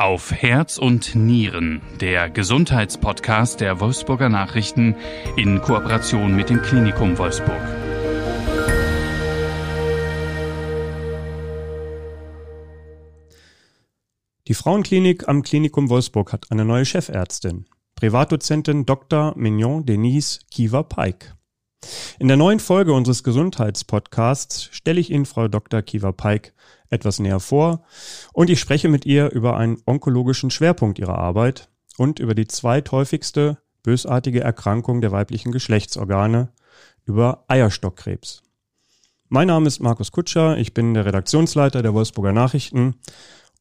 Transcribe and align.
Auf 0.00 0.32
Herz 0.32 0.78
und 0.78 1.14
Nieren, 1.14 1.82
der 2.00 2.30
Gesundheitspodcast 2.30 3.60
der 3.60 3.80
Wolfsburger 3.80 4.30
Nachrichten 4.30 4.96
in 5.36 5.60
Kooperation 5.60 6.34
mit 6.34 6.48
dem 6.48 6.62
Klinikum 6.62 7.18
Wolfsburg. 7.18 7.60
Die 14.48 14.54
Frauenklinik 14.54 15.28
am 15.28 15.42
Klinikum 15.42 15.90
Wolfsburg 15.90 16.32
hat 16.32 16.50
eine 16.50 16.64
neue 16.64 16.86
Chefärztin, 16.86 17.66
Privatdozentin 17.94 18.86
Dr. 18.86 19.34
Mignon 19.36 19.84
Denise 19.84 20.40
Kiewer-Peik. 20.50 21.34
In 22.18 22.28
der 22.28 22.36
neuen 22.36 22.60
Folge 22.60 22.92
unseres 22.92 23.24
Gesundheitspodcasts 23.24 24.68
stelle 24.72 25.00
ich 25.00 25.10
Ihnen 25.10 25.24
Frau 25.24 25.48
Dr. 25.48 25.80
Kiewer-Peik 25.80 26.52
etwas 26.90 27.18
näher 27.18 27.40
vor 27.40 27.82
und 28.32 28.50
ich 28.50 28.60
spreche 28.60 28.88
mit 28.88 29.06
ihr 29.06 29.30
über 29.30 29.56
einen 29.56 29.78
onkologischen 29.86 30.50
Schwerpunkt 30.50 30.98
ihrer 30.98 31.16
Arbeit 31.16 31.70
und 31.96 32.18
über 32.18 32.34
die 32.34 32.46
zweithäufigste 32.46 33.58
bösartige 33.82 34.40
Erkrankung 34.40 35.00
der 35.00 35.12
weiblichen 35.12 35.52
Geschlechtsorgane, 35.52 36.52
über 37.06 37.44
Eierstockkrebs. 37.48 38.42
Mein 39.28 39.48
Name 39.48 39.68
ist 39.68 39.80
Markus 39.80 40.12
Kutscher, 40.12 40.58
ich 40.58 40.74
bin 40.74 40.92
der 40.94 41.06
Redaktionsleiter 41.06 41.82
der 41.82 41.94
Wolfsburger 41.94 42.32
Nachrichten 42.32 42.96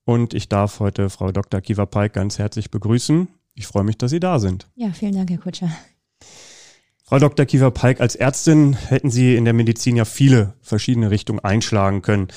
und 0.04 0.34
ich 0.34 0.50
darf 0.50 0.80
heute 0.80 1.10
Frau 1.10 1.32
Dr. 1.32 1.62
Kiewer-Peik 1.62 2.14
ganz 2.14 2.40
herzlich 2.40 2.72
begrüßen. 2.72 3.28
Ich 3.54 3.68
freue 3.68 3.84
mich, 3.84 3.98
dass 3.98 4.12
Sie 4.12 4.20
da 4.20 4.40
sind. 4.40 4.68
Ja, 4.76 4.92
vielen 4.92 5.14
Dank, 5.14 5.30
Herr 5.30 5.38
Kutscher. 5.38 5.70
Frau 7.10 7.18
Dr. 7.18 7.48
Kiefer-Peik, 7.48 8.02
als 8.02 8.16
Ärztin 8.16 8.74
hätten 8.74 9.10
Sie 9.10 9.36
in 9.36 9.44
der 9.44 9.56
Medizin 9.56 9.96
ja 9.96 10.06
viele 10.06 10.54
verschiedene 10.62 11.10
Richtungen 11.10 11.40
einschlagen 11.40 12.04
können. 12.04 12.28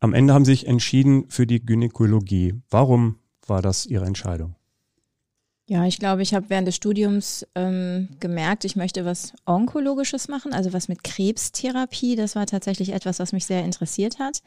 Am 0.00 0.14
Ende 0.14 0.34
haben 0.34 0.44
Sie 0.44 0.50
sich 0.50 0.66
entschieden 0.66 1.26
für 1.28 1.46
die 1.46 1.64
Gynäkologie. 1.64 2.54
Warum 2.70 3.20
war 3.46 3.62
das 3.62 3.86
Ihre 3.86 4.06
Entscheidung? 4.06 4.56
Ja, 5.66 5.86
ich 5.86 6.00
glaube, 6.00 6.22
ich 6.22 6.34
habe 6.34 6.46
während 6.50 6.66
des 6.66 6.74
Studiums 6.74 7.46
ähm, 7.54 8.08
gemerkt, 8.18 8.64
ich 8.64 8.74
möchte 8.74 9.04
was 9.04 9.32
Onkologisches 9.46 10.26
machen, 10.26 10.52
also 10.52 10.72
was 10.72 10.88
mit 10.88 11.04
Krebstherapie. 11.04 12.16
Das 12.16 12.34
war 12.34 12.46
tatsächlich 12.46 12.92
etwas, 12.92 13.20
was 13.20 13.32
mich 13.32 13.46
sehr 13.46 13.64
interessiert 13.64 14.18
hat. 14.18 14.42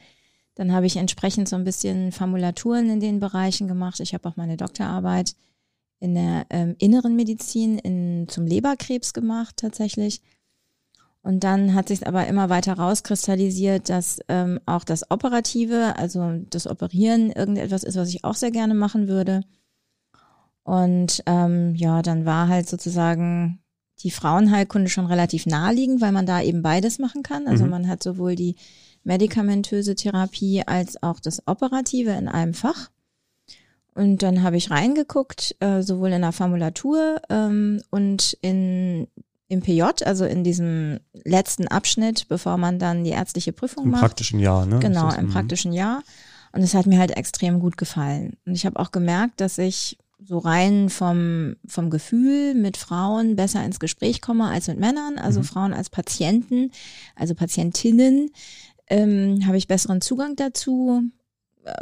Dann 0.55 0.73
habe 0.73 0.87
ich 0.87 0.97
entsprechend 0.97 1.47
so 1.47 1.55
ein 1.55 1.63
bisschen 1.63 2.11
Formulaturen 2.11 2.89
in 2.89 2.99
den 2.99 3.21
Bereichen 3.21 3.69
gemacht. 3.69 4.01
Ich 4.01 4.13
habe 4.13 4.27
auch 4.27 4.35
meine 4.35 4.57
Doktorarbeit 4.57 5.35
in 6.03 6.15
der 6.15 6.45
ähm, 6.49 6.75
inneren 6.79 7.15
Medizin 7.15 7.77
in, 7.77 8.27
zum 8.27 8.45
Leberkrebs 8.45 9.13
gemacht 9.13 9.55
tatsächlich. 9.55 10.21
Und 11.21 11.45
dann 11.45 11.73
hat 11.73 11.87
sich 11.87 12.05
aber 12.05 12.27
immer 12.27 12.49
weiter 12.49 12.73
rauskristallisiert, 12.73 13.87
dass 13.87 14.19
ähm, 14.27 14.59
auch 14.65 14.83
das 14.83 15.09
Operative, 15.09 15.95
also 15.97 16.41
das 16.49 16.67
Operieren, 16.67 17.31
irgendetwas 17.31 17.85
ist, 17.85 17.95
was 17.95 18.09
ich 18.09 18.25
auch 18.25 18.35
sehr 18.35 18.51
gerne 18.51 18.73
machen 18.73 19.07
würde. 19.07 19.45
Und 20.63 21.23
ähm, 21.25 21.73
ja, 21.75 22.01
dann 22.01 22.25
war 22.25 22.49
halt 22.49 22.67
sozusagen 22.67 23.63
die 23.99 24.11
Frauenheilkunde 24.11 24.89
schon 24.89 25.05
relativ 25.05 25.45
naheliegend, 25.45 26.01
weil 26.01 26.11
man 26.11 26.25
da 26.25 26.41
eben 26.41 26.61
beides 26.61 26.99
machen 26.99 27.23
kann. 27.23 27.47
Also 27.47 27.63
mhm. 27.63 27.69
man 27.69 27.87
hat 27.87 28.03
sowohl 28.03 28.35
die 28.35 28.57
medikamentöse 29.05 29.95
Therapie 29.95 30.63
als 30.65 31.01
auch 31.01 31.21
das 31.21 31.47
Operative 31.47 32.11
in 32.11 32.27
einem 32.27 32.53
Fach. 32.53 32.89
Und 33.95 34.23
dann 34.23 34.43
habe 34.43 34.57
ich 34.57 34.71
reingeguckt, 34.71 35.55
äh, 35.59 35.81
sowohl 35.81 36.11
in 36.11 36.21
der 36.21 36.31
Formulatur 36.31 37.21
ähm, 37.29 37.81
und 37.91 38.37
in 38.41 39.07
im 39.49 39.61
PJ, 39.61 39.83
also 40.05 40.25
in 40.25 40.43
diesem 40.43 40.99
letzten 41.23 41.67
Abschnitt, 41.67 42.27
bevor 42.27 42.57
man 42.57 42.79
dann 42.79 43.03
die 43.03 43.11
ärztliche 43.11 43.53
Prüfung 43.53 43.85
Im 43.85 43.91
macht. 43.91 44.01
Im 44.01 44.07
praktischen 44.07 44.39
Jahr, 44.39 44.65
ne? 44.65 44.79
Genau, 44.79 45.13
im 45.13 45.27
mhm. 45.27 45.29
praktischen 45.29 45.73
Jahr. 45.73 46.01
Und 46.51 46.61
es 46.61 46.73
hat 46.73 46.87
mir 46.87 46.99
halt 46.99 47.15
extrem 47.15 47.59
gut 47.59 47.77
gefallen. 47.77 48.37
Und 48.45 48.55
ich 48.55 48.65
habe 48.65 48.79
auch 48.79 48.91
gemerkt, 48.91 49.41
dass 49.41 49.57
ich 49.57 49.97
so 50.19 50.37
rein 50.37 50.89
vom, 50.89 51.55
vom 51.67 51.89
Gefühl 51.89 52.55
mit 52.55 52.77
Frauen 52.77 53.35
besser 53.35 53.63
ins 53.63 53.79
Gespräch 53.79 54.21
komme 54.21 54.45
als 54.45 54.67
mit 54.67 54.79
Männern, 54.79 55.17
also 55.17 55.41
mhm. 55.41 55.45
Frauen 55.45 55.73
als 55.73 55.89
Patienten, 55.89 56.71
also 57.15 57.35
Patientinnen, 57.35 58.31
ähm, 58.87 59.45
habe 59.45 59.57
ich 59.57 59.67
besseren 59.67 60.01
Zugang 60.01 60.35
dazu 60.35 61.03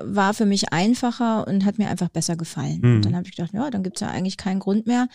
war 0.04 0.34
für 0.34 0.46
mich 0.46 0.72
einfacher 0.72 1.48
und 1.48 1.66
hat 1.66 1.78
mir 1.78 1.90
einfach 1.90 2.10
besser 2.10 2.36
gefallen. 2.36 2.80
Mhm. 2.82 2.96
Und 2.96 3.06
dann 3.06 3.16
habe 3.16 3.28
ich 3.28 3.36
gedacht, 3.36 3.54
ja, 3.54 3.70
dann 3.70 3.84
gibt's 3.84 4.02
ja 4.02 4.10
eigentlich 4.10 4.38
keinen 4.38 4.60
Grund 4.60 4.86
mehr, 4.88 5.08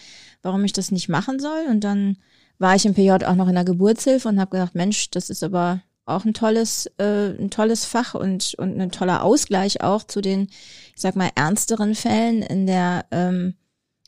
warum 0.43 0.65
ich 0.65 0.73
das 0.73 0.91
nicht 0.91 1.09
machen 1.09 1.39
soll. 1.39 1.67
Und 1.71 1.85
dann 1.85 2.17
war 2.59 2.75
ich 2.75 2.87
im 2.87 2.95
PJ 2.95 3.11
auch 3.25 3.35
noch 3.35 3.49
in 3.49 3.55
der 3.55 3.65
Geburtshilfe 3.65 4.29
und 4.29 4.41
habe 4.41 4.51
gedacht, 4.51 4.75
Mensch, 4.75 5.11
das 5.11 5.31
ist 5.31 5.43
aber 5.43 5.83
auch 6.05 6.25
ein 6.25 6.35
tolles, 6.35 6.87
äh, 6.99 7.31
ein 7.39 7.51
tolles 7.51 7.85
Fach 7.85 8.15
und, 8.15 8.55
und 8.59 8.81
ein 8.81 8.91
toller 8.91 9.23
Ausgleich 9.23 9.83
auch 9.83 10.05
zu 10.05 10.21
den, 10.21 10.49
ich 10.95 11.03
sag 11.03 11.17
mal, 11.17 11.31
ernsteren 11.35 11.95
Fällen 11.95 12.43
in 12.43 12.67
der, 12.67 13.07
ähm, 13.11 13.55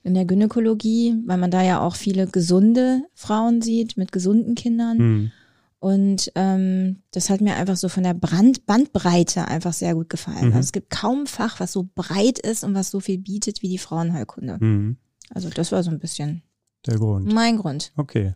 in 0.04 0.14
der 0.14 0.24
Gynäkologie, 0.24 1.16
weil 1.26 1.38
man 1.38 1.50
da 1.50 1.62
ja 1.62 1.80
auch 1.80 1.96
viele 1.96 2.28
gesunde 2.28 3.02
Frauen 3.14 3.62
sieht 3.62 3.96
mit 3.96 4.12
gesunden 4.12 4.54
Kindern. 4.54 4.98
Mhm. 4.98 5.32
Und 5.80 6.32
ähm, 6.34 7.02
das 7.12 7.30
hat 7.30 7.40
mir 7.40 7.54
einfach 7.54 7.76
so 7.76 7.88
von 7.88 8.02
der 8.02 8.14
Brand 8.14 8.66
Bandbreite 8.66 9.46
einfach 9.46 9.72
sehr 9.72 9.94
gut 9.94 10.08
gefallen. 10.08 10.48
Mhm. 10.48 10.52
Also 10.52 10.60
es 10.60 10.72
gibt 10.72 10.90
kaum 10.90 11.26
Fach, 11.26 11.60
was 11.60 11.72
so 11.72 11.88
breit 11.94 12.38
ist 12.40 12.64
und 12.64 12.74
was 12.74 12.90
so 12.90 12.98
viel 13.00 13.18
bietet 13.18 13.62
wie 13.62 13.68
die 13.68 13.78
Frauenheilkunde. 13.78 14.58
Mhm. 14.58 14.96
Also 15.30 15.50
das 15.50 15.70
war 15.70 15.82
so 15.82 15.90
ein 15.90 16.00
bisschen 16.00 16.42
der 16.86 16.96
Grund. 16.96 17.32
Mein 17.32 17.58
Grund. 17.58 17.92
Okay. 17.96 18.32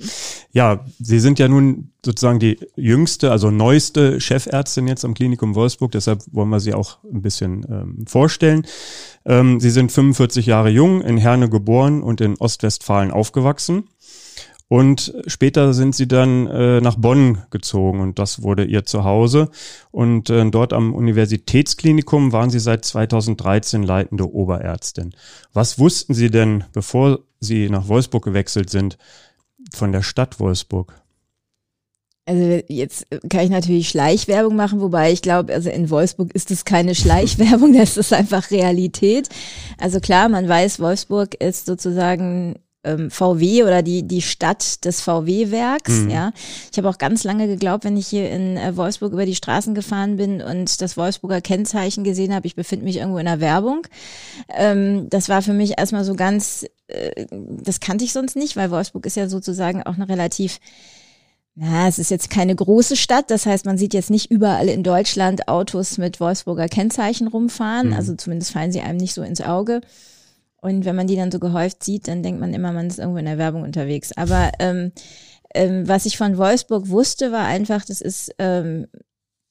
ja, 0.52 0.84
Sie 0.98 1.20
sind 1.20 1.38
ja 1.38 1.48
nun 1.48 1.92
sozusagen 2.04 2.38
die 2.38 2.58
jüngste, 2.76 3.30
also 3.30 3.50
neueste 3.50 4.20
Chefärztin 4.20 4.88
jetzt 4.88 5.04
am 5.04 5.14
Klinikum 5.14 5.54
Wolfsburg, 5.54 5.92
deshalb 5.92 6.22
wollen 6.32 6.50
wir 6.50 6.60
Sie 6.60 6.74
auch 6.74 6.98
ein 7.04 7.22
bisschen 7.22 7.64
ähm, 7.68 8.04
vorstellen. 8.06 8.66
Ähm, 9.24 9.60
Sie 9.60 9.70
sind 9.70 9.92
45 9.92 10.44
Jahre 10.44 10.70
jung, 10.70 11.02
in 11.02 11.16
Herne 11.16 11.48
geboren 11.48 12.02
und 12.02 12.20
in 12.20 12.36
Ostwestfalen 12.36 13.10
aufgewachsen. 13.10 13.84
Und 14.68 15.14
später 15.26 15.74
sind 15.74 15.94
sie 15.94 16.08
dann 16.08 16.46
äh, 16.46 16.80
nach 16.80 16.96
Bonn 16.96 17.42
gezogen 17.50 18.00
und 18.00 18.18
das 18.18 18.42
wurde 18.42 18.64
ihr 18.64 18.84
Zuhause. 18.84 19.50
Und 19.90 20.30
äh, 20.30 20.48
dort 20.50 20.72
am 20.72 20.94
Universitätsklinikum 20.94 22.32
waren 22.32 22.50
sie 22.50 22.58
seit 22.58 22.84
2013 22.84 23.82
leitende 23.82 24.32
Oberärztin. 24.32 25.14
Was 25.52 25.78
wussten 25.78 26.14
Sie 26.14 26.30
denn, 26.30 26.64
bevor 26.72 27.20
Sie 27.40 27.68
nach 27.68 27.88
Wolfsburg 27.88 28.24
gewechselt 28.24 28.70
sind, 28.70 28.96
von 29.72 29.92
der 29.92 30.02
Stadt 30.02 30.40
Wolfsburg? 30.40 30.94
Also 32.26 32.62
jetzt 32.68 33.06
kann 33.28 33.44
ich 33.44 33.50
natürlich 33.50 33.90
Schleichwerbung 33.90 34.56
machen, 34.56 34.80
wobei 34.80 35.12
ich 35.12 35.20
glaube, 35.20 35.52
also 35.52 35.68
in 35.68 35.90
Wolfsburg 35.90 36.34
ist 36.34 36.50
es 36.50 36.64
keine 36.64 36.94
Schleichwerbung, 36.94 37.74
das 37.74 37.98
ist 37.98 38.14
einfach 38.14 38.50
Realität. 38.50 39.28
Also 39.78 40.00
klar, 40.00 40.30
man 40.30 40.48
weiß, 40.48 40.80
Wolfsburg 40.80 41.34
ist 41.34 41.66
sozusagen 41.66 42.56
ähm, 42.84 43.10
VW 43.10 43.62
oder 43.64 43.82
die, 43.82 44.02
die 44.02 44.22
Stadt 44.22 44.84
des 44.84 45.00
VW-Werks. 45.00 45.92
Mhm. 45.92 46.10
Ja, 46.10 46.32
ich 46.70 46.78
habe 46.78 46.88
auch 46.88 46.98
ganz 46.98 47.24
lange 47.24 47.46
geglaubt, 47.46 47.84
wenn 47.84 47.96
ich 47.96 48.06
hier 48.06 48.30
in 48.30 48.56
äh, 48.56 48.76
Wolfsburg 48.76 49.12
über 49.12 49.26
die 49.26 49.34
Straßen 49.34 49.74
gefahren 49.74 50.16
bin 50.16 50.40
und 50.40 50.80
das 50.80 50.96
Wolfsburger 50.96 51.40
Kennzeichen 51.40 52.04
gesehen 52.04 52.34
habe, 52.34 52.46
ich 52.46 52.54
befinde 52.54 52.84
mich 52.84 52.98
irgendwo 52.98 53.18
in 53.18 53.26
der 53.26 53.40
Werbung. 53.40 53.86
Ähm, 54.48 55.08
das 55.10 55.28
war 55.28 55.42
für 55.42 55.54
mich 55.54 55.78
erstmal 55.78 56.04
so 56.04 56.14
ganz, 56.14 56.66
äh, 56.88 57.26
das 57.62 57.80
kannte 57.80 58.04
ich 58.04 58.12
sonst 58.12 58.36
nicht, 58.36 58.56
weil 58.56 58.70
Wolfsburg 58.70 59.06
ist 59.06 59.16
ja 59.16 59.28
sozusagen 59.28 59.82
auch 59.82 59.94
eine 59.94 60.08
relativ 60.08 60.60
na, 61.56 61.86
es 61.86 62.00
ist 62.00 62.10
jetzt 62.10 62.30
keine 62.30 62.54
große 62.54 62.96
Stadt, 62.96 63.30
das 63.30 63.46
heißt, 63.46 63.64
man 63.64 63.78
sieht 63.78 63.94
jetzt 63.94 64.10
nicht 64.10 64.28
überall 64.28 64.68
in 64.68 64.82
Deutschland 64.82 65.46
Autos 65.46 65.98
mit 65.98 66.18
Wolfsburger 66.18 66.68
Kennzeichen 66.68 67.28
rumfahren, 67.28 67.90
mhm. 67.90 67.94
also 67.94 68.14
zumindest 68.16 68.50
fallen 68.50 68.72
sie 68.72 68.80
einem 68.80 68.98
nicht 68.98 69.14
so 69.14 69.22
ins 69.22 69.40
Auge. 69.40 69.80
Und 70.64 70.86
wenn 70.86 70.96
man 70.96 71.06
die 71.06 71.16
dann 71.16 71.30
so 71.30 71.38
gehäuft 71.38 71.84
sieht, 71.84 72.08
dann 72.08 72.22
denkt 72.22 72.40
man 72.40 72.54
immer, 72.54 72.72
man 72.72 72.86
ist 72.86 72.98
irgendwo 72.98 73.18
in 73.18 73.26
der 73.26 73.36
Werbung 73.36 73.64
unterwegs. 73.64 74.12
Aber 74.16 74.50
ähm, 74.60 74.92
ähm, 75.54 75.86
was 75.86 76.06
ich 76.06 76.16
von 76.16 76.38
Wolfsburg 76.38 76.88
wusste, 76.88 77.32
war 77.32 77.44
einfach, 77.44 77.84
das 77.84 78.00
ist 78.00 78.34
ähm, 78.38 78.86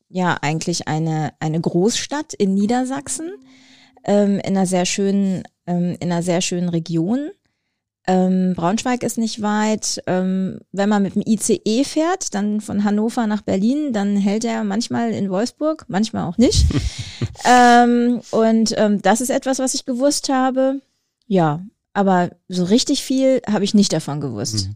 ja 0.10 0.36
eigentlich 0.42 0.88
eine, 0.88 1.32
eine 1.40 1.62
Großstadt 1.62 2.34
in 2.34 2.56
Niedersachsen, 2.56 3.32
ähm, 4.06 4.40
in 4.40 4.58
einer 4.58 4.66
sehr 4.66 4.88
schönen, 4.88 5.44
ähm, 5.68 5.96
in 6.00 6.12
einer 6.12 6.24
sehr 6.24 6.42
schönen 6.42 6.70
Region. 6.70 7.30
Ähm, 8.08 8.56
Braunschweig 8.56 9.04
ist 9.04 9.20
nicht 9.20 9.44
weit. 9.44 10.02
Ähm, 10.08 10.62
wenn 10.72 10.90
man 10.90 11.04
mit 11.04 11.14
dem 11.14 11.22
ICE 11.24 11.84
fährt, 11.84 12.34
dann 12.34 12.60
von 12.60 12.84
Hannover 12.84 13.28
nach 13.28 13.44
Berlin, 13.44 13.94
dann 13.94 14.18
hält 14.18 14.46
er 14.46 14.64
manchmal 14.64 15.12
in 15.12 15.30
Wolfsburg, 15.30 15.86
manchmal 15.90 16.28
auch 16.28 16.40
nicht. 16.40 16.66
ähm, 17.46 18.20
und 18.32 18.74
ähm, 18.78 19.00
das 19.04 19.22
ist 19.22 19.30
etwas, 19.30 19.60
was 19.60 19.76
ich 19.76 19.86
gewusst 19.86 20.30
habe. 20.30 20.82
Ja, 21.28 21.66
aber 21.94 22.32
so 22.48 22.64
richtig 22.64 23.04
viel 23.04 23.42
habe 23.48 23.64
ich 23.64 23.74
nicht 23.74 23.94
davon 23.94 24.22
gewusst. 24.22 24.68
Mhm. 24.68 24.76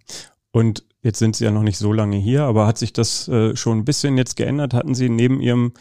Und 0.52 0.84
Jetzt 1.08 1.20
sind 1.20 1.38
Sie 1.38 1.46
ja 1.46 1.52
noch 1.52 1.64
nicht 1.64 1.78
so 1.78 1.94
lange 1.94 2.18
hier, 2.18 2.44
aber 2.44 2.68
hat 2.68 2.78
sich 2.78 2.92
das 2.92 3.30
äh, 3.30 3.56
schon 3.56 3.78
ein 3.78 3.86
bisschen 3.86 4.18
jetzt 4.18 4.36
geändert? 4.36 4.74
Hatten 4.74 4.94
Sie 4.94 5.08
neben 5.08 5.40
Ihrem 5.40 5.72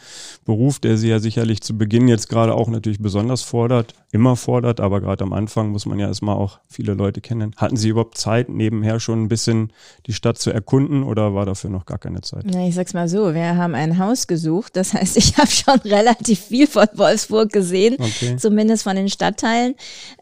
Beruf, 0.45 0.79
der 0.79 0.97
Sie 0.97 1.09
ja 1.09 1.19
sicherlich 1.19 1.59
zu 1.59 1.77
Beginn 1.77 2.07
jetzt 2.07 2.29
gerade 2.29 2.53
auch 2.53 2.69
natürlich 2.69 2.99
besonders 2.99 3.41
fordert, 3.41 3.93
immer 4.13 4.37
fordert, 4.37 4.79
aber 4.79 5.01
gerade 5.01 5.25
am 5.25 5.33
Anfang 5.33 5.71
muss 5.71 5.85
man 5.85 5.99
ja 5.99 6.07
erstmal 6.07 6.37
auch 6.37 6.59
viele 6.69 6.93
Leute 6.93 7.19
kennen. 7.19 7.51
Hatten 7.57 7.75
Sie 7.75 7.89
überhaupt 7.89 8.17
Zeit, 8.17 8.47
nebenher 8.47 9.01
schon 9.01 9.23
ein 9.23 9.27
bisschen 9.27 9.73
die 10.05 10.13
Stadt 10.13 10.37
zu 10.37 10.49
erkunden 10.49 11.03
oder 11.03 11.35
war 11.35 11.45
dafür 11.45 11.71
noch 11.71 11.85
gar 11.85 11.97
keine 11.97 12.21
Zeit? 12.21 12.45
Na, 12.45 12.65
ich 12.65 12.75
sag's 12.75 12.93
mal 12.93 13.09
so, 13.09 13.33
wir 13.33 13.57
haben 13.57 13.75
ein 13.75 13.97
Haus 13.97 14.27
gesucht. 14.27 14.77
Das 14.77 14.93
heißt, 14.93 15.17
ich 15.17 15.37
habe 15.37 15.51
schon 15.51 15.79
relativ 15.91 16.39
viel 16.39 16.67
von 16.67 16.87
Wolfsburg 16.93 17.51
gesehen, 17.51 17.97
okay. 17.99 18.37
zumindest 18.37 18.83
von 18.83 18.95
den 18.95 19.09
Stadtteilen. 19.09 19.75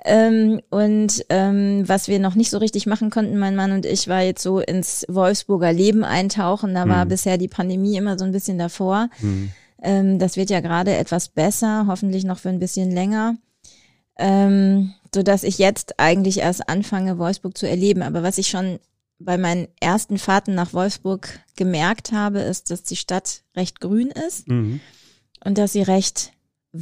Ähm, 0.04 0.62
und 0.72 1.24
ähm, 1.30 1.84
was 1.86 2.08
wir 2.08 2.18
noch 2.18 2.34
nicht 2.34 2.50
so 2.50 2.58
richtig 2.58 2.88
machen 2.88 3.12
konnten, 3.12 3.38
mein 3.38 3.56
Mann 3.56 3.72
und 3.72 3.86
ich, 3.86 4.08
war 4.08 4.24
jetzt 4.24 4.42
so 4.42 4.60
ins 4.60 4.95
Wolfsburger 5.10 5.74
Leben 5.74 6.04
eintauchen. 6.04 6.74
Da 6.74 6.88
war 6.88 7.02
hm. 7.02 7.10
bisher 7.10 7.38
die 7.38 7.48
Pandemie 7.48 7.98
immer 7.98 8.18
so 8.18 8.26
ein 8.26 8.32
bisschen 8.32 8.58
davor. 8.58 9.10
Hm. 9.20 9.52
Ähm, 9.82 10.20
das 10.20 10.38
wird 10.38 10.50
ja 10.50 10.62
gerade 10.62 10.96
etwas 10.96 11.30
besser, 11.30 11.86
hoffentlich 11.88 12.24
noch 12.24 12.40
für 12.40 12.50
ein 12.50 12.60
bisschen 12.60 12.92
länger. 12.92 13.36
Ähm, 14.18 14.94
so 15.14 15.24
dass 15.24 15.44
ich 15.44 15.58
jetzt 15.58 16.00
eigentlich 16.00 16.40
erst 16.40 16.70
anfange, 16.70 17.18
Wolfsburg 17.18 17.58
zu 17.58 17.68
erleben. 17.68 18.02
Aber 18.02 18.24
was 18.24 18.38
ich 18.38 18.48
schon 18.48 18.80
bei 19.20 19.38
meinen 19.38 19.68
ersten 19.80 20.18
Fahrten 20.18 20.56
nach 20.56 20.74
Wolfsburg 20.74 21.40
gemerkt 21.56 22.12
habe, 22.12 22.40
ist, 22.40 22.72
dass 22.72 22.84
die 22.84 22.96
Stadt 22.96 23.44
recht 23.56 23.80
grün 23.80 24.12
ist 24.12 24.48
mhm. 24.48 24.82
und 25.44 25.58
dass 25.58 25.74
sie 25.74 25.82
recht 25.82 26.32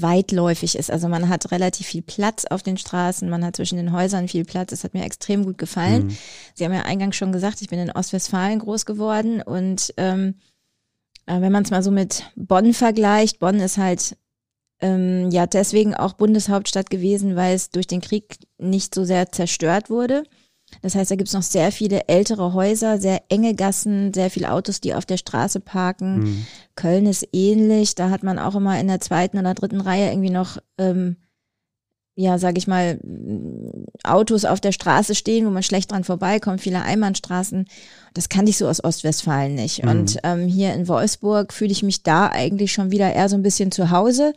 weitläufig 0.01 0.77
ist. 0.77 0.91
Also 0.91 1.07
man 1.07 1.29
hat 1.29 1.51
relativ 1.51 1.87
viel 1.87 2.01
Platz 2.01 2.45
auf 2.45 2.63
den 2.63 2.77
Straßen, 2.77 3.29
man 3.29 3.45
hat 3.45 3.55
zwischen 3.55 3.77
den 3.77 3.91
Häusern 3.91 4.27
viel 4.27 4.45
Platz. 4.45 4.71
Das 4.71 4.83
hat 4.83 4.93
mir 4.93 5.05
extrem 5.05 5.45
gut 5.45 5.57
gefallen. 5.57 6.07
Mhm. 6.07 6.17
Sie 6.55 6.65
haben 6.65 6.73
ja 6.73 6.81
eingangs 6.81 7.15
schon 7.15 7.31
gesagt, 7.31 7.61
ich 7.61 7.69
bin 7.69 7.79
in 7.79 7.91
Ostwestfalen 7.91 8.59
groß 8.59 8.85
geworden 8.85 9.41
und 9.41 9.93
ähm, 9.97 10.35
äh, 11.25 11.39
wenn 11.39 11.51
man 11.51 11.63
es 11.63 11.71
mal 11.71 11.83
so 11.83 11.91
mit 11.91 12.23
Bonn 12.35 12.73
vergleicht, 12.73 13.39
Bonn 13.39 13.59
ist 13.59 13.77
halt 13.77 14.17
ähm, 14.81 15.29
ja 15.31 15.45
deswegen 15.45 15.95
auch 15.95 16.13
Bundeshauptstadt 16.13 16.89
gewesen, 16.89 17.35
weil 17.35 17.55
es 17.55 17.69
durch 17.69 17.87
den 17.87 18.01
Krieg 18.01 18.37
nicht 18.57 18.93
so 18.93 19.05
sehr 19.05 19.31
zerstört 19.31 19.89
wurde. 19.89 20.23
Das 20.81 20.95
heißt, 20.95 21.11
da 21.11 21.15
gibt's 21.15 21.33
noch 21.33 21.43
sehr 21.43 21.71
viele 21.71 22.07
ältere 22.07 22.53
Häuser, 22.53 22.99
sehr 22.99 23.21
enge 23.29 23.55
Gassen, 23.55 24.13
sehr 24.13 24.29
viele 24.29 24.51
Autos, 24.51 24.81
die 24.81 24.93
auf 24.93 25.05
der 25.05 25.17
Straße 25.17 25.59
parken. 25.59 26.19
Mhm. 26.19 26.45
Köln 26.75 27.05
ist 27.05 27.27
ähnlich. 27.31 27.95
Da 27.95 28.09
hat 28.09 28.23
man 28.23 28.39
auch 28.39 28.55
immer 28.55 28.79
in 28.79 28.87
der 28.87 28.99
zweiten 28.99 29.37
oder 29.37 29.53
dritten 29.53 29.81
Reihe 29.81 30.09
irgendwie 30.11 30.29
noch, 30.29 30.57
ähm, 30.77 31.17
ja, 32.15 32.37
sag 32.37 32.57
ich 32.57 32.67
mal, 32.67 32.99
Autos 34.03 34.45
auf 34.45 34.61
der 34.61 34.71
Straße 34.71 35.15
stehen, 35.15 35.45
wo 35.45 35.49
man 35.49 35.63
schlecht 35.63 35.91
dran 35.91 36.03
vorbeikommt, 36.03 36.61
viele 36.61 36.81
Einbahnstraßen. 36.81 37.67
Das 38.13 38.29
kannte 38.29 38.51
ich 38.51 38.57
so 38.57 38.67
aus 38.67 38.83
Ostwestfalen 38.83 39.55
nicht. 39.55 39.83
Mhm. 39.83 39.89
Und 39.89 40.17
ähm, 40.23 40.47
hier 40.47 40.73
in 40.73 40.87
Wolfsburg 40.87 41.53
fühle 41.53 41.71
ich 41.71 41.83
mich 41.83 42.03
da 42.03 42.27
eigentlich 42.27 42.71
schon 42.71 42.91
wieder 42.91 43.11
eher 43.11 43.29
so 43.29 43.35
ein 43.35 43.43
bisschen 43.43 43.71
zu 43.71 43.89
Hause. 43.89 44.33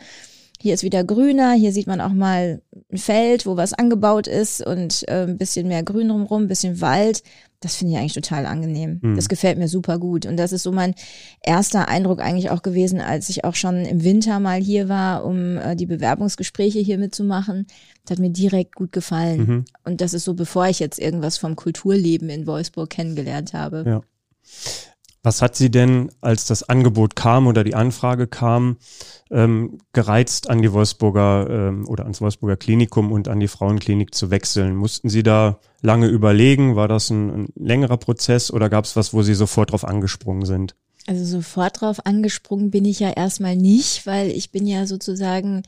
Hier 0.67 0.75
ist 0.75 0.83
wieder 0.83 1.05
grüner, 1.05 1.53
hier 1.53 1.71
sieht 1.71 1.87
man 1.87 2.01
auch 2.01 2.13
mal 2.13 2.61
ein 2.91 2.99
Feld, 2.99 3.47
wo 3.47 3.57
was 3.57 3.73
angebaut 3.73 4.27
ist 4.27 4.67
und 4.67 5.05
äh, 5.07 5.23
ein 5.23 5.39
bisschen 5.39 5.69
mehr 5.69 5.85
Grün 5.85 6.09
drumherum, 6.09 6.43
ein 6.43 6.49
bisschen 6.49 6.81
Wald. 6.81 7.23
Das 7.61 7.77
finde 7.77 7.93
ich 7.93 8.01
eigentlich 8.01 8.15
total 8.15 8.47
angenehm. 8.47 8.99
Mhm. 9.01 9.15
Das 9.15 9.29
gefällt 9.29 9.59
mir 9.59 9.69
super 9.69 10.01
gut. 10.01 10.27
Und 10.27 10.37
das 10.37 10.51
ist 10.51 10.65
so 10.65 10.73
mein 10.73 10.97
erster 11.41 11.87
Eindruck 11.87 12.21
eigentlich 12.21 12.51
auch 12.51 12.63
gewesen, 12.63 13.01
als 13.01 13.29
ich 13.29 13.45
auch 13.45 13.55
schon 13.55 13.85
im 13.85 14.03
Winter 14.03 14.41
mal 14.41 14.61
hier 14.61 14.89
war, 14.89 15.25
um 15.25 15.57
äh, 15.57 15.77
die 15.77 15.87
Bewerbungsgespräche 15.87 16.81
hier 16.81 16.99
mitzumachen. 16.99 17.69
Das 18.05 18.17
hat 18.17 18.19
mir 18.19 18.31
direkt 18.31 18.75
gut 18.75 18.91
gefallen. 18.91 19.39
Mhm. 19.39 19.65
Und 19.85 20.01
das 20.01 20.15
ist 20.15 20.25
so, 20.25 20.35
bevor 20.35 20.67
ich 20.67 20.81
jetzt 20.81 20.99
irgendwas 20.99 21.39
vom 21.39 21.55
Kulturleben 21.55 22.29
in 22.29 22.49
Wolfsburg 22.49 22.91
kennengelernt 22.91 23.53
habe. 23.53 23.85
Ja. 23.87 24.01
Was 25.27 25.43
hat 25.43 25.57
sie 25.57 25.73
denn, 25.73 26.13
als 26.21 26.45
das 26.45 26.69
Angebot 26.69 27.17
kam 27.17 27.49
oder 27.49 27.65
die 27.65 27.75
Anfrage 27.75 28.29
kam, 28.29 28.77
ähm, 29.29 29.79
gereizt 29.93 30.49
an 30.49 30.63
die 30.63 30.73
Wolfsburger 30.73 31.49
ähm, 31.51 31.89
oder 31.89 32.05
ans 32.05 32.21
Wolfsburger 32.21 32.57
Klinikum 32.57 33.11
und 33.11 33.27
an 33.27 33.41
die 33.41 33.49
Frauenklinik 33.49 34.15
zu 34.15 34.31
wechseln? 34.31 34.77
Mussten 34.77 35.09
Sie 35.09 35.25
da 35.25 35.59
lange 35.83 36.07
überlegen? 36.07 36.77
War 36.77 36.87
das 36.87 37.11
ein, 37.11 37.31
ein 37.31 37.49
längerer 37.57 37.97
Prozess 37.97 38.53
oder 38.53 38.69
gab 38.71 38.85
es 38.85 38.95
was, 38.95 39.15
wo 39.15 39.23
Sie 39.23 39.35
sofort 39.35 39.73
drauf 39.73 39.85
angesprungen 39.85 40.47
sind? 40.47 40.77
Also 41.09 41.25
sofort 41.25 41.81
drauf 41.81 42.07
angesprungen 42.07 42.71
bin 42.71 42.85
ich 42.85 43.01
ja 43.01 43.11
erstmal 43.11 43.57
nicht, 43.57 44.07
weil 44.07 44.31
ich 44.31 44.53
bin 44.53 44.65
ja 44.65 44.87
sozusagen 44.87 45.65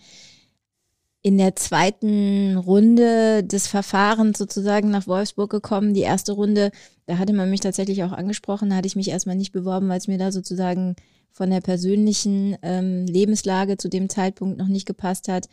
in 1.29 1.37
der 1.37 1.55
zweiten 1.57 2.57
Runde 2.57 3.45
des 3.45 3.67
Verfahrens 3.67 4.39
sozusagen 4.39 4.89
nach 4.89 5.07
Wolfsburg 5.07 5.51
gekommen. 5.51 5.93
Die 5.93 6.01
erste 6.01 6.33
Runde, 6.33 6.71
da 7.05 7.19
hatte 7.19 7.35
man 7.35 7.51
mich 7.51 7.61
tatsächlich 7.61 8.03
auch 8.03 8.13
angesprochen, 8.13 8.71
da 8.71 8.77
hatte 8.77 8.87
ich 8.87 8.97
mich 8.97 9.11
erstmal 9.11 9.37
nicht 9.37 9.53
beworben, 9.53 9.91
weil 9.91 9.99
es 9.99 10.09
mir 10.09 10.17
da 10.17 10.33
sozusagen 10.33 10.97
von 11.31 11.51
der 11.51 11.61
persönlichen 11.61 12.57
ähm, 12.63 13.05
Lebenslage 13.05 13.77
zu 13.77 13.91
dem 13.91 14.09
Zeitpunkt 14.09 14.57
noch 14.57 14.69
nicht 14.69 14.87
gepasst 14.87 15.29
hat. 15.29 15.51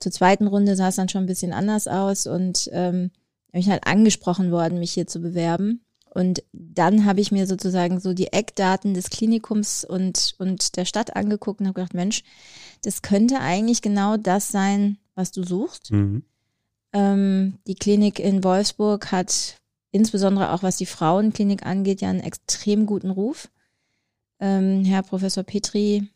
Zur 0.00 0.10
zweiten 0.10 0.48
Runde 0.48 0.74
sah 0.74 0.88
es 0.88 0.96
dann 0.96 1.08
schon 1.08 1.22
ein 1.22 1.28
bisschen 1.28 1.52
anders 1.52 1.86
aus 1.86 2.26
und 2.26 2.68
ähm, 2.72 3.12
ich 3.52 3.70
halt 3.70 3.86
angesprochen 3.86 4.50
worden, 4.50 4.80
mich 4.80 4.90
hier 4.90 5.06
zu 5.06 5.20
bewerben. 5.20 5.84
Und 6.12 6.42
dann 6.52 7.04
habe 7.04 7.20
ich 7.20 7.30
mir 7.30 7.46
sozusagen 7.46 8.00
so 8.00 8.12
die 8.12 8.32
Eckdaten 8.32 8.92
des 8.92 9.08
Klinikums 9.08 9.84
und, 9.84 10.34
und 10.38 10.76
der 10.76 10.84
Stadt 10.84 11.14
angeguckt 11.14 11.60
und 11.60 11.68
habe 11.68 11.74
gedacht, 11.74 11.94
Mensch, 11.94 12.24
das 12.82 13.02
könnte 13.02 13.38
eigentlich 13.38 13.82
genau 13.82 14.16
das 14.16 14.48
sein, 14.48 14.98
was 15.14 15.32
du 15.32 15.42
suchst. 15.44 15.92
Mhm. 15.92 16.24
Ähm, 16.92 17.58
die 17.66 17.74
Klinik 17.74 18.18
in 18.18 18.44
Wolfsburg 18.44 19.12
hat 19.12 19.56
insbesondere 19.90 20.52
auch 20.52 20.62
was 20.62 20.76
die 20.76 20.86
Frauenklinik 20.86 21.64
angeht, 21.64 22.00
ja 22.00 22.10
einen 22.10 22.20
extrem 22.20 22.86
guten 22.86 23.10
Ruf. 23.10 23.48
Ähm, 24.40 24.84
Herr 24.84 25.02
Professor 25.02 25.44
Petri 25.44 26.08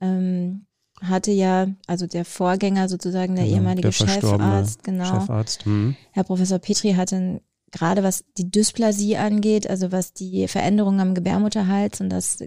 ähm, 0.00 0.66
hatte 1.00 1.30
ja, 1.30 1.68
also 1.86 2.06
der 2.06 2.24
Vorgänger 2.24 2.88
sozusagen, 2.88 3.34
der 3.36 3.44
genau, 3.44 3.56
ehemalige 3.56 3.88
der 3.88 3.92
Chefarzt, 3.92 4.84
genau. 4.84 5.04
Chefarzt, 5.04 5.64
hm. 5.64 5.96
Herr 6.12 6.24
Professor 6.24 6.58
Petri 6.58 6.92
hatte 6.94 7.40
gerade 7.70 8.02
was 8.02 8.24
die 8.36 8.50
Dysplasie 8.50 9.16
angeht, 9.16 9.68
also 9.68 9.92
was 9.92 10.12
die 10.12 10.48
Veränderungen 10.48 11.00
am 11.00 11.14
Gebärmutterhals 11.14 12.00
und 12.00 12.10
das 12.10 12.38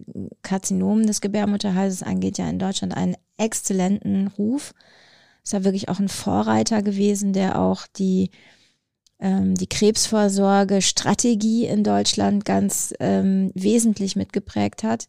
Karzinom 0.41 1.05
des 1.05 1.21
Gebärmutterhalses 1.21 2.03
angeht, 2.03 2.37
ja 2.37 2.49
in 2.49 2.59
Deutschland 2.59 2.95
einen 2.95 3.15
exzellenten 3.37 4.27
Ruf. 4.27 4.73
Ist 5.43 5.53
ja 5.53 5.63
wirklich 5.63 5.89
auch 5.89 5.99
ein 5.99 6.09
Vorreiter 6.09 6.81
gewesen, 6.81 7.33
der 7.33 7.59
auch 7.59 7.87
die, 7.87 8.29
ähm, 9.19 9.55
die 9.55 9.67
Krebsvorsorge 9.67 10.81
Strategie 10.81 11.65
in 11.65 11.83
Deutschland 11.83 12.45
ganz 12.45 12.93
ähm, 12.99 13.51
wesentlich 13.55 14.15
mitgeprägt 14.15 14.83
hat 14.83 15.07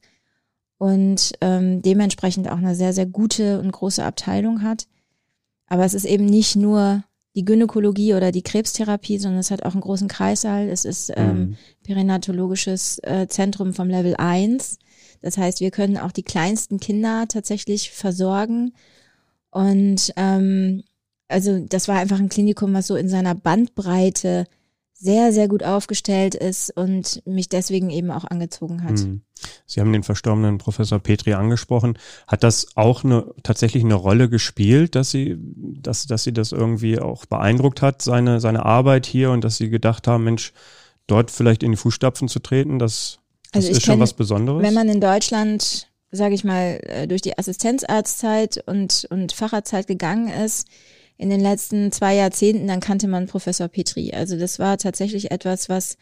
und 0.78 1.32
ähm, 1.40 1.82
dementsprechend 1.82 2.48
auch 2.50 2.56
eine 2.56 2.74
sehr, 2.74 2.92
sehr 2.92 3.06
gute 3.06 3.60
und 3.60 3.70
große 3.70 4.02
Abteilung 4.04 4.62
hat. 4.62 4.88
Aber 5.66 5.84
es 5.84 5.94
ist 5.94 6.04
eben 6.04 6.26
nicht 6.26 6.56
nur 6.56 7.04
die 7.34 7.44
Gynäkologie 7.44 8.14
oder 8.14 8.32
die 8.32 8.42
Krebstherapie, 8.42 9.18
sondern 9.18 9.40
es 9.40 9.50
hat 9.50 9.62
auch 9.64 9.72
einen 9.72 9.80
großen 9.80 10.08
Kreissaal. 10.08 10.68
Es 10.68 10.84
ist 10.84 11.12
ähm, 11.16 11.38
mhm. 11.38 11.56
perinatologisches 11.84 12.98
äh, 13.04 13.26
Zentrum 13.28 13.72
vom 13.72 13.88
Level 13.88 14.16
1. 14.16 14.78
Das 15.22 15.38
heißt, 15.38 15.60
wir 15.60 15.70
können 15.70 15.96
auch 15.96 16.12
die 16.12 16.24
kleinsten 16.24 16.80
Kinder 16.80 17.26
tatsächlich 17.28 17.90
versorgen 17.90 18.72
und 19.52 20.12
ähm, 20.16 20.82
also 21.28 21.64
das 21.68 21.86
war 21.86 21.98
einfach 21.98 22.18
ein 22.18 22.28
Klinikum, 22.28 22.74
was 22.74 22.88
so 22.88 22.96
in 22.96 23.08
seiner 23.08 23.34
Bandbreite 23.34 24.46
sehr, 24.94 25.32
sehr 25.32 25.48
gut 25.48 25.64
aufgestellt 25.64 26.34
ist 26.34 26.70
und 26.76 27.22
mich 27.26 27.48
deswegen 27.48 27.90
eben 27.90 28.10
auch 28.10 28.24
angezogen 28.24 28.84
hat. 28.84 29.00
Hm. 29.00 29.22
Sie 29.66 29.80
haben 29.80 29.92
den 29.92 30.04
verstorbenen 30.04 30.58
Professor 30.58 31.00
Petri 31.00 31.34
angesprochen. 31.34 31.98
Hat 32.28 32.44
das 32.44 32.76
auch 32.76 33.02
eine, 33.02 33.26
tatsächlich 33.42 33.82
eine 33.82 33.94
Rolle 33.94 34.28
gespielt, 34.28 34.94
dass 34.94 35.10
Sie, 35.10 35.36
dass, 35.38 36.06
dass 36.06 36.22
Sie 36.22 36.32
das 36.32 36.52
irgendwie 36.52 37.00
auch 37.00 37.26
beeindruckt 37.26 37.82
hat, 37.82 38.00
seine, 38.00 38.40
seine 38.40 38.64
Arbeit 38.64 39.04
hier 39.04 39.32
und 39.32 39.42
dass 39.42 39.56
Sie 39.56 39.70
gedacht 39.70 40.06
haben, 40.06 40.24
Mensch, 40.24 40.52
dort 41.08 41.32
vielleicht 41.32 41.64
in 41.64 41.72
die 41.72 41.76
Fußstapfen 41.76 42.28
zu 42.28 42.38
treten, 42.38 42.78
das, 42.78 43.18
das 43.50 43.64
also 43.64 43.78
ist 43.78 43.84
schon 43.84 43.98
was 43.98 44.14
Besonderes? 44.14 44.62
Wenn 44.62 44.74
man 44.74 44.88
in 44.88 45.00
Deutschland 45.00 45.88
sage 46.12 46.34
ich 46.34 46.44
mal, 46.44 46.78
äh, 46.84 47.08
durch 47.08 47.22
die 47.22 47.36
Assistenzarztzeit 47.36 48.62
und, 48.66 49.06
und 49.10 49.32
Facharztzeit 49.32 49.86
gegangen 49.86 50.28
ist, 50.28 50.68
in 51.16 51.30
den 51.30 51.40
letzten 51.40 51.92
zwei 51.92 52.14
Jahrzehnten, 52.14 52.66
dann 52.66 52.80
kannte 52.80 53.08
man 53.08 53.26
Professor 53.26 53.68
Petri. 53.68 54.12
Also 54.12 54.38
das 54.38 54.58
war 54.58 54.76
tatsächlich 54.78 55.30
etwas, 55.30 55.68
was 55.68 55.96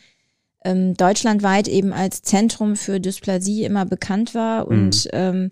ähm, 0.65 0.95
deutschlandweit 0.95 1.69
eben 1.69 1.93
als 1.93 2.23
Zentrum 2.23 2.77
für 2.77 3.01
Dysplasie 3.01 3.65
immer 3.65 3.87
bekannt 3.87 4.35
war 4.35 4.65
mhm. 4.65 4.71
und 4.71 5.09
ähm, 5.13 5.51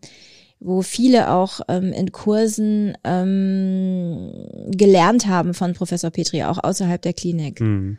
wo 0.61 0.83
viele 0.83 1.31
auch 1.31 1.61
ähm, 1.69 1.93
in 1.93 2.11
Kursen 2.11 2.97
ähm, 3.05 4.33
gelernt 4.71 5.27
haben 5.27 5.55
von 5.55 5.75
Professor 5.75 6.11
Petri, 6.11 6.43
auch 6.45 6.63
außerhalb 6.63 7.01
der 7.01 7.13
Klinik. 7.13 7.61
Mhm. 7.61 7.99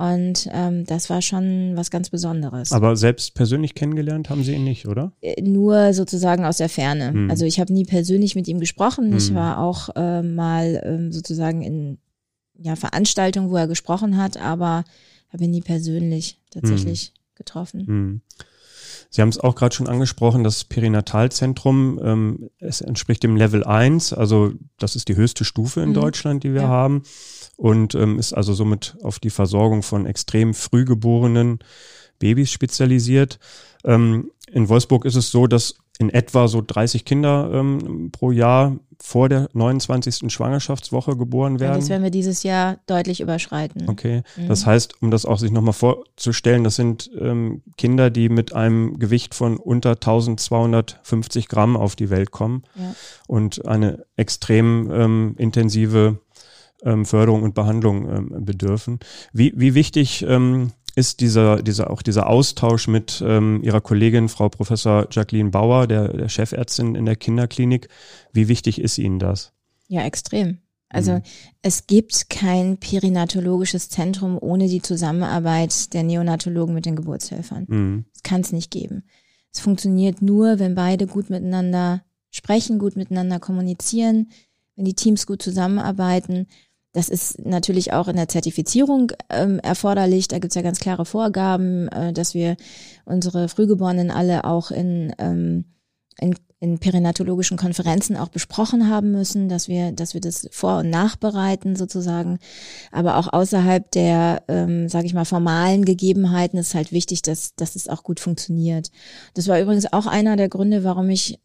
Und 0.00 0.48
ähm, 0.52 0.86
das 0.86 1.10
war 1.10 1.20
schon 1.20 1.72
was 1.76 1.90
ganz 1.90 2.08
Besonderes. 2.08 2.72
Aber 2.72 2.96
selbst 2.96 3.34
persönlich 3.34 3.74
kennengelernt 3.74 4.30
haben 4.30 4.42
Sie 4.44 4.54
ihn 4.54 4.64
nicht, 4.64 4.88
oder? 4.88 5.12
Äh, 5.20 5.42
nur 5.42 5.92
sozusagen 5.92 6.44
aus 6.46 6.56
der 6.56 6.70
Ferne. 6.70 7.12
Hm. 7.12 7.30
Also 7.30 7.44
ich 7.44 7.60
habe 7.60 7.72
nie 7.72 7.84
persönlich 7.84 8.34
mit 8.34 8.48
ihm 8.48 8.60
gesprochen. 8.60 9.10
Hm. 9.10 9.18
Ich 9.18 9.34
war 9.34 9.58
auch 9.58 9.90
äh, 9.96 10.22
mal 10.22 10.80
ähm, 10.84 11.12
sozusagen 11.12 11.60
in 11.60 11.98
ja, 12.56 12.76
Veranstaltungen, 12.76 13.50
wo 13.50 13.56
er 13.56 13.68
gesprochen 13.68 14.16
hat, 14.16 14.38
aber 14.38 14.84
habe 15.32 15.44
ihn 15.44 15.50
nie 15.50 15.62
persönlich 15.62 16.40
tatsächlich 16.50 17.08
hm 17.08 17.20
getroffen. 17.40 18.22
Sie 19.10 19.20
haben 19.20 19.28
es 19.28 19.38
auch 19.38 19.56
gerade 19.56 19.74
schon 19.74 19.88
angesprochen, 19.88 20.44
das 20.44 20.64
Perinatalzentrum, 20.64 22.00
ähm, 22.02 22.50
es 22.58 22.80
entspricht 22.80 23.24
dem 23.24 23.36
Level 23.36 23.64
1, 23.64 24.12
also 24.12 24.52
das 24.78 24.94
ist 24.94 25.08
die 25.08 25.16
höchste 25.16 25.44
Stufe 25.44 25.80
in 25.80 25.90
mhm. 25.90 25.94
Deutschland, 25.94 26.44
die 26.44 26.54
wir 26.54 26.62
ja. 26.62 26.68
haben 26.68 27.02
und 27.56 27.94
ähm, 27.96 28.18
ist 28.18 28.32
also 28.32 28.54
somit 28.54 28.96
auf 29.02 29.18
die 29.18 29.30
Versorgung 29.30 29.82
von 29.82 30.06
extrem 30.06 30.54
früh 30.54 30.84
geborenen 30.84 31.58
Babys 32.20 32.52
spezialisiert. 32.52 33.40
Ähm, 33.84 34.30
in 34.50 34.68
Wolfsburg 34.68 35.04
ist 35.04 35.16
es 35.16 35.30
so, 35.30 35.46
dass 35.46 35.74
in 36.00 36.08
etwa 36.08 36.48
so 36.48 36.62
30 36.66 37.04
Kinder 37.04 37.50
ähm, 37.52 38.08
pro 38.10 38.30
Jahr 38.30 38.76
vor 38.98 39.28
der 39.28 39.50
29. 39.52 40.32
Schwangerschaftswoche 40.32 41.14
geboren 41.14 41.60
werden. 41.60 41.72
Ja, 41.72 41.78
das 41.78 41.90
werden 41.90 42.02
wir 42.02 42.10
dieses 42.10 42.42
Jahr 42.42 42.78
deutlich 42.86 43.20
überschreiten. 43.20 43.86
Okay, 43.86 44.22
mhm. 44.36 44.48
das 44.48 44.64
heißt, 44.64 45.02
um 45.02 45.10
das 45.10 45.26
auch 45.26 45.38
sich 45.38 45.50
nochmal 45.50 45.74
vorzustellen, 45.74 46.64
das 46.64 46.76
sind 46.76 47.10
ähm, 47.18 47.62
Kinder, 47.76 48.08
die 48.08 48.30
mit 48.30 48.54
einem 48.54 48.98
Gewicht 48.98 49.34
von 49.34 49.58
unter 49.58 49.90
1250 49.90 51.48
Gramm 51.48 51.76
auf 51.76 51.96
die 51.96 52.08
Welt 52.08 52.30
kommen 52.30 52.62
ja. 52.76 52.94
und 53.26 53.66
eine 53.66 54.06
extrem 54.16 54.90
ähm, 54.90 55.34
intensive 55.36 56.18
ähm, 56.82 57.04
Förderung 57.04 57.42
und 57.42 57.54
Behandlung 57.54 58.08
ähm, 58.08 58.44
bedürfen. 58.44 59.00
Wie, 59.34 59.52
wie 59.56 59.74
wichtig 59.74 60.24
ähm, 60.26 60.72
ist 61.00 61.20
dieser, 61.20 61.62
dieser, 61.62 61.90
auch 61.90 62.02
dieser 62.02 62.28
Austausch 62.28 62.86
mit 62.86 63.24
ähm, 63.26 63.60
Ihrer 63.62 63.80
Kollegin, 63.80 64.28
Frau 64.28 64.50
Professor 64.50 65.08
Jacqueline 65.10 65.50
Bauer, 65.50 65.86
der, 65.86 66.12
der 66.12 66.28
Chefärztin 66.28 66.94
in 66.94 67.06
der 67.06 67.16
Kinderklinik. 67.16 67.88
Wie 68.34 68.48
wichtig 68.48 68.80
ist 68.80 68.98
Ihnen 68.98 69.18
das? 69.18 69.52
Ja, 69.88 70.04
extrem. 70.04 70.58
Also 70.90 71.14
mhm. 71.14 71.22
es 71.62 71.86
gibt 71.86 72.28
kein 72.28 72.76
perinatologisches 72.76 73.88
Zentrum 73.88 74.36
ohne 74.38 74.68
die 74.68 74.82
Zusammenarbeit 74.82 75.94
der 75.94 76.02
Neonatologen 76.02 76.74
mit 76.74 76.84
den 76.84 76.96
Geburtshelfern. 76.96 77.64
Mhm. 77.66 78.04
Das 78.12 78.22
kann 78.22 78.42
es 78.42 78.52
nicht 78.52 78.70
geben. 78.70 79.04
Es 79.52 79.60
funktioniert 79.60 80.20
nur, 80.20 80.58
wenn 80.58 80.74
beide 80.74 81.06
gut 81.06 81.30
miteinander 81.30 82.02
sprechen, 82.30 82.78
gut 82.78 82.94
miteinander 82.94 83.40
kommunizieren, 83.40 84.30
wenn 84.76 84.84
die 84.84 84.94
Teams 84.94 85.26
gut 85.26 85.40
zusammenarbeiten 85.42 86.46
das 86.92 87.08
ist 87.08 87.44
natürlich 87.44 87.92
auch 87.92 88.08
in 88.08 88.16
der 88.16 88.28
Zertifizierung 88.28 89.12
ähm, 89.28 89.60
erforderlich. 89.60 90.26
Da 90.28 90.38
gibt's 90.38 90.56
ja 90.56 90.62
ganz 90.62 90.80
klare 90.80 91.04
Vorgaben, 91.04 91.88
äh, 91.88 92.12
dass 92.12 92.34
wir 92.34 92.56
unsere 93.04 93.48
Frühgeborenen 93.48 94.10
alle 94.10 94.44
auch 94.44 94.72
in, 94.72 95.14
ähm, 95.18 95.66
in, 96.18 96.34
in 96.58 96.78
perinatologischen 96.80 97.56
Konferenzen 97.56 98.16
auch 98.16 98.28
besprochen 98.28 98.90
haben 98.90 99.12
müssen, 99.12 99.48
dass 99.48 99.68
wir, 99.68 99.92
dass 99.92 100.14
wir 100.14 100.20
das 100.20 100.48
vor- 100.50 100.80
und 100.80 100.90
nachbereiten 100.90 101.76
sozusagen. 101.76 102.40
Aber 102.90 103.18
auch 103.18 103.32
außerhalb 103.32 103.88
der, 103.92 104.42
ähm, 104.48 104.88
sage 104.88 105.06
ich 105.06 105.14
mal, 105.14 105.24
formalen 105.24 105.84
Gegebenheiten 105.84 106.58
ist 106.58 106.74
halt 106.74 106.90
wichtig, 106.90 107.22
dass, 107.22 107.54
dass 107.54 107.76
es 107.76 107.88
auch 107.88 108.02
gut 108.02 108.18
funktioniert. 108.18 108.90
Das 109.34 109.46
war 109.46 109.60
übrigens 109.60 109.92
auch 109.92 110.06
einer 110.06 110.34
der 110.34 110.48
Gründe, 110.48 110.82
warum 110.82 111.08
ich 111.08 111.38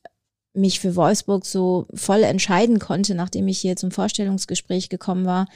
mich 0.55 0.79
für 0.79 0.95
Wolfsburg 0.95 1.45
so 1.45 1.87
voll 1.93 2.23
entscheiden 2.23 2.79
konnte, 2.79 3.15
nachdem 3.15 3.47
ich 3.47 3.59
hier 3.59 3.75
zum 3.75 3.91
Vorstellungsgespräch 3.91 4.89
gekommen 4.89 5.25
war. 5.25 5.47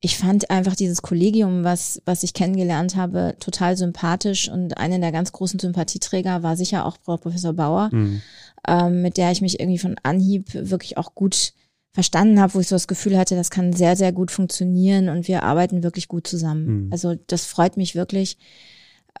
Ich 0.00 0.16
fand 0.16 0.50
einfach 0.50 0.76
dieses 0.76 1.02
Kollegium, 1.02 1.64
was, 1.64 2.00
was 2.04 2.22
ich 2.22 2.32
kennengelernt 2.32 2.94
habe, 2.94 3.34
total 3.40 3.76
sympathisch 3.76 4.48
und 4.48 4.76
eine 4.76 5.00
der 5.00 5.10
ganz 5.10 5.32
großen 5.32 5.58
Sympathieträger 5.58 6.42
war 6.44 6.56
sicher 6.56 6.86
auch 6.86 6.98
Frau 7.02 7.16
Professor 7.16 7.52
Bauer, 7.52 7.90
mhm. 7.92 8.22
ähm, 8.66 9.02
mit 9.02 9.16
der 9.16 9.32
ich 9.32 9.40
mich 9.40 9.58
irgendwie 9.58 9.78
von 9.78 9.96
Anhieb 10.04 10.54
wirklich 10.54 10.98
auch 10.98 11.16
gut 11.16 11.52
verstanden 11.92 12.40
habe, 12.40 12.54
wo 12.54 12.60
ich 12.60 12.68
so 12.68 12.76
das 12.76 12.86
Gefühl 12.86 13.18
hatte, 13.18 13.34
das 13.34 13.50
kann 13.50 13.72
sehr, 13.72 13.96
sehr 13.96 14.12
gut 14.12 14.30
funktionieren 14.30 15.08
und 15.08 15.26
wir 15.26 15.42
arbeiten 15.42 15.82
wirklich 15.82 16.06
gut 16.06 16.28
zusammen. 16.28 16.84
Mhm. 16.84 16.92
Also 16.92 17.16
das 17.26 17.44
freut 17.44 17.76
mich 17.76 17.96
wirklich. 17.96 18.38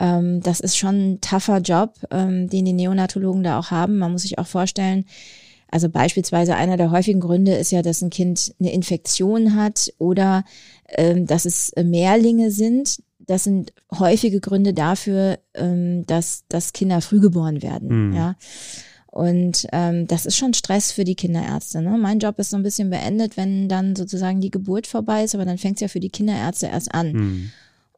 Ähm, 0.00 0.40
das 0.40 0.60
ist 0.60 0.76
schon 0.76 1.12
ein 1.12 1.20
tougher 1.20 1.58
Job, 1.58 1.94
ähm, 2.10 2.48
den 2.48 2.64
die 2.64 2.72
Neonatologen 2.72 3.42
da 3.42 3.58
auch 3.58 3.70
haben. 3.70 3.98
Man 3.98 4.12
muss 4.12 4.22
sich 4.22 4.38
auch 4.38 4.46
vorstellen, 4.46 5.04
also 5.70 5.88
beispielsweise 5.88 6.54
einer 6.54 6.76
der 6.76 6.90
häufigen 6.90 7.20
Gründe 7.20 7.54
ist 7.54 7.72
ja, 7.72 7.82
dass 7.82 8.00
ein 8.00 8.10
Kind 8.10 8.54
eine 8.58 8.72
Infektion 8.72 9.54
hat 9.54 9.92
oder 9.98 10.44
ähm, 10.88 11.26
dass 11.26 11.44
es 11.44 11.72
Mehrlinge 11.76 12.50
sind. 12.50 12.98
Das 13.18 13.44
sind 13.44 13.74
häufige 13.92 14.40
Gründe 14.40 14.72
dafür, 14.72 15.38
ähm, 15.54 16.06
dass, 16.06 16.44
dass 16.48 16.72
Kinder 16.72 17.02
früh 17.02 17.20
geboren 17.20 17.62
werden. 17.62 18.08
Mhm. 18.08 18.16
Ja. 18.16 18.36
Und 19.10 19.66
ähm, 19.72 20.06
das 20.06 20.26
ist 20.26 20.36
schon 20.36 20.54
Stress 20.54 20.92
für 20.92 21.04
die 21.04 21.16
Kinderärzte. 21.16 21.82
Ne? 21.82 21.98
Mein 21.98 22.18
Job 22.18 22.38
ist 22.38 22.50
so 22.50 22.56
ein 22.56 22.62
bisschen 22.62 22.88
beendet, 22.88 23.36
wenn 23.36 23.68
dann 23.68 23.96
sozusagen 23.96 24.40
die 24.40 24.50
Geburt 24.50 24.86
vorbei 24.86 25.24
ist, 25.24 25.34
aber 25.34 25.44
dann 25.44 25.58
fängt 25.58 25.76
es 25.76 25.80
ja 25.80 25.88
für 25.88 26.00
die 26.00 26.10
Kinderärzte 26.10 26.66
erst 26.66 26.94
an. 26.94 27.12
Mhm. 27.12 27.50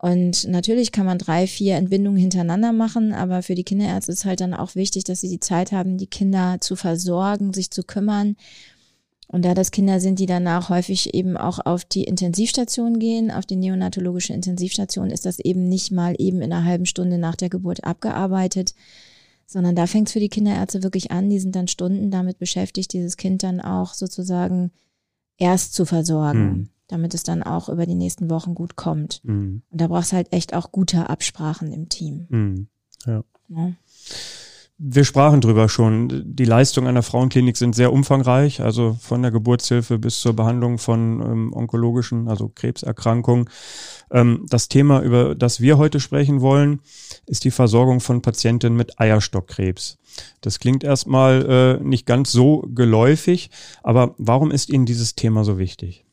Und 0.03 0.49
natürlich 0.49 0.93
kann 0.93 1.05
man 1.05 1.19
drei, 1.19 1.47
vier 1.47 1.77
Entbindungen 1.77 2.19
hintereinander 2.19 2.73
machen, 2.73 3.13
aber 3.13 3.43
für 3.43 3.55
die 3.55 3.65
Kinderärzte 3.65 4.13
ist 4.13 4.25
halt 4.25 4.41
dann 4.41 4.55
auch 4.55 4.75
wichtig, 4.75 5.05
dass 5.05 5.21
sie 5.21 5.29
die 5.29 5.41
Zeit 5.41 5.73
haben, 5.73 5.99
die 5.99 6.07
Kinder 6.07 6.57
zu 6.59 6.75
versorgen, 6.75 7.53
sich 7.53 7.71
zu 7.71 7.83
kümmern. 7.83 8.37
Und 9.27 9.45
da 9.45 9.53
das 9.53 9.73
Kinder 9.73 10.01
sind, 10.01 10.19
die 10.19 10.25
danach 10.25 10.71
häufig 10.71 11.13
eben 11.13 11.37
auch 11.37 11.59
auf 11.67 11.85
die 11.85 12.05
Intensivstation 12.05 12.99
gehen, 12.99 13.31
auf 13.31 13.45
die 13.45 13.57
neonatologische 13.57 14.33
Intensivstation, 14.33 15.11
ist 15.11 15.27
das 15.27 15.39
eben 15.39 15.69
nicht 15.69 15.93
mal 15.93 16.15
eben 16.17 16.41
in 16.41 16.51
einer 16.51 16.65
halben 16.65 16.87
Stunde 16.87 17.19
nach 17.19 17.37
der 17.37 17.51
Geburt 17.51 17.85
abgearbeitet, 17.85 18.75
sondern 19.45 19.77
da 19.77 19.87
fängt 19.87 20.09
es 20.09 20.15
für 20.15 20.21
die 20.21 20.31
Kinderärzte 20.31 20.83
wirklich 20.83 21.11
an. 21.11 21.29
Die 21.29 21.41
sind 21.41 21.55
dann 21.55 21.69
Stunden 21.69 22.11
damit 22.11 22.39
beschäftigt, 22.39 22.95
dieses 22.95 23.19
Kind 23.19 23.43
dann 23.43 23.61
auch 23.61 23.93
sozusagen 23.93 24.71
erst 25.37 25.75
zu 25.75 25.85
versorgen. 25.85 26.49
Mhm 26.49 26.69
damit 26.91 27.15
es 27.15 27.23
dann 27.23 27.43
auch 27.43 27.69
über 27.69 27.87
die 27.87 27.95
nächsten 27.95 28.31
Wochen 28.31 28.55
gut 28.55 28.77
kommt. 28.77 29.21
Mhm. 29.25 29.63
Und 29.71 29.81
da 29.81 29.89
brauchst 29.89 30.13
halt 30.13 30.33
echt 30.33 30.55
auch 30.55 30.73
gute 30.73 31.09
Absprachen 31.09 31.73
im 31.73 31.89
Team. 31.89 32.27
Mhm. 32.29 32.69
Ja. 33.07 33.23
ja. 33.49 33.73
Wir 34.83 35.05
sprachen 35.05 35.43
drüber 35.43 35.69
schon. 35.69 36.23
Die 36.25 36.47
Leistungen 36.47 36.87
einer 36.87 37.03
Frauenklinik 37.03 37.59
sind 37.59 37.75
sehr 37.75 37.93
umfangreich, 37.93 38.63
also 38.63 38.97
von 38.99 39.21
der 39.21 39.31
Geburtshilfe 39.31 39.99
bis 39.99 40.21
zur 40.21 40.33
Behandlung 40.33 40.79
von 40.79 41.21
ähm, 41.21 41.53
onkologischen, 41.53 42.29
also 42.29 42.49
Krebserkrankungen. 42.49 43.51
Ähm, 44.11 44.47
das 44.49 44.69
Thema, 44.69 45.03
über 45.03 45.35
das 45.35 45.61
wir 45.61 45.77
heute 45.77 46.01
sprechen 46.01 46.41
wollen, 46.41 46.81
ist 47.27 47.45
die 47.45 47.51
Versorgung 47.51 48.01
von 48.01 48.23
Patientinnen 48.23 48.75
mit 48.75 48.99
Eierstockkrebs. 48.99 49.99
Das 50.41 50.61
klingt 50.61 50.83
erstmal 50.83 51.79
äh, 51.83 51.85
nicht 51.85 52.07
ganz 52.07 52.33
so 52.33 52.67
geläufig, 52.75 53.51
aber 53.83 54.15
warum 54.17 54.51
ist 54.51 54.71
Ihnen 54.71 54.87
dieses 54.87 55.15
Thema 55.15 55.45
so 55.45 55.59
wichtig? 55.59 56.07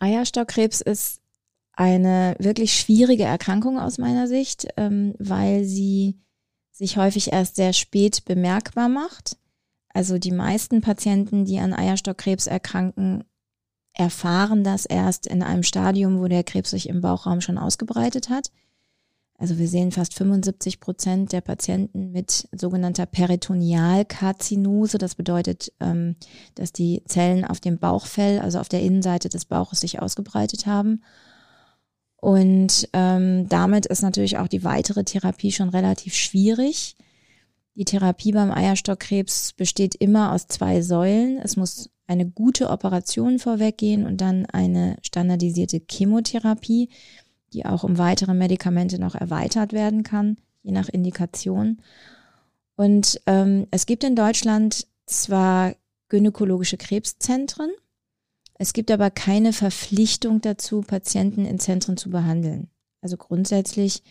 Eierstockkrebs 0.00 0.80
ist 0.80 1.20
eine 1.72 2.34
wirklich 2.38 2.72
schwierige 2.74 3.24
Erkrankung 3.24 3.78
aus 3.78 3.98
meiner 3.98 4.26
Sicht, 4.26 4.68
ähm, 4.76 5.14
weil 5.18 5.64
sie 5.64 6.20
sich 6.72 6.96
häufig 6.96 7.32
erst 7.32 7.56
sehr 7.56 7.72
spät 7.72 8.24
bemerkbar 8.24 8.88
macht. 8.88 9.38
Also 9.92 10.18
die 10.18 10.30
meisten 10.30 10.80
Patienten, 10.80 11.44
die 11.44 11.58
an 11.58 11.72
Eierstockkrebs 11.72 12.46
erkranken, 12.46 13.24
erfahren 13.92 14.64
das 14.64 14.86
erst 14.86 15.26
in 15.26 15.42
einem 15.42 15.62
Stadium, 15.62 16.20
wo 16.20 16.28
der 16.28 16.44
Krebs 16.44 16.70
sich 16.70 16.88
im 16.88 17.00
Bauchraum 17.00 17.40
schon 17.40 17.58
ausgebreitet 17.58 18.30
hat. 18.30 18.50
Also 19.40 19.58
wir 19.58 19.68
sehen 19.68 19.90
fast 19.90 20.12
75 20.14 20.80
Prozent 20.80 21.32
der 21.32 21.40
Patienten 21.40 22.12
mit 22.12 22.46
sogenannter 22.52 23.06
Peritonealkarzinose. 23.06 24.98
Das 24.98 25.14
bedeutet, 25.14 25.72
ähm, 25.80 26.16
dass 26.56 26.74
die 26.74 27.02
Zellen 27.06 27.46
auf 27.46 27.58
dem 27.58 27.78
Bauchfell, 27.78 28.40
also 28.40 28.58
auf 28.58 28.68
der 28.68 28.82
Innenseite 28.82 29.30
des 29.30 29.46
Bauches, 29.46 29.80
sich 29.80 30.02
ausgebreitet 30.02 30.66
haben. 30.66 31.02
Und 32.16 32.86
ähm, 32.92 33.48
damit 33.48 33.86
ist 33.86 34.02
natürlich 34.02 34.36
auch 34.36 34.48
die 34.48 34.62
weitere 34.62 35.04
Therapie 35.04 35.52
schon 35.52 35.70
relativ 35.70 36.14
schwierig. 36.14 36.98
Die 37.76 37.86
Therapie 37.86 38.32
beim 38.32 38.50
Eierstockkrebs 38.50 39.54
besteht 39.54 39.94
immer 39.94 40.32
aus 40.32 40.48
zwei 40.48 40.82
Säulen. 40.82 41.38
Es 41.42 41.56
muss 41.56 41.88
eine 42.06 42.28
gute 42.28 42.68
Operation 42.68 43.38
vorweggehen 43.38 44.04
und 44.04 44.20
dann 44.20 44.44
eine 44.44 44.96
standardisierte 45.00 45.80
Chemotherapie 45.88 46.90
die 47.52 47.66
auch 47.66 47.84
um 47.84 47.98
weitere 47.98 48.34
Medikamente 48.34 48.98
noch 48.98 49.14
erweitert 49.14 49.72
werden 49.72 50.02
kann, 50.02 50.36
je 50.62 50.72
nach 50.72 50.88
Indikation. 50.88 51.82
Und 52.76 53.20
ähm, 53.26 53.66
es 53.70 53.86
gibt 53.86 54.04
in 54.04 54.16
Deutschland 54.16 54.86
zwar 55.06 55.74
gynäkologische 56.08 56.76
Krebszentren, 56.76 57.70
es 58.62 58.74
gibt 58.74 58.90
aber 58.90 59.10
keine 59.10 59.54
Verpflichtung 59.54 60.42
dazu, 60.42 60.82
Patienten 60.82 61.46
in 61.46 61.58
Zentren 61.58 61.96
zu 61.96 62.10
behandeln. 62.10 62.68
Also 63.00 63.16
grundsätzlich 63.16 64.02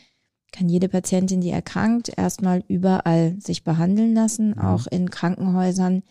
kann 0.51 0.67
jede 0.67 0.89
Patientin, 0.89 1.39
die 1.39 1.51
erkrankt, 1.51 2.11
erstmal 2.17 2.63
überall 2.67 3.39
sich 3.39 3.63
behandeln 3.63 4.15
lassen, 4.15 4.55
mhm. 4.55 4.57
auch 4.57 4.87
in 4.87 5.11
Krankenhäusern, 5.11 6.01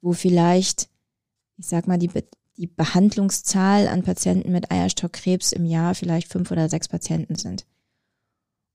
wo 0.00 0.12
vielleicht, 0.12 0.90
ich 1.56 1.66
sag 1.66 1.88
mal, 1.88 1.98
die 1.98 2.14
die 2.56 2.66
Behandlungszahl 2.66 3.88
an 3.88 4.02
Patienten 4.02 4.52
mit 4.52 4.70
Eierstockkrebs 4.70 5.52
im 5.52 5.64
Jahr 5.64 5.94
vielleicht 5.94 6.28
fünf 6.28 6.50
oder 6.50 6.68
sechs 6.68 6.88
Patienten 6.88 7.34
sind. 7.34 7.66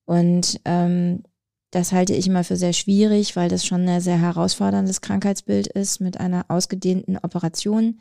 Und 0.05 0.59
ähm, 0.65 1.23
das 1.71 1.91
halte 1.91 2.13
ich 2.13 2.27
immer 2.27 2.43
für 2.43 2.55
sehr 2.55 2.73
schwierig, 2.73 3.35
weil 3.35 3.49
das 3.49 3.65
schon 3.65 3.87
ein 3.87 4.01
sehr 4.01 4.19
herausforderndes 4.19 5.01
Krankheitsbild 5.01 5.67
ist 5.67 5.99
mit 5.99 6.19
einer 6.19 6.45
ausgedehnten 6.47 7.17
Operation. 7.17 7.99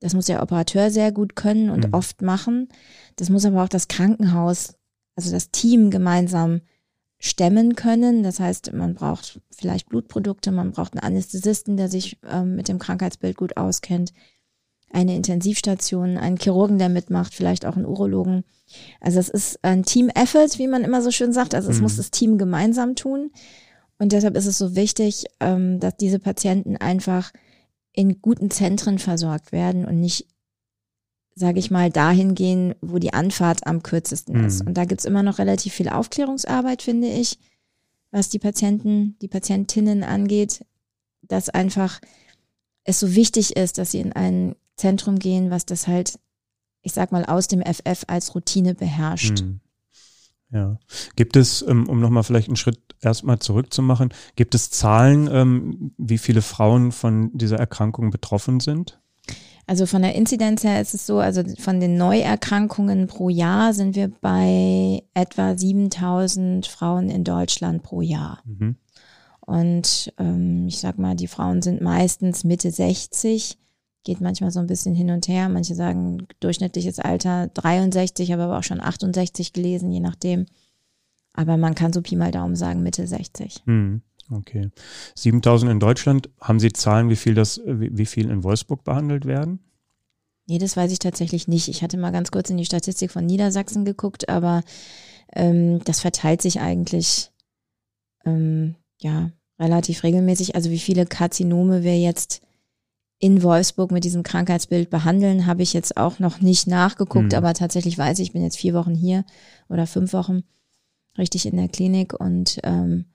Das 0.00 0.14
muss 0.14 0.26
der 0.26 0.42
Operateur 0.42 0.90
sehr 0.90 1.12
gut 1.12 1.36
können 1.36 1.70
und 1.70 1.86
mhm. 1.86 1.94
oft 1.94 2.22
machen. 2.22 2.68
Das 3.16 3.30
muss 3.30 3.44
aber 3.44 3.62
auch 3.62 3.68
das 3.68 3.88
Krankenhaus, 3.88 4.74
also 5.14 5.30
das 5.30 5.50
Team 5.50 5.90
gemeinsam 5.90 6.60
stemmen 7.18 7.76
können. 7.76 8.22
Das 8.22 8.40
heißt, 8.40 8.72
man 8.72 8.94
braucht 8.94 9.40
vielleicht 9.50 9.88
Blutprodukte, 9.88 10.50
man 10.50 10.72
braucht 10.72 10.94
einen 10.94 11.04
Anästhesisten, 11.04 11.76
der 11.76 11.88
sich 11.88 12.18
ähm, 12.28 12.56
mit 12.56 12.68
dem 12.68 12.78
Krankheitsbild 12.78 13.36
gut 13.36 13.56
auskennt, 13.56 14.12
eine 14.94 15.16
Intensivstation, 15.16 16.16
einen 16.16 16.36
Chirurgen, 16.36 16.78
der 16.78 16.88
mitmacht, 16.88 17.34
vielleicht 17.34 17.66
auch 17.66 17.76
einen 17.76 17.86
Urologen. 17.86 18.44
Also 19.00 19.18
es 19.18 19.28
ist 19.28 19.58
ein 19.62 19.84
Team-Effort, 19.84 20.58
wie 20.58 20.68
man 20.68 20.84
immer 20.84 21.02
so 21.02 21.10
schön 21.10 21.32
sagt. 21.32 21.54
Also 21.54 21.70
es 21.70 21.78
mhm. 21.78 21.82
muss 21.82 21.96
das 21.96 22.10
Team 22.10 22.38
gemeinsam 22.38 22.94
tun. 22.94 23.30
Und 23.98 24.12
deshalb 24.12 24.36
ist 24.36 24.46
es 24.46 24.56
so 24.56 24.76
wichtig, 24.76 25.26
ähm, 25.40 25.80
dass 25.80 25.96
diese 25.96 26.18
Patienten 26.18 26.76
einfach 26.76 27.32
in 27.92 28.20
guten 28.22 28.50
Zentren 28.50 28.98
versorgt 28.98 29.52
werden 29.52 29.84
und 29.84 30.00
nicht, 30.00 30.26
sage 31.34 31.58
ich 31.58 31.70
mal, 31.70 31.90
dahin 31.90 32.34
gehen, 32.34 32.74
wo 32.80 32.98
die 32.98 33.12
Anfahrt 33.12 33.66
am 33.66 33.82
kürzesten 33.82 34.38
mhm. 34.38 34.46
ist. 34.46 34.66
Und 34.66 34.74
da 34.74 34.84
gibt's 34.84 35.04
immer 35.04 35.22
noch 35.22 35.38
relativ 35.38 35.74
viel 35.74 35.88
Aufklärungsarbeit, 35.88 36.82
finde 36.82 37.08
ich, 37.08 37.38
was 38.12 38.28
die 38.28 38.38
Patienten, 38.38 39.16
die 39.20 39.28
Patientinnen 39.28 40.04
angeht, 40.04 40.64
dass 41.22 41.48
einfach 41.48 42.00
es 42.84 43.00
so 43.00 43.14
wichtig 43.14 43.56
ist, 43.56 43.78
dass 43.78 43.90
sie 43.90 44.00
in 44.00 44.12
ein 44.12 44.54
Zentrum 44.76 45.18
gehen, 45.18 45.50
was 45.50 45.66
das 45.66 45.86
halt, 45.86 46.18
ich 46.82 46.92
sag 46.92 47.12
mal, 47.12 47.24
aus 47.24 47.48
dem 47.48 47.62
FF 47.62 48.04
als 48.06 48.34
Routine 48.34 48.74
beherrscht. 48.74 49.42
Mhm. 49.42 49.60
Ja. 50.50 50.78
Gibt 51.16 51.36
es, 51.36 51.62
ähm, 51.62 51.88
um 51.88 52.00
nochmal 52.00 52.22
vielleicht 52.22 52.48
einen 52.48 52.56
Schritt 52.56 52.78
erstmal 53.00 53.40
zurückzumachen, 53.40 54.14
gibt 54.36 54.54
es 54.54 54.70
Zahlen, 54.70 55.28
ähm, 55.30 55.92
wie 55.98 56.18
viele 56.18 56.42
Frauen 56.42 56.92
von 56.92 57.30
dieser 57.36 57.58
Erkrankung 57.58 58.10
betroffen 58.10 58.60
sind? 58.60 59.00
Also 59.66 59.86
von 59.86 60.02
der 60.02 60.14
Inzidenz 60.14 60.62
her 60.62 60.80
ist 60.80 60.94
es 60.94 61.06
so, 61.06 61.18
also 61.18 61.42
von 61.58 61.80
den 61.80 61.96
Neuerkrankungen 61.96 63.06
pro 63.06 63.30
Jahr 63.30 63.72
sind 63.72 63.96
wir 63.96 64.08
bei 64.20 65.02
etwa 65.14 65.56
7000 65.56 66.66
Frauen 66.66 67.08
in 67.08 67.24
Deutschland 67.24 67.82
pro 67.82 68.02
Jahr. 68.02 68.42
Mhm. 68.44 68.76
Und 69.40 70.12
ähm, 70.18 70.66
ich 70.68 70.80
sag 70.80 70.98
mal, 70.98 71.16
die 71.16 71.28
Frauen 71.28 71.62
sind 71.62 71.80
meistens 71.80 72.44
Mitte 72.44 72.70
60, 72.70 73.58
geht 74.04 74.20
manchmal 74.20 74.50
so 74.50 74.60
ein 74.60 74.66
bisschen 74.66 74.94
hin 74.94 75.10
und 75.10 75.28
her. 75.28 75.48
Manche 75.48 75.74
sagen 75.74 76.26
durchschnittliches 76.40 76.98
Alter 76.98 77.48
63, 77.48 78.30
habe 78.32 78.44
aber 78.44 78.58
auch 78.58 78.62
schon 78.62 78.80
68 78.80 79.52
gelesen, 79.52 79.90
je 79.90 80.00
nachdem. 80.00 80.46
Aber 81.32 81.56
man 81.56 81.74
kann 81.74 81.92
so 81.92 82.00
Pi 82.00 82.14
mal 82.14 82.30
Daumen 82.30 82.54
sagen, 82.54 82.82
Mitte 82.82 83.06
60. 83.06 83.62
Mhm. 83.66 84.02
Okay. 84.30 84.70
7000 85.16 85.70
in 85.70 85.80
Deutschland. 85.80 86.30
Haben 86.40 86.60
Sie 86.60 86.72
Zahlen, 86.72 87.10
wie 87.10 87.16
viel 87.16 87.34
das, 87.34 87.60
wie 87.66 88.06
viel 88.06 88.30
in 88.30 88.42
Wolfsburg 88.42 88.84
behandelt 88.84 89.26
werden? 89.26 89.58
Nee, 90.46 90.58
das 90.58 90.76
weiß 90.76 90.92
ich 90.92 90.98
tatsächlich 90.98 91.48
nicht. 91.48 91.68
Ich 91.68 91.82
hatte 91.82 91.96
mal 91.96 92.12
ganz 92.12 92.30
kurz 92.30 92.50
in 92.50 92.56
die 92.56 92.66
Statistik 92.66 93.10
von 93.10 93.24
Niedersachsen 93.24 93.84
geguckt, 93.84 94.28
aber 94.28 94.62
ähm, 95.32 95.82
das 95.84 96.00
verteilt 96.00 96.42
sich 96.42 96.60
eigentlich 96.60 97.30
ähm, 98.24 98.74
ja 99.00 99.30
relativ 99.58 100.02
regelmäßig. 100.02 100.54
Also 100.54 100.70
wie 100.70 100.78
viele 100.78 101.06
Karzinome 101.06 101.82
wir 101.82 101.98
jetzt 101.98 102.43
in 103.18 103.42
Wolfsburg 103.42 103.90
mit 103.90 104.04
diesem 104.04 104.22
Krankheitsbild 104.22 104.90
behandeln, 104.90 105.46
habe 105.46 105.62
ich 105.62 105.72
jetzt 105.72 105.96
auch 105.96 106.18
noch 106.18 106.40
nicht 106.40 106.66
nachgeguckt, 106.66 107.32
mhm. 107.32 107.38
aber 107.38 107.54
tatsächlich 107.54 107.96
weiß 107.96 108.18
ich, 108.18 108.28
ich 108.28 108.32
bin 108.32 108.42
jetzt 108.42 108.58
vier 108.58 108.74
Wochen 108.74 108.94
hier 108.94 109.24
oder 109.68 109.86
fünf 109.86 110.12
Wochen 110.12 110.42
richtig 111.16 111.46
in 111.46 111.56
der 111.56 111.68
Klinik 111.68 112.12
und 112.12 112.60
ähm, 112.64 113.06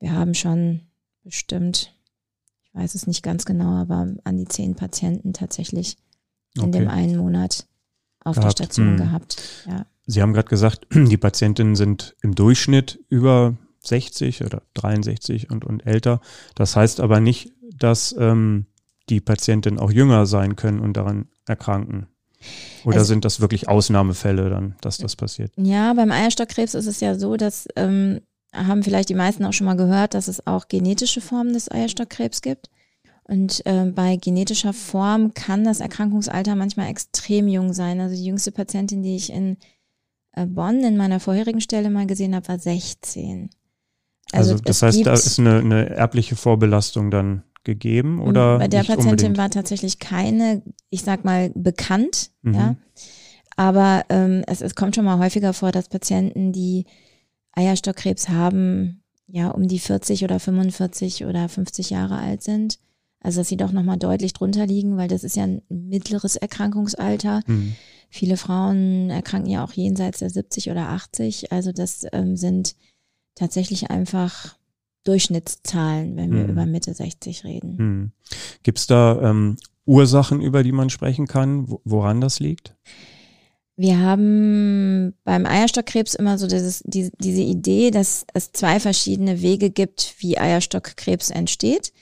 wir 0.00 0.12
haben 0.12 0.34
schon 0.34 0.82
bestimmt, 1.24 1.94
ich 2.62 2.74
weiß 2.74 2.94
es 2.94 3.06
nicht 3.06 3.22
ganz 3.22 3.44
genau, 3.44 3.72
aber 3.72 4.08
an 4.24 4.36
die 4.36 4.46
zehn 4.46 4.76
Patienten 4.76 5.32
tatsächlich 5.32 5.96
in 6.54 6.64
okay. 6.64 6.72
dem 6.72 6.88
einen 6.88 7.16
Monat 7.16 7.66
auf 8.20 8.36
gehabt. 8.36 8.58
der 8.58 8.64
Station 8.64 8.90
hm. 8.90 8.96
gehabt. 8.96 9.42
Ja. 9.66 9.86
Sie 10.06 10.22
haben 10.22 10.32
gerade 10.32 10.48
gesagt, 10.48 10.86
die 10.92 11.16
Patientinnen 11.16 11.74
sind 11.74 12.16
im 12.22 12.34
Durchschnitt 12.34 13.00
über 13.08 13.56
60 13.80 14.44
oder 14.44 14.62
63 14.74 15.50
und, 15.50 15.64
und 15.64 15.86
älter. 15.86 16.20
Das 16.54 16.76
heißt 16.76 17.00
aber 17.00 17.20
nicht, 17.20 17.52
dass 17.76 18.14
ähm, 18.18 18.66
die 19.10 19.20
Patientinnen 19.20 19.78
auch 19.78 19.90
jünger 19.90 20.26
sein 20.26 20.56
können 20.56 20.80
und 20.80 20.96
daran 20.96 21.28
erkranken. 21.46 22.06
Oder 22.84 22.98
also, 22.98 23.08
sind 23.08 23.24
das 23.24 23.40
wirklich 23.40 23.68
Ausnahmefälle 23.68 24.48
dann, 24.48 24.76
dass 24.80 24.98
das 24.98 25.16
passiert? 25.16 25.52
Ja, 25.56 25.92
beim 25.94 26.12
Eierstockkrebs 26.12 26.74
ist 26.74 26.86
es 26.86 27.00
ja 27.00 27.16
so, 27.16 27.36
dass 27.36 27.66
ähm, 27.74 28.20
haben 28.54 28.82
vielleicht 28.82 29.08
die 29.08 29.14
meisten 29.14 29.44
auch 29.44 29.52
schon 29.52 29.66
mal 29.66 29.76
gehört, 29.76 30.14
dass 30.14 30.28
es 30.28 30.46
auch 30.46 30.68
genetische 30.68 31.20
Formen 31.20 31.52
des 31.52 31.70
Eierstockkrebs 31.70 32.42
gibt. 32.42 32.70
Und 33.24 33.64
äh, 33.66 33.84
bei 33.94 34.16
genetischer 34.16 34.72
Form 34.72 35.34
kann 35.34 35.64
das 35.64 35.80
Erkrankungsalter 35.80 36.56
manchmal 36.56 36.88
extrem 36.88 37.46
jung 37.46 37.74
sein. 37.74 38.00
Also 38.00 38.14
die 38.14 38.24
jüngste 38.24 38.52
Patientin, 38.52 39.02
die 39.02 39.16
ich 39.16 39.30
in 39.30 39.58
äh, 40.32 40.46
Bonn 40.46 40.82
in 40.82 40.96
meiner 40.96 41.20
vorherigen 41.20 41.60
Stelle 41.60 41.90
mal 41.90 42.06
gesehen 42.06 42.34
habe, 42.34 42.48
war 42.48 42.58
16. 42.58 43.50
Also, 44.32 44.52
also 44.52 44.64
das 44.64 44.82
heißt, 44.82 45.04
da 45.04 45.12
ist 45.12 45.38
eine, 45.38 45.58
eine 45.58 45.90
erbliche 45.90 46.36
Vorbelastung 46.36 47.10
dann 47.10 47.42
gegeben 47.68 48.20
oder? 48.20 48.58
Bei 48.58 48.66
der 48.66 48.78
Patientin 48.78 49.10
unbedingt? 49.10 49.38
war 49.38 49.50
tatsächlich 49.50 49.98
keine, 49.98 50.62
ich 50.88 51.02
sag 51.02 51.24
mal, 51.24 51.50
bekannt, 51.54 52.30
mhm. 52.42 52.54
ja. 52.54 52.76
Aber 53.56 54.04
ähm, 54.08 54.42
es, 54.46 54.62
es 54.62 54.74
kommt 54.74 54.94
schon 54.94 55.04
mal 55.04 55.18
häufiger 55.18 55.52
vor, 55.52 55.70
dass 55.70 55.88
Patienten, 55.88 56.52
die 56.52 56.86
Eierstockkrebs 57.52 58.28
haben, 58.28 59.02
ja, 59.26 59.50
um 59.50 59.68
die 59.68 59.80
40 59.80 60.24
oder 60.24 60.40
45 60.40 61.26
oder 61.26 61.48
50 61.48 61.90
Jahre 61.90 62.18
alt 62.18 62.42
sind. 62.42 62.78
Also, 63.20 63.40
dass 63.40 63.48
sie 63.48 63.56
doch 63.56 63.72
nochmal 63.72 63.98
deutlich 63.98 64.32
drunter 64.32 64.64
liegen, 64.64 64.96
weil 64.96 65.08
das 65.08 65.24
ist 65.24 65.36
ja 65.36 65.42
ein 65.42 65.62
mittleres 65.68 66.36
Erkrankungsalter. 66.36 67.42
Mhm. 67.46 67.74
Viele 68.08 68.36
Frauen 68.36 69.10
erkranken 69.10 69.50
ja 69.50 69.64
auch 69.64 69.72
jenseits 69.72 70.20
der 70.20 70.30
70 70.30 70.70
oder 70.70 70.88
80. 70.90 71.52
Also, 71.52 71.72
das 71.72 72.06
ähm, 72.12 72.36
sind 72.36 72.76
tatsächlich 73.34 73.90
einfach 73.90 74.57
Durchschnittszahlen, 75.08 76.16
wenn 76.16 76.32
wir 76.32 76.44
mhm. 76.44 76.50
über 76.50 76.66
Mitte 76.66 76.92
60 76.92 77.44
reden. 77.44 77.76
Mhm. 77.76 78.12
Gibt 78.62 78.78
es 78.78 78.86
da 78.86 79.18
ähm, 79.22 79.56
Ursachen, 79.86 80.42
über 80.42 80.62
die 80.62 80.72
man 80.72 80.90
sprechen 80.90 81.26
kann, 81.26 81.66
woran 81.84 82.20
das 82.20 82.40
liegt? 82.40 82.76
Wir 83.74 84.00
haben 84.00 85.14
beim 85.24 85.46
Eierstockkrebs 85.46 86.14
immer 86.14 86.36
so 86.36 86.46
dieses, 86.46 86.82
die, 86.84 87.10
diese 87.18 87.40
Idee, 87.40 87.90
dass 87.90 88.26
es 88.34 88.52
zwei 88.52 88.80
verschiedene 88.80 89.40
Wege 89.40 89.70
gibt, 89.70 90.16
wie 90.18 90.36
Eierstockkrebs 90.36 91.30
entsteht. 91.30 91.94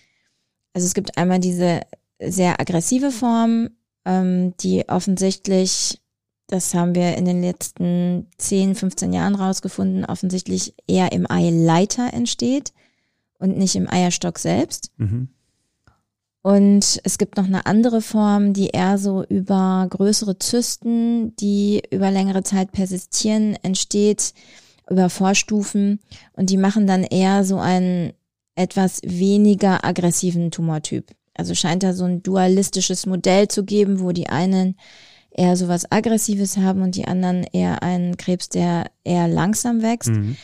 Also 0.73 0.87
es 0.87 0.95
gibt 0.95 1.17
einmal 1.17 1.39
diese 1.39 1.83
sehr 2.19 2.61
aggressive 2.61 3.13
Form, 3.13 3.71
ähm, 4.05 4.55
die 4.59 4.89
offensichtlich, 4.89 6.01
das 6.49 6.75
haben 6.75 6.97
wir 6.97 7.17
in 7.17 7.25
den 7.25 7.41
letzten 7.41 8.27
10, 8.39 8.75
15 8.75 9.13
Jahren 9.13 9.37
rausgefunden, 9.37 10.05
offensichtlich 10.07 10.75
eher 10.89 11.13
im 11.13 11.31
Eileiter 11.31 12.13
entsteht 12.13 12.73
und 13.39 13.57
nicht 13.57 13.77
im 13.77 13.91
Eierstock 13.91 14.39
selbst. 14.39 14.91
Mhm. 14.97 15.29
Und 16.43 17.01
es 17.03 17.19
gibt 17.19 17.37
noch 17.37 17.47
eine 17.47 17.67
andere 17.67 18.01
Form, 18.01 18.53
die 18.53 18.69
eher 18.69 18.99
so 18.99 19.25
über 19.25 19.85
größere 19.91 20.39
Zysten, 20.39 21.35
die 21.35 21.83
über 21.91 22.13
längere 22.13 22.45
Zeit 22.45 22.71
persistieren, 22.71 23.57
entsteht, 23.63 24.33
über 24.89 25.11
Vorstufen. 25.11 25.99
Und 26.35 26.51
die 26.51 26.57
machen 26.57 26.87
dann 26.87 27.03
eher 27.03 27.43
so 27.43 27.59
einen 27.59 28.13
etwas 28.55 29.01
weniger 29.03 29.85
aggressiven 29.85 30.53
Tumortyp. 30.53 31.11
Also 31.35 31.57
scheint 31.57 31.83
da 31.83 31.93
so 31.93 32.05
ein 32.05 32.23
dualistisches 32.23 33.07
Modell 33.07 33.49
zu 33.49 33.65
geben, 33.65 33.99
wo 33.99 34.13
die 34.13 34.29
einen 34.29 34.77
eher 35.31 35.57
so 35.57 35.69
was 35.69 35.91
Aggressives 35.91 36.57
haben 36.57 36.81
und 36.83 36.95
die 36.95 37.07
anderen 37.07 37.45
eher 37.53 37.83
einen 37.83 38.17
Krebs, 38.17 38.49
der 38.49 38.91
eher 39.05 39.29
langsam 39.29 39.83
wächst. 39.83 40.11
Mhm. 40.11 40.37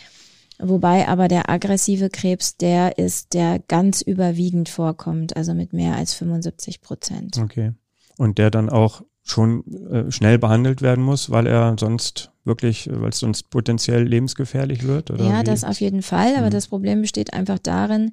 Wobei 0.65 1.09
aber 1.09 1.27
der 1.27 1.51
aggressive 1.51 2.09
Krebs 2.09 2.57
der 2.57 2.97
ist, 2.97 3.35
der 3.35 3.59
ganz 3.59 4.01
überwiegend 4.01 4.69
vorkommt, 4.69 5.37
also 5.37 5.55
mit 5.55 5.73
mehr 5.73 5.97
als 5.97 6.15
75 6.15 6.81
Prozent. 6.81 7.39
Okay. 7.39 7.73
Und 8.17 8.39
der 8.39 8.51
dann 8.51 8.71
auch 8.71 9.03
schon 9.25 9.65
äh, 9.91 10.11
schnell 10.11 10.39
behandelt 10.39 10.83
werden 10.83 11.05
muss, 11.05 11.31
weil 11.31 11.47
er 11.47 11.77
sonst 11.79 12.31
wirklich, 12.45 12.89
weil 12.93 13.11
es 13.11 13.19
sonst 13.19 13.51
potenziell 13.51 14.03
lebensgefährlich 14.03 14.85
wird? 14.85 15.11
Oder 15.11 15.25
ja, 15.25 15.41
wie? 15.41 15.45
das 15.45 15.65
auf 15.65 15.81
jeden 15.81 16.03
Fall. 16.03 16.37
Aber 16.37 16.47
mhm. 16.47 16.53
das 16.53 16.69
Problem 16.69 17.01
besteht 17.01 17.33
einfach 17.33 17.59
darin, 17.59 18.13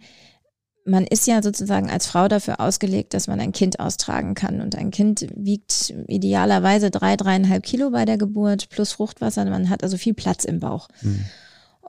man 0.86 1.06
ist 1.06 1.28
ja 1.28 1.44
sozusagen 1.44 1.90
als 1.90 2.08
Frau 2.08 2.28
dafür 2.28 2.60
ausgelegt, 2.60 3.14
dass 3.14 3.28
man 3.28 3.40
ein 3.40 3.52
Kind 3.52 3.80
austragen 3.80 4.34
kann. 4.34 4.62
Und 4.62 4.76
ein 4.76 4.90
Kind 4.90 5.28
wiegt 5.36 5.94
idealerweise 6.08 6.90
drei, 6.90 7.16
dreieinhalb 7.16 7.64
Kilo 7.64 7.92
bei 7.92 8.06
der 8.06 8.18
Geburt 8.18 8.70
plus 8.70 8.92
Fruchtwasser. 8.94 9.46
Man 9.46 9.70
hat 9.70 9.84
also 9.84 9.98
viel 9.98 10.14
Platz 10.14 10.46
im 10.46 10.60
Bauch. 10.60 10.88
Mhm. 11.02 11.26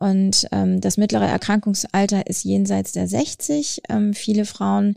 Und 0.00 0.48
ähm, 0.50 0.80
das 0.80 0.96
mittlere 0.96 1.26
Erkrankungsalter 1.26 2.26
ist 2.26 2.42
jenseits 2.42 2.92
der 2.92 3.06
60. 3.06 3.82
Ähm, 3.90 4.14
viele 4.14 4.46
Frauen 4.46 4.96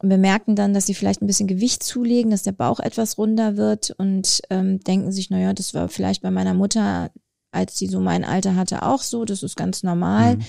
bemerken 0.00 0.56
dann, 0.56 0.74
dass 0.74 0.84
sie 0.84 0.94
vielleicht 0.94 1.22
ein 1.22 1.28
bisschen 1.28 1.46
Gewicht 1.46 1.84
zulegen, 1.84 2.32
dass 2.32 2.42
der 2.42 2.52
Bauch 2.52 2.80
etwas 2.80 3.18
runder 3.18 3.56
wird 3.56 3.92
und 3.92 4.42
ähm, 4.50 4.80
denken 4.80 5.12
sich, 5.12 5.30
naja, 5.30 5.52
das 5.52 5.74
war 5.74 5.88
vielleicht 5.88 6.22
bei 6.22 6.32
meiner 6.32 6.54
Mutter, 6.54 7.12
als 7.52 7.78
sie 7.78 7.86
so 7.86 8.00
mein 8.00 8.24
Alter 8.24 8.56
hatte, 8.56 8.82
auch 8.82 9.00
so, 9.00 9.24
das 9.24 9.44
ist 9.44 9.56
ganz 9.56 9.84
normal 9.84 10.36
mhm. 10.36 10.42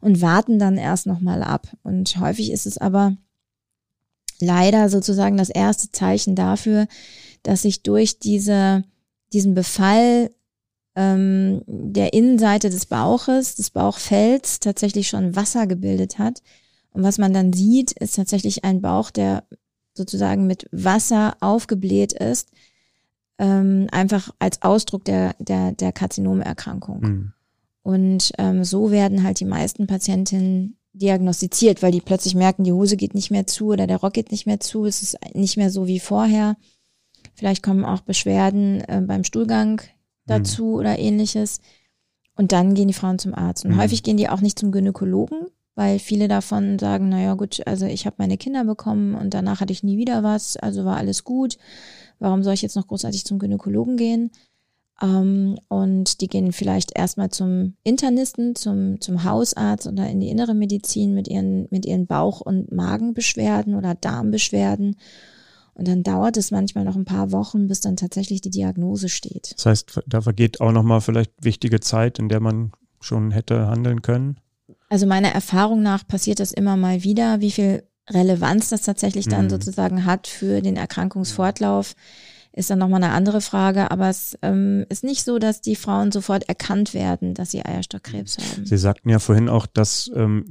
und 0.00 0.22
warten 0.22 0.60
dann 0.60 0.78
erst 0.78 1.06
nochmal 1.06 1.42
ab. 1.42 1.66
Und 1.82 2.18
häufig 2.20 2.52
ist 2.52 2.64
es 2.64 2.78
aber 2.78 3.16
leider 4.40 4.88
sozusagen 4.88 5.36
das 5.36 5.50
erste 5.50 5.90
Zeichen 5.90 6.36
dafür, 6.36 6.86
dass 7.42 7.62
sich 7.62 7.82
durch 7.82 8.20
diese, 8.20 8.84
diesen 9.32 9.54
Befall 9.54 10.30
ähm, 10.96 11.62
der 11.66 12.14
Innenseite 12.14 12.70
des 12.70 12.86
Bauches, 12.86 13.54
des 13.54 13.70
Bauchfells 13.70 14.58
tatsächlich 14.60 15.08
schon 15.08 15.36
Wasser 15.36 15.66
gebildet 15.66 16.18
hat. 16.18 16.42
Und 16.90 17.02
was 17.02 17.18
man 17.18 17.34
dann 17.34 17.52
sieht, 17.52 17.92
ist 17.92 18.16
tatsächlich 18.16 18.64
ein 18.64 18.80
Bauch, 18.80 19.10
der 19.10 19.44
sozusagen 19.92 20.46
mit 20.46 20.66
Wasser 20.72 21.36
aufgebläht 21.40 22.14
ist, 22.14 22.48
ähm, 23.38 23.86
einfach 23.92 24.30
als 24.38 24.62
Ausdruck 24.62 25.04
der, 25.04 25.34
der, 25.38 25.72
der 25.72 25.92
Karzinomerkrankung. 25.92 27.00
Mhm. 27.00 27.32
Und 27.82 28.32
ähm, 28.38 28.64
so 28.64 28.90
werden 28.90 29.22
halt 29.22 29.38
die 29.38 29.44
meisten 29.44 29.86
Patientinnen 29.86 30.78
diagnostiziert, 30.94 31.82
weil 31.82 31.92
die 31.92 32.00
plötzlich 32.00 32.34
merken, 32.34 32.64
die 32.64 32.72
Hose 32.72 32.96
geht 32.96 33.14
nicht 33.14 33.30
mehr 33.30 33.46
zu 33.46 33.68
oder 33.68 33.86
der 33.86 33.98
Rock 33.98 34.14
geht 34.14 34.30
nicht 34.30 34.46
mehr 34.46 34.60
zu, 34.60 34.86
es 34.86 35.02
ist 35.02 35.18
nicht 35.34 35.58
mehr 35.58 35.70
so 35.70 35.86
wie 35.86 36.00
vorher. 36.00 36.56
Vielleicht 37.34 37.62
kommen 37.62 37.84
auch 37.84 38.00
Beschwerden 38.00 38.80
äh, 38.80 39.02
beim 39.06 39.22
Stuhlgang 39.22 39.82
dazu 40.26 40.64
mhm. 40.64 40.74
oder 40.74 40.98
ähnliches. 40.98 41.60
Und 42.36 42.52
dann 42.52 42.74
gehen 42.74 42.88
die 42.88 42.94
Frauen 42.94 43.18
zum 43.18 43.34
Arzt. 43.34 43.64
Und 43.64 43.72
mhm. 43.72 43.78
häufig 43.78 44.02
gehen 44.02 44.16
die 44.16 44.28
auch 44.28 44.40
nicht 44.40 44.58
zum 44.58 44.72
Gynäkologen, 44.72 45.46
weil 45.74 45.98
viele 45.98 46.28
davon 46.28 46.78
sagen, 46.78 47.08
naja 47.08 47.34
gut, 47.34 47.66
also 47.66 47.86
ich 47.86 48.06
habe 48.06 48.16
meine 48.18 48.36
Kinder 48.36 48.64
bekommen 48.64 49.14
und 49.14 49.32
danach 49.34 49.60
hatte 49.60 49.72
ich 49.72 49.82
nie 49.82 49.98
wieder 49.98 50.22
was, 50.22 50.56
also 50.56 50.84
war 50.84 50.96
alles 50.96 51.24
gut. 51.24 51.56
Warum 52.18 52.42
soll 52.42 52.54
ich 52.54 52.62
jetzt 52.62 52.76
noch 52.76 52.86
großartig 52.86 53.24
zum 53.24 53.38
Gynäkologen 53.38 53.96
gehen? 53.96 54.30
Ähm, 55.02 55.58
und 55.68 56.20
die 56.20 56.28
gehen 56.28 56.52
vielleicht 56.52 56.96
erstmal 56.96 57.30
zum 57.30 57.74
Internisten, 57.82 58.54
zum, 58.54 59.00
zum 59.00 59.24
Hausarzt 59.24 59.86
oder 59.86 60.08
in 60.08 60.20
die 60.20 60.28
innere 60.28 60.54
Medizin 60.54 61.14
mit 61.14 61.28
ihren, 61.28 61.68
mit 61.70 61.84
ihren 61.84 62.06
Bauch- 62.06 62.40
und 62.40 62.72
Magenbeschwerden 62.72 63.74
oder 63.74 63.94
Darmbeschwerden 63.94 64.96
und 65.76 65.86
dann 65.88 66.02
dauert 66.02 66.38
es 66.38 66.50
manchmal 66.50 66.84
noch 66.84 66.96
ein 66.96 67.04
paar 67.04 67.32
Wochen, 67.32 67.68
bis 67.68 67.80
dann 67.80 67.96
tatsächlich 67.96 68.40
die 68.40 68.50
Diagnose 68.50 69.10
steht. 69.10 69.52
Das 69.56 69.66
heißt, 69.66 70.00
da 70.06 70.22
vergeht 70.22 70.60
auch 70.60 70.72
nochmal 70.72 71.02
vielleicht 71.02 71.32
wichtige 71.42 71.80
Zeit, 71.80 72.18
in 72.18 72.30
der 72.30 72.40
man 72.40 72.72
schon 73.00 73.30
hätte 73.30 73.66
handeln 73.66 74.00
können? 74.00 74.38
Also 74.88 75.06
meiner 75.06 75.28
Erfahrung 75.28 75.82
nach 75.82 76.06
passiert 76.06 76.40
das 76.40 76.52
immer 76.52 76.76
mal 76.76 77.04
wieder. 77.04 77.40
Wie 77.40 77.50
viel 77.50 77.82
Relevanz 78.08 78.70
das 78.70 78.82
tatsächlich 78.82 79.28
dann 79.28 79.46
mhm. 79.46 79.50
sozusagen 79.50 80.04
hat 80.06 80.26
für 80.28 80.62
den 80.62 80.76
Erkrankungsfortlauf, 80.76 81.94
ist 82.56 82.70
dann 82.70 82.78
nochmal 82.78 83.04
eine 83.04 83.12
andere 83.12 83.42
Frage, 83.42 83.90
aber 83.90 84.08
es 84.08 84.36
ähm, 84.40 84.86
ist 84.88 85.04
nicht 85.04 85.24
so, 85.24 85.38
dass 85.38 85.60
die 85.60 85.76
Frauen 85.76 86.10
sofort 86.10 86.48
erkannt 86.48 86.94
werden, 86.94 87.34
dass 87.34 87.50
sie 87.50 87.62
Eierstockkrebs 87.62 88.38
haben. 88.38 88.64
Sie 88.64 88.78
sagten 88.78 89.10
ja 89.10 89.18
vorhin 89.18 89.50
auch, 89.50 89.66
dass 89.66 90.10
ähm, 90.14 90.46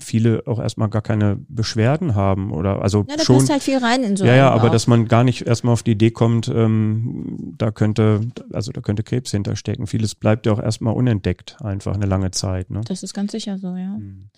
viele 0.00 0.44
auch 0.46 0.60
erstmal 0.60 0.88
gar 0.88 1.02
keine 1.02 1.36
Beschwerden 1.48 2.14
haben 2.14 2.52
oder 2.52 2.80
also 2.80 3.04
ja, 3.08 3.16
da 3.16 3.24
schon. 3.24 3.38
passt 3.38 3.50
halt 3.50 3.62
viel 3.64 3.78
rein 3.78 4.04
in 4.04 4.16
so 4.16 4.24
Ja, 4.24 4.36
ja, 4.36 4.50
aber 4.50 4.68
auch. 4.68 4.70
dass 4.70 4.86
man 4.86 5.08
gar 5.08 5.24
nicht 5.24 5.48
erstmal 5.48 5.72
auf 5.72 5.82
die 5.82 5.90
Idee 5.90 6.12
kommt, 6.12 6.46
ähm, 6.46 7.54
da 7.58 7.72
könnte, 7.72 8.20
also 8.52 8.70
da 8.70 8.80
könnte 8.80 9.02
Krebs 9.02 9.32
hinterstecken. 9.32 9.88
Vieles 9.88 10.14
bleibt 10.14 10.46
ja 10.46 10.52
auch 10.52 10.62
erstmal 10.62 10.94
unentdeckt, 10.94 11.56
einfach 11.60 11.94
eine 11.94 12.06
lange 12.06 12.30
Zeit. 12.30 12.70
Ne? 12.70 12.82
Das 12.86 13.02
ist 13.02 13.14
ganz 13.14 13.32
sicher 13.32 13.58
so, 13.58 13.74
ja. 13.74 13.96
Mhm. 13.98 14.30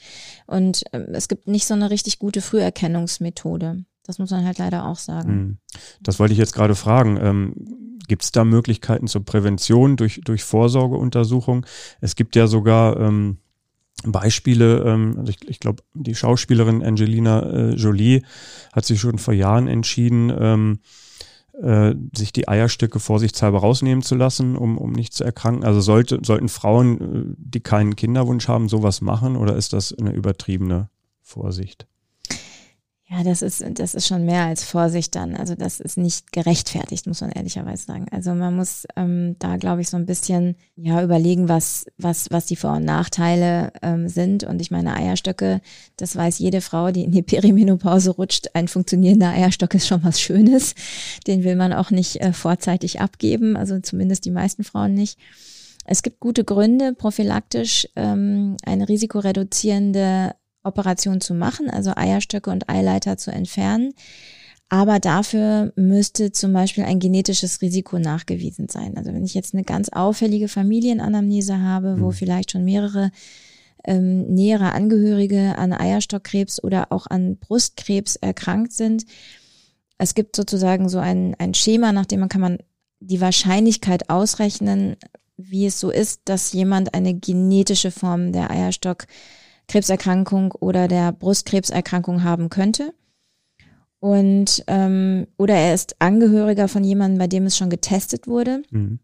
Und 0.46 0.84
ähm, 0.94 1.08
es 1.12 1.28
gibt 1.28 1.48
nicht 1.48 1.66
so 1.66 1.74
eine 1.74 1.90
richtig 1.90 2.18
gute 2.18 2.40
Früherkennungsmethode. 2.40 3.84
Das 4.10 4.18
muss 4.18 4.32
man 4.32 4.44
halt 4.44 4.58
leider 4.58 4.86
auch 4.86 4.96
sagen. 4.96 5.28
Hm. 5.28 5.58
Das 6.02 6.18
wollte 6.18 6.32
ich 6.32 6.38
jetzt 6.40 6.52
gerade 6.52 6.74
fragen. 6.74 7.16
Ähm, 7.22 7.54
gibt 8.08 8.24
es 8.24 8.32
da 8.32 8.44
Möglichkeiten 8.44 9.06
zur 9.06 9.24
Prävention 9.24 9.96
durch, 9.96 10.20
durch 10.24 10.42
Vorsorgeuntersuchung? 10.42 11.64
Es 12.00 12.16
gibt 12.16 12.34
ja 12.34 12.48
sogar 12.48 12.98
ähm, 12.98 13.38
Beispiele, 14.02 14.82
ähm, 14.84 15.14
also 15.16 15.30
ich, 15.30 15.48
ich 15.48 15.60
glaube, 15.60 15.84
die 15.94 16.16
Schauspielerin 16.16 16.82
Angelina 16.82 17.42
äh, 17.42 17.74
Jolie 17.76 18.22
hat 18.72 18.84
sich 18.84 18.98
schon 18.98 19.18
vor 19.18 19.32
Jahren 19.32 19.68
entschieden, 19.68 20.32
ähm, 20.36 20.80
äh, 21.62 21.94
sich 22.12 22.32
die 22.32 22.48
Eierstöcke 22.48 22.98
vorsichtshalber 22.98 23.60
rausnehmen 23.60 24.02
zu 24.02 24.16
lassen, 24.16 24.56
um, 24.56 24.76
um 24.76 24.90
nicht 24.90 25.12
zu 25.12 25.22
erkranken. 25.22 25.62
Also 25.62 25.80
sollte, 25.80 26.18
sollten 26.24 26.48
Frauen, 26.48 27.00
äh, 27.00 27.34
die 27.38 27.60
keinen 27.60 27.94
Kinderwunsch 27.94 28.48
haben, 28.48 28.68
sowas 28.68 29.02
machen 29.02 29.36
oder 29.36 29.54
ist 29.54 29.72
das 29.72 29.96
eine 29.96 30.10
übertriebene 30.10 30.90
Vorsicht? 31.22 31.86
Ja, 33.12 33.24
das 33.24 33.42
ist, 33.42 33.64
das 33.74 33.96
ist 33.96 34.06
schon 34.06 34.24
mehr 34.24 34.44
als 34.44 34.62
Vorsicht 34.62 35.16
dann. 35.16 35.34
Also 35.34 35.56
das 35.56 35.80
ist 35.80 35.98
nicht 35.98 36.30
gerechtfertigt, 36.30 37.08
muss 37.08 37.20
man 37.20 37.32
ehrlicherweise 37.32 37.84
sagen. 37.84 38.06
Also 38.12 38.32
man 38.34 38.54
muss 38.54 38.86
ähm, 38.94 39.34
da, 39.40 39.56
glaube 39.56 39.80
ich, 39.80 39.88
so 39.88 39.96
ein 39.96 40.06
bisschen 40.06 40.54
ja 40.76 41.02
überlegen, 41.02 41.48
was, 41.48 41.86
was, 41.98 42.30
was 42.30 42.46
die 42.46 42.54
Vor- 42.54 42.76
und 42.76 42.84
Nachteile 42.84 43.72
ähm, 43.82 44.08
sind. 44.08 44.44
Und 44.44 44.62
ich 44.62 44.70
meine, 44.70 44.94
Eierstöcke, 44.94 45.60
das 45.96 46.14
weiß 46.14 46.38
jede 46.38 46.60
Frau, 46.60 46.92
die 46.92 47.02
in 47.02 47.10
die 47.10 47.22
Perimenopause 47.22 48.12
rutscht. 48.12 48.50
Ein 48.54 48.68
funktionierender 48.68 49.30
Eierstock 49.30 49.74
ist 49.74 49.88
schon 49.88 50.04
was 50.04 50.20
Schönes. 50.20 50.76
Den 51.26 51.42
will 51.42 51.56
man 51.56 51.72
auch 51.72 51.90
nicht 51.90 52.20
äh, 52.20 52.32
vorzeitig 52.32 53.00
abgeben, 53.00 53.56
also 53.56 53.80
zumindest 53.80 54.24
die 54.24 54.30
meisten 54.30 54.62
Frauen 54.62 54.94
nicht. 54.94 55.18
Es 55.84 56.02
gibt 56.02 56.20
gute 56.20 56.44
Gründe, 56.44 56.94
prophylaktisch 56.94 57.88
ähm, 57.96 58.56
eine 58.64 58.88
risikoreduzierende 58.88 60.36
Operation 60.62 61.20
zu 61.20 61.34
machen, 61.34 61.70
also 61.70 61.92
Eierstöcke 61.96 62.50
und 62.50 62.68
Eileiter 62.68 63.16
zu 63.16 63.30
entfernen. 63.30 63.92
Aber 64.68 65.00
dafür 65.00 65.72
müsste 65.74 66.30
zum 66.30 66.52
Beispiel 66.52 66.84
ein 66.84 67.00
genetisches 67.00 67.60
Risiko 67.60 67.98
nachgewiesen 67.98 68.68
sein. 68.68 68.96
Also 68.96 69.12
wenn 69.12 69.24
ich 69.24 69.34
jetzt 69.34 69.52
eine 69.52 69.64
ganz 69.64 69.88
auffällige 69.88 70.46
Familienanamnese 70.46 71.60
habe, 71.60 72.00
wo 72.00 72.06
mhm. 72.06 72.12
vielleicht 72.12 72.52
schon 72.52 72.64
mehrere 72.64 73.10
ähm, 73.84 74.32
nähere 74.32 74.72
Angehörige 74.72 75.56
an 75.58 75.72
Eierstockkrebs 75.72 76.62
oder 76.62 76.92
auch 76.92 77.06
an 77.06 77.38
Brustkrebs 77.38 78.16
erkrankt 78.16 78.72
sind, 78.72 79.06
es 79.98 80.14
gibt 80.14 80.36
sozusagen 80.36 80.88
so 80.88 80.98
ein, 80.98 81.34
ein 81.38 81.54
Schema, 81.54 81.92
nach 81.92 82.06
dem 82.06 82.20
man 82.20 82.28
kann 82.28 82.40
man 82.40 82.58
die 83.00 83.20
Wahrscheinlichkeit 83.20 84.08
ausrechnen, 84.08 84.96
wie 85.36 85.66
es 85.66 85.80
so 85.80 85.90
ist, 85.90 86.22
dass 86.26 86.52
jemand 86.52 86.94
eine 86.94 87.14
genetische 87.14 87.90
Form 87.90 88.32
der 88.32 88.50
Eierstock 88.50 89.06
Krebserkrankung 89.70 90.52
oder 90.52 90.88
der 90.88 91.12
Brustkrebserkrankung 91.12 92.24
haben 92.24 92.50
könnte. 92.50 92.92
Und 94.00 94.64
ähm, 94.66 95.28
oder 95.36 95.54
er 95.54 95.74
ist 95.74 95.94
Angehöriger 96.00 96.66
von 96.66 96.82
jemandem, 96.82 97.18
bei 97.18 97.28
dem 97.28 97.46
es 97.46 97.56
schon 97.56 97.70
getestet 97.70 98.26
wurde. 98.26 98.62
Mhm. 98.70 98.98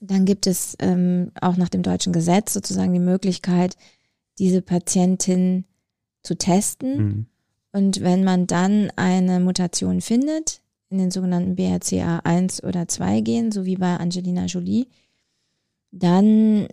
Dann 0.00 0.26
gibt 0.26 0.46
es 0.46 0.76
ähm, 0.78 1.32
auch 1.40 1.56
nach 1.56 1.70
dem 1.70 1.82
deutschen 1.82 2.12
Gesetz 2.12 2.52
sozusagen 2.52 2.92
die 2.92 2.98
Möglichkeit, 2.98 3.76
diese 4.38 4.60
Patientin 4.60 5.64
zu 6.22 6.36
testen. 6.36 6.96
Mhm. 6.96 7.26
Und 7.72 8.02
wenn 8.02 8.22
man 8.22 8.46
dann 8.46 8.90
eine 8.96 9.40
Mutation 9.40 10.02
findet, 10.02 10.60
in 10.90 10.98
den 10.98 11.10
sogenannten 11.10 11.54
BRCA1 11.54 12.66
oder 12.66 12.88
2 12.88 13.20
Gen, 13.22 13.52
so 13.52 13.64
wie 13.64 13.76
bei 13.76 13.96
Angelina 13.96 14.44
Jolie, 14.46 14.88
dann 15.92 16.66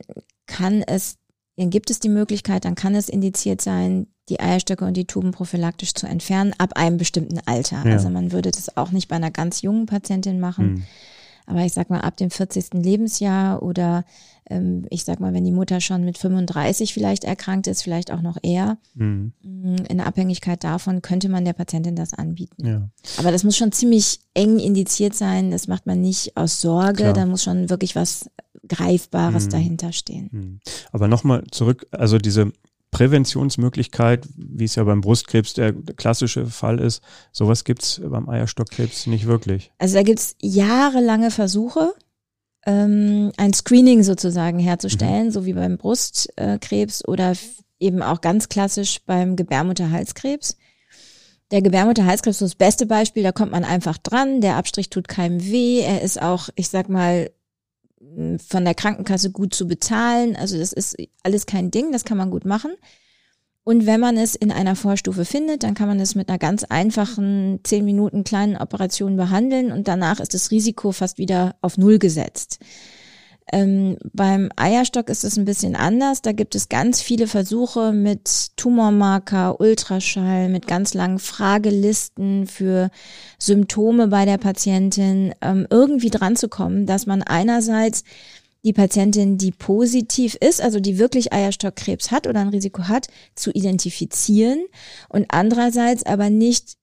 kann 0.47 0.81
es 0.81 1.17
dann 1.57 1.69
gibt 1.69 1.89
es 1.89 1.99
die 1.99 2.09
Möglichkeit, 2.09 2.65
dann 2.65 2.75
kann 2.75 2.95
es 2.95 3.09
indiziert 3.09 3.61
sein, 3.61 4.07
die 4.29 4.39
Eierstöcke 4.39 4.85
und 4.85 4.95
die 4.95 5.05
Tuben 5.05 5.31
prophylaktisch 5.31 5.93
zu 5.93 6.05
entfernen, 6.05 6.53
ab 6.57 6.73
einem 6.75 6.97
bestimmten 6.97 7.39
Alter. 7.45 7.83
Ja. 7.85 7.93
Also 7.93 8.09
man 8.09 8.31
würde 8.31 8.51
das 8.51 8.77
auch 8.77 8.91
nicht 8.91 9.07
bei 9.07 9.15
einer 9.15 9.31
ganz 9.31 9.61
jungen 9.61 9.85
Patientin 9.85 10.39
machen. 10.39 10.73
Mhm. 10.73 10.83
Aber 11.47 11.61
ich 11.61 11.71
sag 11.71 11.89
mal, 11.89 12.01
ab 12.01 12.17
dem 12.17 12.29
40. 12.29 12.73
Lebensjahr 12.73 13.63
oder 13.63 14.03
ähm, 14.49 14.85
ich 14.89 15.05
sag 15.05 15.21
mal, 15.21 15.33
wenn 15.33 15.45
die 15.45 15.53
Mutter 15.53 15.79
schon 15.79 16.03
mit 16.03 16.17
35 16.17 16.93
vielleicht 16.93 17.23
erkrankt 17.23 17.67
ist, 17.67 17.83
vielleicht 17.83 18.11
auch 18.11 18.21
noch 18.21 18.37
eher, 18.43 18.77
mhm. 18.93 19.31
In 19.89 20.01
Abhängigkeit 20.01 20.63
davon 20.63 21.01
könnte 21.01 21.29
man 21.29 21.45
der 21.45 21.53
Patientin 21.53 21.95
das 21.95 22.13
anbieten. 22.13 22.65
Ja. 22.65 22.89
Aber 23.17 23.31
das 23.31 23.43
muss 23.43 23.57
schon 23.57 23.71
ziemlich 23.71 24.19
eng 24.33 24.59
indiziert 24.59 25.15
sein. 25.15 25.51
Das 25.51 25.67
macht 25.67 25.85
man 25.85 26.01
nicht 26.01 26.35
aus 26.35 26.61
Sorge. 26.61 27.03
Klar. 27.03 27.13
Da 27.13 27.25
muss 27.25 27.43
schon 27.43 27.69
wirklich 27.69 27.95
was 27.95 28.29
Greifbares 28.67 29.45
mhm. 29.45 29.49
dahinter 29.49 29.93
stehen. 29.93 30.29
Mhm. 30.31 30.59
Aber 30.91 31.07
nochmal 31.07 31.43
zurück, 31.51 31.87
also 31.91 32.17
diese 32.17 32.51
Präventionsmöglichkeit, 32.91 34.27
wie 34.35 34.63
es 34.63 34.75
ja 34.75 34.83
beim 34.83 35.01
Brustkrebs 35.01 35.53
der 35.53 35.73
klassische 35.73 36.45
Fall 36.45 36.79
ist, 36.79 37.03
sowas 37.31 37.63
gibt 37.63 37.83
es 37.83 38.01
beim 38.03 38.29
Eierstockkrebs 38.29 39.07
nicht 39.07 39.27
wirklich. 39.27 39.71
Also 39.77 39.95
da 39.95 40.03
gibt 40.03 40.19
es 40.19 40.35
jahrelange 40.39 41.31
Versuche, 41.31 41.93
ähm, 42.65 43.31
ein 43.37 43.53
Screening 43.53 44.03
sozusagen 44.03 44.59
herzustellen, 44.59 45.27
mhm. 45.27 45.31
so 45.31 45.45
wie 45.45 45.53
beim 45.53 45.77
Brustkrebs 45.77 47.07
oder 47.07 47.33
eben 47.79 48.01
auch 48.01 48.21
ganz 48.21 48.49
klassisch 48.49 49.01
beim 49.05 49.35
Gebärmutterhalskrebs. 49.35 50.57
Der 51.51 51.61
Gebärmutterhalskrebs 51.61 52.41
ist 52.41 52.51
das 52.51 52.55
beste 52.55 52.85
Beispiel, 52.85 53.23
da 53.23 53.31
kommt 53.31 53.51
man 53.51 53.63
einfach 53.63 53.97
dran, 53.97 54.41
der 54.41 54.55
Abstrich 54.57 54.89
tut 54.89 55.07
keinem 55.07 55.41
weh, 55.41 55.79
er 55.79 56.01
ist 56.01 56.21
auch, 56.21 56.49
ich 56.55 56.67
sag 56.67 56.89
mal, 56.89 57.29
von 57.99 58.65
der 58.65 58.75
Krankenkasse 58.75 59.31
gut 59.31 59.53
zu 59.53 59.67
bezahlen. 59.67 60.35
Also 60.35 60.57
das 60.57 60.73
ist 60.73 60.95
alles 61.23 61.45
kein 61.45 61.71
Ding, 61.71 61.91
das 61.91 62.05
kann 62.05 62.17
man 62.17 62.31
gut 62.31 62.45
machen. 62.45 62.71
Und 63.63 63.85
wenn 63.85 63.99
man 63.99 64.15
es 64.15 64.35
in 64.35 64.51
einer 64.51 64.77
Vorstufe 64.77 65.25
findet, 65.25 65.63
dann 65.63 65.73
kann 65.73 65.89
man 65.89 65.99
es 65.99 66.15
mit 66.15 66.29
einer 66.29 66.37
ganz 66.37 66.63
einfachen 66.63 67.59
zehn 67.63 67.83
Minuten 67.83 68.23
kleinen 68.23 68.55
Operation 68.55 69.17
behandeln 69.17 69.73
und 69.73 69.89
danach 69.89 70.21
ist 70.21 70.33
das 70.33 70.51
Risiko 70.51 70.93
fast 70.93 71.17
wieder 71.17 71.55
auf 71.61 71.77
Null 71.77 71.99
gesetzt. 71.99 72.59
Ähm, 73.51 73.97
beim 74.13 74.49
Eierstock 74.57 75.09
ist 75.09 75.23
es 75.23 75.37
ein 75.37 75.45
bisschen 75.45 75.75
anders. 75.75 76.21
Da 76.21 76.33
gibt 76.33 76.53
es 76.55 76.67
ganz 76.67 77.01
viele 77.01 77.27
Versuche 77.27 77.93
mit 77.93 78.57
Tumormarker, 78.57 79.59
Ultraschall, 79.59 80.49
mit 80.49 80.67
ganz 80.67 80.93
langen 80.93 81.19
Fragelisten 81.19 82.45
für 82.45 82.89
Symptome 83.39 84.07
bei 84.07 84.25
der 84.25 84.37
Patientin, 84.37 85.33
ähm, 85.41 85.65
irgendwie 85.69 86.09
dran 86.09 86.35
zu 86.35 86.49
kommen, 86.49 86.85
dass 86.85 87.05
man 87.05 87.23
einerseits 87.23 88.03
die 88.65 88.73
Patientin, 88.73 89.37
die 89.37 89.51
positiv 89.51 90.35
ist, 90.35 90.61
also 90.61 90.81
die 90.81 90.97
wirklich 90.97 91.31
Eierstockkrebs 91.31 92.11
hat 92.11 92.27
oder 92.27 92.41
ein 92.41 92.49
Risiko 92.49 92.89
hat, 92.89 93.07
zu 93.33 93.51
identifizieren 93.51 94.65
und 95.07 95.25
andererseits 95.29 96.05
aber 96.05 96.29
nicht 96.29 96.73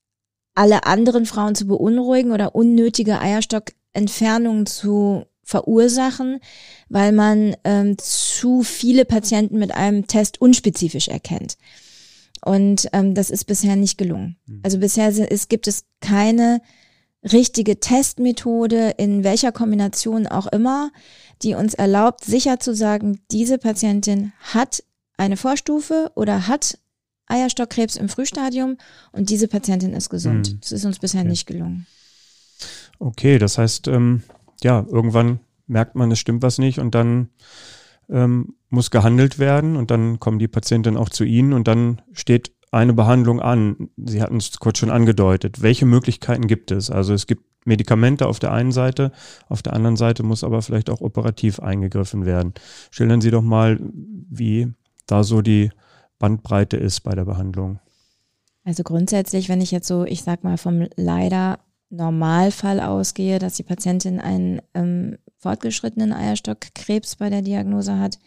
alle 0.55 0.87
anderen 0.87 1.27
Frauen 1.27 1.55
zu 1.55 1.67
beunruhigen 1.67 2.33
oder 2.33 2.55
unnötige 2.55 3.21
Eierstockentfernungen 3.21 4.65
zu 4.65 5.27
verursachen, 5.45 6.41
weil 6.89 7.13
man 7.13 7.57
ähm, 7.65 7.97
zu 7.99 8.63
viele 8.63 9.05
Patienten 9.05 9.59
mit 9.59 9.73
einem 9.73 10.07
Test 10.07 10.41
unspezifisch 10.41 11.09
erkennt. 11.09 11.57
Und 12.45 12.89
ähm, 12.93 13.15
das 13.15 13.31
ist 13.31 13.45
bisher 13.45 13.77
nicht 13.77 13.97
gelungen. 13.97 14.37
Mhm. 14.47 14.61
Also 14.63 14.79
bisher 14.79 15.09
ist, 15.09 15.49
gibt 15.49 15.67
es 15.67 15.85
keine 16.01 16.61
richtige 17.23 17.81
Testmethode 17.81 18.95
in 18.99 19.25
welcher 19.25 19.51
Kombination 19.51 20.27
auch 20.27 20.47
immer, 20.49 20.91
die 21.43 21.55
uns 21.55 21.75
erlaubt, 21.75 22.25
sicher 22.25 22.61
zu 22.61 22.75
sagen, 22.75 23.21
diese 23.31 23.59
Patientin 23.59 24.33
hat 24.41 24.83
eine 25.17 25.37
Vorstufe 25.37 26.13
oder 26.15 26.47
hat 26.49 26.79
Eierstockkrebs 27.27 27.97
im 27.97 28.09
Frühstadium 28.09 28.77
und 29.13 29.31
diese 29.31 29.49
Patientin 29.49 29.95
ist 29.95 30.11
gesund. 30.11 30.53
Mhm. 30.53 30.61
Das 30.61 30.73
ist 30.73 30.85
uns 30.85 30.99
bisher 30.99 31.21
okay. 31.21 31.31
nicht 31.31 31.47
gelungen. 31.47 31.87
Okay, 32.99 33.39
das 33.39 33.59
heißt, 33.59 33.89
ähm, 33.89 34.23
ja, 34.63 34.85
irgendwann 34.89 35.41
merkt 35.67 35.95
man, 35.95 36.11
es 36.11 36.19
stimmt 36.19 36.43
was 36.43 36.59
nicht 36.59 36.79
und 36.79 36.95
dann 36.95 37.31
ähm, 38.09 38.55
muss 38.69 38.91
gehandelt 38.91 39.39
werden 39.39 39.77
und 39.77 39.91
dann 39.91 40.21
kommen 40.21 40.39
die 40.39 40.49
Patienten 40.49 40.97
auch 40.97 41.09
zu 41.09 41.25
Ihnen 41.25 41.53
und 41.53 41.69
dann 41.69 42.03
steht 42.13 42.53
eine 42.71 42.93
Behandlung 42.93 43.41
an. 43.41 43.89
Sie 43.97 44.21
hatten 44.21 44.37
es 44.37 44.59
kurz 44.59 44.79
schon 44.79 44.91
angedeutet. 44.91 45.63
Welche 45.63 45.87
Möglichkeiten 45.87 46.47
gibt 46.47 46.71
es? 46.71 46.91
Also 46.91 47.15
es 47.15 47.27
gibt 47.27 47.45
Medikamente 47.65 48.27
auf 48.27 48.39
der 48.39 48.53
einen 48.53 48.73
Seite, 48.73 49.11
auf 49.49 49.63
der 49.63 49.73
anderen 49.73 49.97
Seite 49.97 50.23
muss 50.23 50.45
aber 50.45 50.61
vielleicht 50.61 50.91
auch 50.91 51.01
operativ 51.01 51.61
eingegriffen 51.61 52.27
werden. 52.27 52.53
Schildern 52.91 53.23
Sie 53.23 53.31
doch 53.31 53.43
mal, 53.43 53.81
wie 53.81 54.73
da 55.07 55.23
so 55.23 55.41
die 55.41 55.71
Bandbreite 56.19 56.77
ist 56.77 57.01
bei 57.01 57.15
der 57.15 57.25
Behandlung. 57.25 57.79
Also 58.65 58.83
grundsätzlich, 58.83 59.49
wenn 59.49 59.61
ich 59.61 59.71
jetzt 59.71 59.87
so, 59.87 60.05
ich 60.05 60.23
sag 60.23 60.43
mal, 60.43 60.57
vom 60.59 60.87
leider 60.97 61.59
Normalfall 61.97 62.81
ausgehe, 62.81 63.39
dass 63.39 63.55
die 63.55 63.63
Patientin 63.63 64.21
einen 64.21 64.61
ähm, 64.75 65.19
fortgeschrittenen 65.39 66.13
Eierstockkrebs 66.13 67.17
bei 67.17 67.31
der 67.31 67.43
Diagnose 67.43 67.99
hat, 67.99 68.19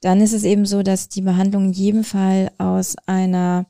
dann 0.00 0.20
ist 0.20 0.32
es 0.32 0.44
eben 0.44 0.66
so, 0.66 0.82
dass 0.82 1.08
die 1.08 1.22
Behandlung 1.22 1.66
in 1.66 1.72
jedem 1.72 2.04
Fall 2.04 2.50
aus 2.58 2.96
einer 3.06 3.66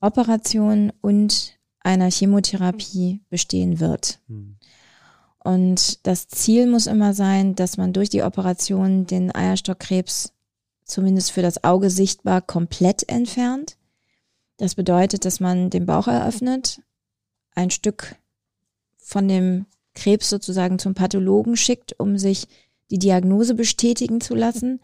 Operation 0.00 0.92
und 1.00 1.58
einer 1.80 2.10
Chemotherapie 2.10 3.22
bestehen 3.30 3.80
wird. 3.80 4.20
Hm. 4.28 4.56
Und 5.38 6.06
das 6.06 6.28
Ziel 6.28 6.66
muss 6.66 6.86
immer 6.86 7.14
sein, 7.14 7.54
dass 7.54 7.76
man 7.76 7.92
durch 7.92 8.10
die 8.10 8.22
Operation 8.22 9.06
den 9.06 9.32
Eierstockkrebs 9.34 10.32
zumindest 10.84 11.30
für 11.30 11.42
das 11.42 11.62
Auge 11.64 11.88
sichtbar 11.90 12.42
komplett 12.42 13.08
entfernt. 13.08 13.76
Das 14.56 14.74
bedeutet, 14.74 15.24
dass 15.24 15.40
man 15.40 15.70
den 15.70 15.86
Bauch 15.86 16.08
eröffnet, 16.08 16.80
ein 17.56 17.70
Stück 17.70 18.14
von 18.96 19.26
dem 19.26 19.66
Krebs 19.94 20.30
sozusagen 20.30 20.78
zum 20.78 20.94
Pathologen 20.94 21.56
schickt, 21.56 21.98
um 21.98 22.18
sich 22.18 22.46
die 22.90 22.98
Diagnose 22.98 23.54
bestätigen 23.54 24.20
zu 24.20 24.34
lassen. 24.34 24.80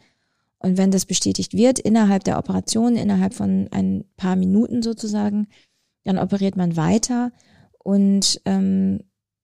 Und 0.59 0.77
wenn 0.79 0.91
das 0.91 1.07
bestätigt 1.07 1.55
wird, 1.55 1.79
innerhalb 1.79 2.25
der 2.25 2.39
Operation, 2.39 2.97
innerhalb 2.97 3.35
von 3.35 3.69
ein 3.71 4.05
paar 4.17 4.37
Minuten 4.37 4.83
sozusagen, 4.83 5.49
dann 6.05 6.19
operiert 6.19 6.57
man 6.57 6.77
weiter 6.77 7.33
und 7.79 8.41
ähm, 8.45 9.01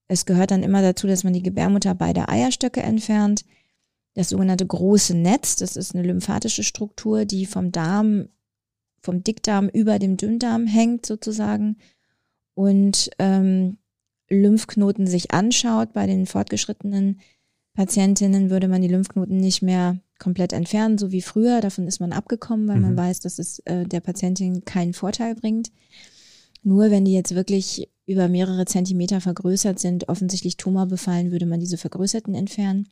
es 0.09 0.25
gehört 0.25 0.51
dann 0.51 0.63
immer 0.63 0.81
dazu, 0.81 1.07
dass 1.07 1.23
man 1.23 1.35
die 1.35 1.43
Gebärmutter 1.43 1.95
beider 1.95 2.29
Eierstöcke 2.31 2.83
entfernt. 2.83 3.45
Das 4.15 4.31
sogenannte 4.31 4.67
große 4.67 5.15
Netz, 5.15 5.57
das 5.57 5.77
ist 5.77 5.95
eine 5.95 6.07
lymphatische 6.07 6.65
Struktur, 6.65 7.25
die 7.27 7.47
vom 7.47 7.73
Darm, 7.73 8.29
vom 9.01 9.23
Dickdarm 9.23 9.69
über 9.69 9.99
dem 9.99 10.17
Dünndarm 10.17 10.67
hängt 10.67 11.05
sozusagen 11.05 11.77
und 12.59 13.11
ähm, 13.21 13.79
Lymphknoten 14.29 15.07
sich 15.07 15.31
anschaut. 15.31 15.93
Bei 15.93 16.09
den 16.09 16.27
fortgeschrittenen 16.27 17.21
Patientinnen 17.75 18.51
würde 18.51 18.67
man 18.67 18.83
die 18.83 18.89
Lymphknoten 18.89 19.37
nicht 19.37 19.63
mehr 19.63 20.01
komplett 20.19 20.53
entfernen, 20.53 20.99
so 20.99 21.13
wie 21.13 21.23
früher. 21.23 21.61
Davon 21.61 21.87
ist 21.87 22.01
man 22.01 22.13
abgekommen, 22.13 22.67
weil 22.67 22.79
mhm. 22.79 22.83
man 22.83 22.97
weiß, 22.97 23.21
dass 23.21 23.39
es 23.39 23.61
äh, 23.61 23.85
der 23.85 24.01
Patientin 24.01 24.65
keinen 24.65 24.93
Vorteil 24.93 25.37
bringt. 25.37 25.71
Nur 26.65 26.91
wenn 26.91 27.05
die 27.05 27.13
jetzt 27.13 27.37
wirklich 27.37 27.89
über 28.07 28.27
mehrere 28.27 28.65
Zentimeter 28.65 29.21
vergrößert 29.21 29.79
sind, 29.79 30.09
offensichtlich 30.09 30.57
tumorbefallen, 30.57 31.31
würde 31.31 31.47
man 31.47 31.61
diese 31.61 31.79
vergrößerten 31.79 32.35
entfernen. 32.35 32.89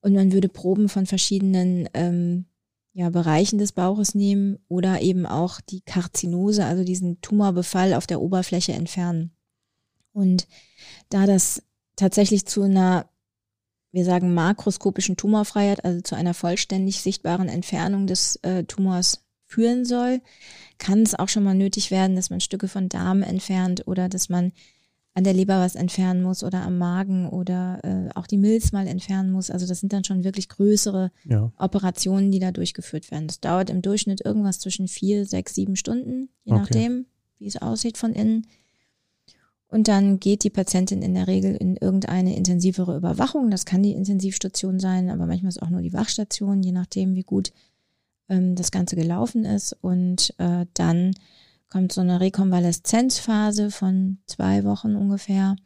Und 0.00 0.14
man 0.14 0.32
würde 0.32 0.48
Proben 0.48 0.88
von 0.88 1.04
verschiedenen 1.04 1.86
ähm, 1.92 2.46
ja, 2.92 3.10
Bereichen 3.10 3.58
des 3.58 3.72
Bauches 3.72 4.14
nehmen 4.14 4.58
oder 4.68 5.00
eben 5.00 5.26
auch 5.26 5.60
die 5.60 5.80
Karzinose, 5.80 6.64
also 6.64 6.84
diesen 6.84 7.20
Tumorbefall 7.20 7.94
auf 7.94 8.06
der 8.06 8.20
Oberfläche 8.20 8.72
entfernen. 8.72 9.32
Und 10.12 10.48
da 11.08 11.26
das 11.26 11.62
tatsächlich 11.96 12.46
zu 12.46 12.62
einer, 12.62 13.08
wir 13.92 14.04
sagen, 14.04 14.34
makroskopischen 14.34 15.16
Tumorfreiheit, 15.16 15.84
also 15.84 16.00
zu 16.00 16.16
einer 16.16 16.34
vollständig 16.34 17.00
sichtbaren 17.00 17.48
Entfernung 17.48 18.06
des 18.06 18.36
äh, 18.36 18.64
Tumors 18.64 19.24
führen 19.46 19.84
soll, 19.84 20.20
kann 20.78 21.02
es 21.02 21.14
auch 21.14 21.28
schon 21.28 21.44
mal 21.44 21.54
nötig 21.54 21.90
werden, 21.90 22.16
dass 22.16 22.30
man 22.30 22.40
Stücke 22.40 22.68
von 22.68 22.88
Darm 22.88 23.22
entfernt 23.22 23.86
oder 23.86 24.08
dass 24.08 24.28
man 24.28 24.52
an 25.14 25.24
der 25.24 25.34
Leber 25.34 25.58
was 25.58 25.74
entfernen 25.74 26.22
muss 26.22 26.44
oder 26.44 26.62
am 26.62 26.78
Magen 26.78 27.28
oder 27.28 27.80
äh, 27.82 28.10
auch 28.14 28.26
die 28.26 28.36
Milz 28.36 28.72
mal 28.72 28.86
entfernen 28.86 29.32
muss. 29.32 29.50
Also 29.50 29.66
das 29.66 29.80
sind 29.80 29.92
dann 29.92 30.04
schon 30.04 30.22
wirklich 30.22 30.48
größere 30.48 31.10
ja. 31.24 31.52
Operationen, 31.58 32.30
die 32.30 32.38
da 32.38 32.52
durchgeführt 32.52 33.10
werden. 33.10 33.26
Das 33.26 33.40
dauert 33.40 33.70
im 33.70 33.82
Durchschnitt 33.82 34.24
irgendwas 34.24 34.60
zwischen 34.60 34.86
vier, 34.86 35.26
sechs, 35.26 35.54
sieben 35.54 35.74
Stunden, 35.76 36.28
je 36.44 36.52
okay. 36.52 36.60
nachdem, 36.60 37.06
wie 37.38 37.46
es 37.46 37.60
aussieht 37.60 37.98
von 37.98 38.12
innen. 38.12 38.46
Und 39.66 39.88
dann 39.88 40.18
geht 40.18 40.42
die 40.42 40.50
Patientin 40.50 41.02
in 41.02 41.14
der 41.14 41.28
Regel 41.28 41.54
in 41.54 41.76
irgendeine 41.76 42.36
intensivere 42.36 42.96
Überwachung. 42.96 43.50
Das 43.50 43.64
kann 43.64 43.82
die 43.82 43.92
Intensivstation 43.92 44.80
sein, 44.80 45.10
aber 45.10 45.26
manchmal 45.26 45.50
ist 45.50 45.62
auch 45.62 45.70
nur 45.70 45.82
die 45.82 45.92
Wachstation, 45.92 46.62
je 46.62 46.72
nachdem, 46.72 47.14
wie 47.14 47.22
gut 47.22 47.52
ähm, 48.28 48.56
das 48.56 48.72
Ganze 48.72 48.96
gelaufen 48.96 49.44
ist. 49.44 49.76
Und 49.80 50.34
äh, 50.38 50.66
dann 50.74 51.12
kommt 51.70 51.92
so 51.92 52.00
eine 52.00 52.20
Rekonvaleszenzphase 52.20 53.70
von 53.70 54.18
zwei 54.26 54.64
Wochen 54.64 54.96
ungefähr, 54.96 55.56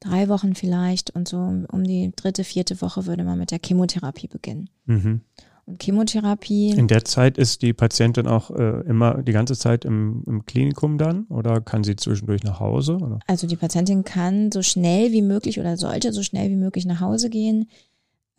drei 0.00 0.28
Wochen 0.28 0.54
vielleicht. 0.54 1.10
Und 1.10 1.28
so 1.28 1.38
um 1.38 1.84
die 1.84 2.12
dritte, 2.14 2.44
vierte 2.44 2.80
Woche 2.82 3.06
würde 3.06 3.24
man 3.24 3.38
mit 3.38 3.50
der 3.50 3.60
Chemotherapie 3.64 4.28
beginnen. 4.28 4.68
Mhm. 4.86 5.20
Und 5.66 5.82
Chemotherapie. 5.82 6.70
In 6.70 6.88
der 6.88 7.04
Zeit 7.04 7.38
ist 7.38 7.62
die 7.62 7.72
Patientin 7.72 8.26
auch 8.26 8.50
äh, 8.50 8.80
immer 8.88 9.22
die 9.22 9.32
ganze 9.32 9.54
Zeit 9.56 9.84
im, 9.84 10.24
im, 10.26 10.44
Klinikum 10.44 10.98
dann 10.98 11.26
oder 11.26 11.60
kann 11.60 11.84
sie 11.84 11.94
zwischendurch 11.94 12.42
nach 12.42 12.58
Hause? 12.58 12.96
Oder? 12.96 13.20
Also 13.28 13.46
die 13.46 13.56
Patientin 13.56 14.02
kann 14.02 14.50
so 14.50 14.62
schnell 14.62 15.12
wie 15.12 15.22
möglich 15.22 15.60
oder 15.60 15.76
sollte 15.76 16.12
so 16.12 16.24
schnell 16.24 16.50
wie 16.50 16.56
möglich 16.56 16.86
nach 16.86 17.00
Hause 17.00 17.30
gehen. 17.30 17.68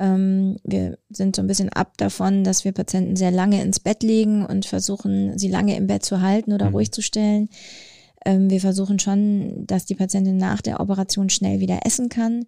Ähm, 0.01 0.57
wir 0.63 0.97
sind 1.09 1.35
so 1.35 1.43
ein 1.43 1.47
bisschen 1.47 1.69
ab 1.69 1.95
davon, 1.97 2.43
dass 2.43 2.65
wir 2.65 2.71
Patienten 2.71 3.15
sehr 3.15 3.29
lange 3.29 3.61
ins 3.61 3.79
Bett 3.79 4.01
legen 4.01 4.43
und 4.43 4.65
versuchen, 4.65 5.37
sie 5.37 5.47
lange 5.47 5.77
im 5.77 5.85
Bett 5.85 6.03
zu 6.03 6.21
halten 6.21 6.53
oder 6.53 6.69
mhm. 6.69 6.75
ruhig 6.75 6.91
zu 6.91 7.03
stellen. 7.03 7.49
Ähm, 8.25 8.49
wir 8.49 8.59
versuchen 8.59 8.97
schon, 8.97 9.67
dass 9.67 9.85
die 9.85 9.93
Patientin 9.93 10.37
nach 10.37 10.61
der 10.61 10.79
Operation 10.79 11.29
schnell 11.29 11.59
wieder 11.59 11.81
essen 11.85 12.09
kann, 12.09 12.47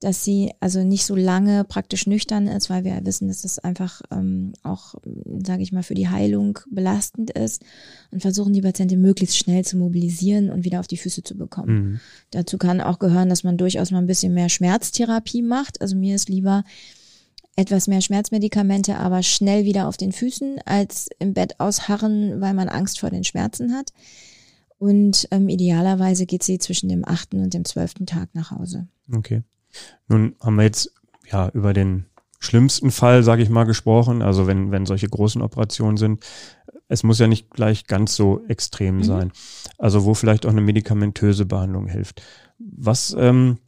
dass 0.00 0.24
sie 0.24 0.52
also 0.60 0.82
nicht 0.82 1.04
so 1.04 1.14
lange 1.14 1.64
praktisch 1.64 2.06
nüchtern 2.06 2.46
ist, 2.46 2.70
weil 2.70 2.84
wir 2.84 2.98
wissen, 3.04 3.28
dass 3.28 3.42
das 3.42 3.58
einfach 3.58 4.00
ähm, 4.10 4.54
auch, 4.62 4.94
sage 5.42 5.62
ich 5.62 5.72
mal, 5.72 5.82
für 5.82 5.94
die 5.94 6.08
Heilung 6.08 6.58
belastend 6.70 7.30
ist 7.30 7.62
und 8.10 8.22
versuchen 8.22 8.54
die 8.54 8.62
Patientin 8.62 9.02
möglichst 9.02 9.36
schnell 9.36 9.62
zu 9.64 9.76
mobilisieren 9.76 10.50
und 10.50 10.64
wieder 10.64 10.80
auf 10.80 10.86
die 10.86 10.96
Füße 10.96 11.22
zu 11.22 11.36
bekommen. 11.36 11.74
Mhm. 11.74 12.00
Dazu 12.30 12.56
kann 12.56 12.80
auch 12.80 12.98
gehören, 12.98 13.28
dass 13.28 13.44
man 13.44 13.58
durchaus 13.58 13.90
mal 13.90 13.98
ein 13.98 14.06
bisschen 14.06 14.32
mehr 14.32 14.48
Schmerztherapie 14.48 15.42
macht. 15.42 15.82
Also 15.82 15.96
mir 15.96 16.16
ist 16.16 16.30
lieber 16.30 16.64
etwas 17.56 17.86
mehr 17.86 18.00
Schmerzmedikamente, 18.00 18.96
aber 18.96 19.22
schnell 19.22 19.66
wieder 19.66 19.86
auf 19.86 19.98
den 19.98 20.12
Füßen, 20.12 20.60
als 20.64 21.10
im 21.18 21.34
Bett 21.34 21.60
ausharren, 21.60 22.40
weil 22.40 22.54
man 22.54 22.70
Angst 22.70 23.00
vor 23.00 23.10
den 23.10 23.24
Schmerzen 23.24 23.74
hat. 23.74 23.92
Und 24.78 25.28
ähm, 25.30 25.50
idealerweise 25.50 26.24
geht 26.24 26.42
sie 26.42 26.58
zwischen 26.58 26.88
dem 26.88 27.06
achten 27.06 27.40
und 27.40 27.52
dem 27.52 27.66
zwölften 27.66 28.06
Tag 28.06 28.30
nach 28.34 28.50
Hause. 28.50 28.88
Okay. 29.12 29.42
Nun 30.08 30.34
haben 30.40 30.56
wir 30.56 30.64
jetzt 30.64 30.92
ja 31.30 31.48
über 31.50 31.72
den 31.72 32.06
schlimmsten 32.38 32.90
Fall, 32.90 33.22
sage 33.22 33.42
ich 33.42 33.50
mal, 33.50 33.64
gesprochen. 33.64 34.22
Also 34.22 34.46
wenn, 34.46 34.70
wenn 34.70 34.86
solche 34.86 35.08
großen 35.08 35.42
Operationen 35.42 35.96
sind, 35.96 36.24
es 36.88 37.02
muss 37.02 37.18
ja 37.18 37.28
nicht 37.28 37.50
gleich 37.50 37.86
ganz 37.86 38.16
so 38.16 38.42
extrem 38.48 38.96
mhm. 38.98 39.04
sein. 39.04 39.32
Also 39.78 40.04
wo 40.04 40.14
vielleicht 40.14 40.46
auch 40.46 40.50
eine 40.50 40.60
medikamentöse 40.60 41.46
Behandlung 41.46 41.86
hilft. 41.86 42.22
Was 42.58 43.14
ähm, 43.18 43.58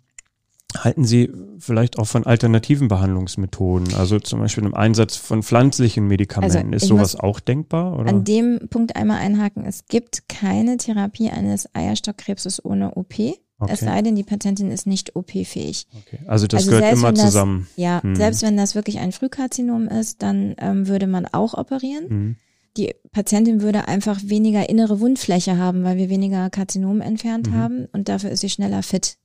halten 0.76 1.04
Sie 1.04 1.30
vielleicht 1.58 1.98
auch 1.98 2.06
von 2.06 2.24
alternativen 2.24 2.88
Behandlungsmethoden, 2.88 3.94
also 3.94 4.18
zum 4.18 4.40
Beispiel 4.40 4.64
im 4.64 4.74
Einsatz 4.74 5.16
von 5.16 5.42
pflanzlichen 5.42 6.06
Medikamenten? 6.08 6.72
Also 6.72 6.84
ist 6.84 6.88
sowas 6.88 7.16
auch 7.16 7.40
denkbar? 7.40 7.98
Oder? 7.98 8.08
An 8.08 8.24
dem 8.24 8.68
Punkt 8.70 8.96
einmal 8.96 9.18
einhaken, 9.18 9.64
es 9.64 9.86
gibt 9.86 10.28
keine 10.28 10.76
Therapie 10.76 11.30
eines 11.30 11.72
Eierstockkrebses 11.74 12.64
ohne 12.64 12.94
OP. 12.96 13.14
Okay. 13.62 13.72
Es 13.74 13.80
sei 13.80 14.02
denn, 14.02 14.16
die 14.16 14.22
Patientin 14.22 14.70
ist 14.70 14.86
nicht 14.86 15.14
OP-fähig. 15.16 15.86
Okay. 16.06 16.18
Also 16.26 16.46
das 16.46 16.62
also 16.62 16.70
gehört 16.70 16.92
immer 16.92 17.12
das, 17.12 17.26
zusammen. 17.26 17.68
Ja, 17.76 18.02
hm. 18.02 18.16
selbst 18.16 18.42
wenn 18.42 18.56
das 18.56 18.74
wirklich 18.74 18.98
ein 18.98 19.12
Frühkarzinom 19.12 19.88
ist, 19.88 20.22
dann 20.22 20.54
ähm, 20.58 20.88
würde 20.88 21.06
man 21.06 21.26
auch 21.26 21.54
operieren. 21.54 22.08
Hm. 22.08 22.36
Die 22.76 22.94
Patientin 23.12 23.60
würde 23.60 23.86
einfach 23.86 24.20
weniger 24.24 24.68
innere 24.68 25.00
Wundfläche 25.00 25.58
haben, 25.58 25.84
weil 25.84 25.98
wir 25.98 26.08
weniger 26.08 26.48
Karzinom 26.48 27.02
entfernt 27.02 27.48
mhm. 27.48 27.54
haben 27.54 27.88
und 27.92 28.08
dafür 28.08 28.30
ist 28.30 28.40
sie 28.40 28.48
schneller 28.48 28.82
fit. 28.82 29.18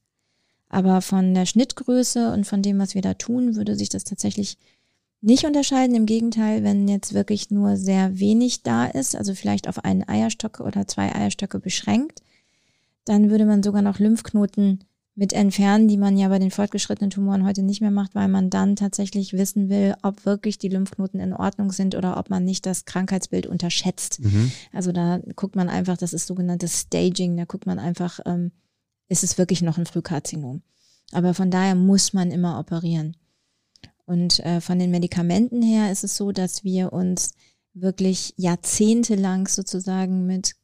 Aber 0.68 1.02
von 1.02 1.34
der 1.34 1.46
Schnittgröße 1.46 2.34
und 2.34 2.46
von 2.46 2.62
dem, 2.62 2.78
was 2.78 2.94
wir 2.94 3.02
da 3.02 3.14
tun, 3.14 3.56
würde 3.56 3.78
sich 3.78 3.88
das 3.88 4.04
tatsächlich 4.04 4.58
nicht 5.22 5.46
unterscheiden. 5.46 5.96
Im 5.96 6.06
Gegenteil, 6.06 6.64
wenn 6.64 6.90
jetzt 6.90 7.14
wirklich 7.14 7.50
nur 7.50 7.78
sehr 7.78 8.20
wenig 8.20 8.64
da 8.64 8.86
ist, 8.86 9.16
also 9.16 9.34
vielleicht 9.34 9.70
auf 9.70 9.84
einen 9.84 10.08
Eierstock 10.08 10.60
oder 10.60 10.86
zwei 10.86 11.16
Eierstöcke 11.16 11.60
beschränkt, 11.60 12.22
dann 13.10 13.30
würde 13.30 13.46
man 13.46 13.64
sogar 13.64 13.82
noch 13.82 14.00
Lymphknoten 14.00 14.84
mit 15.18 15.34
entfernen, 15.34 15.88
die 15.88 15.98
man 15.98 16.16
ja 16.16 16.30
bei 16.30 16.38
den 16.38 16.52
fortgeschrittenen 16.52 17.10
Tumoren 17.10 17.44
heute 17.44 17.64
nicht 17.64 17.82
mehr 17.82 17.90
macht, 17.90 18.14
weil 18.14 18.28
man 18.28 18.52
dann 18.52 18.76
tatsächlich 18.76 19.34
wissen 19.34 19.68
will, 19.68 19.96
ob 20.04 20.26
wirklich 20.26 20.60
die 20.60 20.70
Lymphknoten 20.70 21.20
in 21.20 21.34
Ordnung 21.34 21.72
sind 21.72 21.96
oder 21.96 22.18
ob 22.18 22.30
man 22.30 22.46
nicht 22.46 22.68
das 22.68 22.86
Krankheitsbild 22.86 23.48
unterschätzt. 23.48 24.20
Mhm. 24.20 24.52
Also 24.72 24.92
da 24.92 25.20
guckt 25.36 25.56
man 25.56 25.70
einfach, 25.70 25.98
das 25.98 26.14
ist 26.14 26.28
sogenanntes 26.28 26.82
Staging, 26.82 27.36
da 27.36 27.46
guckt 27.46 27.66
man 27.66 27.80
einfach, 27.80 28.20
ähm, 28.28 28.52
ist 29.10 29.24
es 29.24 29.40
wirklich 29.40 29.64
noch 29.64 29.80
ein 29.80 29.88
Frühkarzinom. 29.88 30.62
Aber 31.12 31.34
von 31.34 31.50
daher 31.50 31.74
muss 31.74 32.14
man 32.14 32.30
immer 32.30 32.60
operieren. 32.60 33.18
Und 34.06 34.40
äh, 34.42 34.62
von 34.62 34.78
den 34.78 34.92
Medikamenten 34.92 35.64
her 35.64 35.92
ist 35.92 36.04
es 36.04 36.16
so, 36.16 36.32
dass 36.32 36.64
wir 36.64 36.94
uns 36.94 37.34
wirklich 37.74 38.36
jahrzehntelang 38.38 39.48
sozusagen 39.48 40.28
mit 40.28 40.57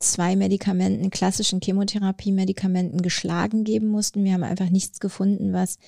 zwei 0.00 0.34
Medikamenten, 0.34 1.10
klassischen 1.10 1.60
Chemotherapie-Medikamenten 1.60 3.02
geschlagen 3.02 3.64
geben 3.64 3.88
mussten. 3.88 4.24
Wir 4.24 4.32
haben 4.32 4.42
einfach 4.42 4.70
nichts 4.70 4.98
gefunden, 4.98 5.52
was 5.52 5.78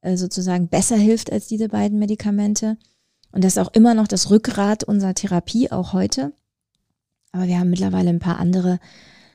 äh, 0.00 0.16
sozusagen 0.16 0.68
besser 0.68 0.96
hilft 0.96 1.30
als 1.30 1.46
diese 1.46 1.68
beiden 1.68 1.98
Medikamente. 1.98 2.78
Und 3.30 3.44
das 3.44 3.56
ist 3.56 3.62
auch 3.62 3.72
immer 3.72 3.94
noch 3.94 4.08
das 4.08 4.30
Rückgrat 4.30 4.84
unserer 4.84 5.14
Therapie, 5.14 5.70
auch 5.70 5.92
heute. 5.92 6.32
Aber 7.30 7.46
wir 7.46 7.58
haben 7.58 7.70
mittlerweile 7.70 8.10
ein 8.10 8.18
paar 8.18 8.38
andere 8.38 8.78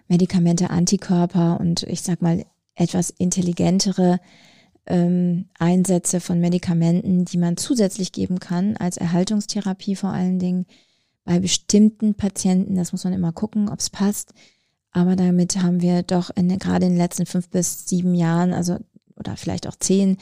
Medikamente, 0.07 0.69
Antikörper 0.69 1.59
und 1.59 1.83
ich 1.83 2.01
sag 2.01 2.21
mal 2.21 2.45
etwas 2.75 3.09
intelligentere 3.09 4.19
ähm, 4.85 5.45
Einsätze 5.59 6.19
von 6.19 6.39
Medikamenten, 6.39 7.25
die 7.25 7.37
man 7.37 7.57
zusätzlich 7.57 8.11
geben 8.11 8.39
kann, 8.39 8.77
als 8.77 8.97
Erhaltungstherapie 8.97 9.95
vor 9.95 10.11
allen 10.11 10.39
Dingen, 10.39 10.65
bei 11.27 11.39
bestimmten 11.39 12.15
Patienten, 12.15 12.75
das 12.75 12.93
muss 12.93 13.03
man 13.03 13.11
immer 13.11 13.33
gucken, 13.33 13.67
ob 13.67 13.79
es 13.79 13.89
passt. 13.89 14.33
Aber 14.91 15.17
damit 15.17 15.61
haben 15.61 15.81
wir 15.81 16.01
doch 16.01 16.29
in, 16.35 16.47
gerade 16.57 16.85
in 16.85 16.93
den 16.93 16.97
letzten 16.97 17.25
fünf 17.25 17.49
bis 17.49 17.85
sieben 17.85 18.15
Jahren, 18.15 18.53
also 18.53 18.77
oder 19.17 19.35
vielleicht 19.35 19.67
auch 19.67 19.75
zehn, 19.75 20.17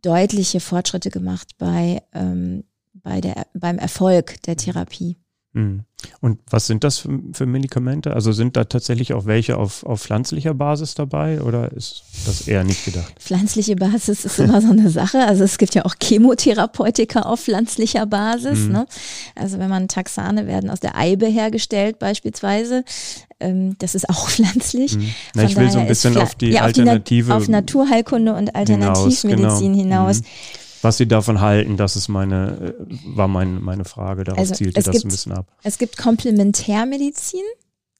deutliche 0.00 0.60
Fortschritte 0.60 1.10
gemacht 1.10 1.58
bei, 1.58 2.02
ähm, 2.14 2.64
bei 2.94 3.20
der, 3.20 3.46
beim 3.52 3.78
Erfolg 3.78 4.42
der 4.44 4.56
Therapie. 4.56 5.18
Mhm. 5.54 5.84
Und 6.20 6.38
was 6.50 6.66
sind 6.66 6.84
das 6.84 6.98
für, 6.98 7.20
für, 7.32 7.46
Medikamente? 7.46 8.12
Also 8.12 8.32
sind 8.32 8.56
da 8.56 8.64
tatsächlich 8.64 9.14
auch 9.14 9.24
welche 9.24 9.56
auf, 9.56 9.84
auf 9.84 10.02
pflanzlicher 10.02 10.52
Basis 10.52 10.94
dabei 10.94 11.40
oder 11.40 11.72
ist 11.72 12.02
das 12.26 12.46
eher 12.46 12.64
nicht 12.64 12.84
gedacht? 12.84 13.14
Pflanzliche 13.18 13.76
Basis 13.76 14.24
ist 14.24 14.38
immer 14.38 14.60
so 14.60 14.70
eine 14.70 14.90
Sache. 14.90 15.20
Also 15.20 15.44
es 15.44 15.56
gibt 15.56 15.74
ja 15.74 15.84
auch 15.84 15.94
Chemotherapeutika 16.02 17.20
auf 17.20 17.40
pflanzlicher 17.40 18.04
Basis. 18.04 18.60
Mhm. 18.60 18.72
Ne? 18.72 18.86
Also 19.34 19.58
wenn 19.58 19.70
man 19.70 19.88
Taxane 19.88 20.46
werden 20.46 20.70
aus 20.70 20.80
der 20.80 20.96
Eibe 20.96 21.26
hergestellt 21.26 21.98
beispielsweise. 21.98 22.84
Ähm, 23.40 23.76
das 23.78 23.94
ist 23.94 24.08
auch 24.10 24.28
pflanzlich. 24.28 24.96
Mhm. 24.96 25.14
Na, 25.34 25.44
ich 25.44 25.56
will 25.56 25.70
so 25.70 25.78
ein 25.78 25.86
bisschen 25.86 26.16
auf 26.16 26.34
die 26.34 26.50
ja, 26.50 26.62
Alternative. 26.62 27.34
Auf, 27.34 27.44
die 27.44 27.50
Na 27.50 27.58
auf 27.58 27.62
Naturheilkunde 27.62 28.34
und 28.34 28.54
Alternativmedizin 28.54 29.32
hinaus. 29.32 29.60
Genau. 29.60 29.76
hinaus. 29.76 30.20
Mhm 30.20 30.63
was 30.84 30.98
sie 30.98 31.08
davon 31.08 31.40
halten, 31.40 31.76
das 31.76 31.96
ist 31.96 32.08
meine, 32.08 32.76
äh, 32.90 33.16
war 33.16 33.28
mein, 33.28 33.62
meine 33.62 33.84
Frage. 33.84 34.24
Darauf 34.24 34.38
also 34.38 34.54
zielte 34.54 34.82
das 34.82 34.90
gibt, 34.90 35.04
ein 35.04 35.08
bisschen 35.08 35.32
ab. 35.32 35.50
Es 35.62 35.78
gibt 35.78 35.96
Komplementärmedizin 35.96 37.42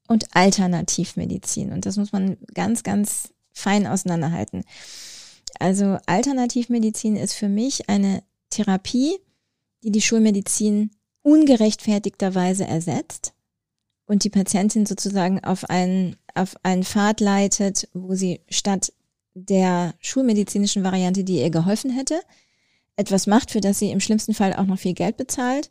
und 0.07 0.27
Alternativmedizin. 0.37 1.73
Und 1.73 1.87
das 1.87 1.97
muss 1.97 2.13
man 2.13 2.37
ganz, 2.53 2.83
ganz 2.83 3.33
fein 3.53 3.87
auseinanderhalten. 3.87 4.65
Also 5.59 5.99
Alternativmedizin 6.07 7.17
ist 7.17 7.35
für 7.35 7.49
mich 7.49 7.89
eine 7.89 8.23
Therapie, 8.51 9.17
die 9.83 9.91
die 9.91 10.03
Schulmedizin 10.03 10.91
ungerechtfertigterweise 11.23 12.67
ersetzt 12.67 13.33
und 14.07 14.25
die 14.25 14.31
Patientin 14.31 14.85
sozusagen 14.87 15.43
auf 15.43 15.69
einen, 15.71 16.17
auf 16.35 16.55
einen 16.63 16.85
Pfad 16.85 17.21
leitet, 17.21 17.89
wo 17.95 18.15
sie 18.15 18.41
statt 18.51 18.93
der 19.35 19.95
schulmedizinischen 20.01 20.85
Variante, 20.85 21.25
die 21.25 21.41
ihr 21.41 21.51
geholfen 21.51 21.91
hätte, 21.91 22.21
etwas 22.97 23.27
macht, 23.27 23.51
für 23.51 23.61
das 23.61 23.79
sie 23.79 23.91
im 23.91 24.01
schlimmsten 24.01 24.35
Fall 24.35 24.55
auch 24.55 24.67
noch 24.67 24.79
viel 24.79 24.95
Geld 24.95 25.17
bezahlt, 25.17 25.71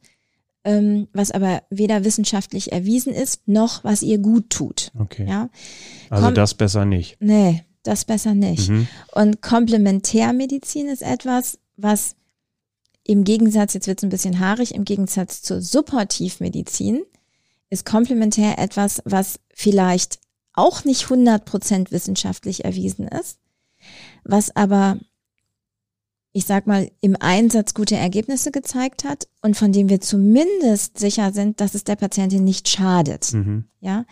ähm, 0.63 1.07
was 1.13 1.31
aber 1.31 1.63
weder 1.69 2.03
wissenschaftlich 2.03 2.71
erwiesen 2.71 3.13
ist, 3.13 3.47
noch 3.47 3.83
was 3.83 4.01
ihr 4.01 4.17
gut 4.17 4.49
tut. 4.49 4.91
Okay. 4.99 5.27
Ja? 5.27 5.49
Also 6.09 6.25
Kom 6.25 6.35
das 6.35 6.53
besser 6.53 6.85
nicht. 6.85 7.17
Nee, 7.19 7.63
das 7.83 8.05
besser 8.05 8.33
nicht. 8.33 8.69
Mhm. 8.69 8.87
Und 9.13 9.41
Komplementärmedizin 9.41 10.87
ist 10.87 11.01
etwas, 11.01 11.59
was 11.75 12.15
im 13.05 13.23
Gegensatz, 13.25 13.73
jetzt 13.73 13.87
wird 13.87 13.99
es 13.99 14.03
ein 14.03 14.09
bisschen 14.09 14.39
haarig, 14.39 14.73
im 14.73 14.85
Gegensatz 14.85 15.41
zur 15.41 15.61
Supportivmedizin 15.61 17.03
ist 17.69 17.85
komplementär 17.85 18.59
etwas, 18.59 19.01
was 19.03 19.39
vielleicht 19.53 20.19
auch 20.53 20.85
nicht 20.85 21.05
100% 21.05 21.91
wissenschaftlich 21.91 22.63
erwiesen 22.63 23.07
ist, 23.07 23.39
was 24.23 24.55
aber 24.55 24.99
ich 26.33 26.45
sag 26.45 26.65
mal, 26.65 26.89
im 26.99 27.15
Einsatz 27.19 27.75
gute 27.75 27.95
Ergebnisse 27.95 28.51
gezeigt 28.51 29.03
hat 29.03 29.27
und 29.41 29.55
von 29.55 29.71
dem 29.71 29.87
wir 29.87 30.01
zumindest 30.01 30.97
sicher 30.97 31.31
sind, 31.31 31.61
dass 31.61 31.75
es 31.75 31.83
der 31.83 31.95
Patientin 31.95 32.43
nicht 32.43 32.67
schadet. 32.67 33.31
Mhm. 33.33 33.65
Ja, 33.79 34.05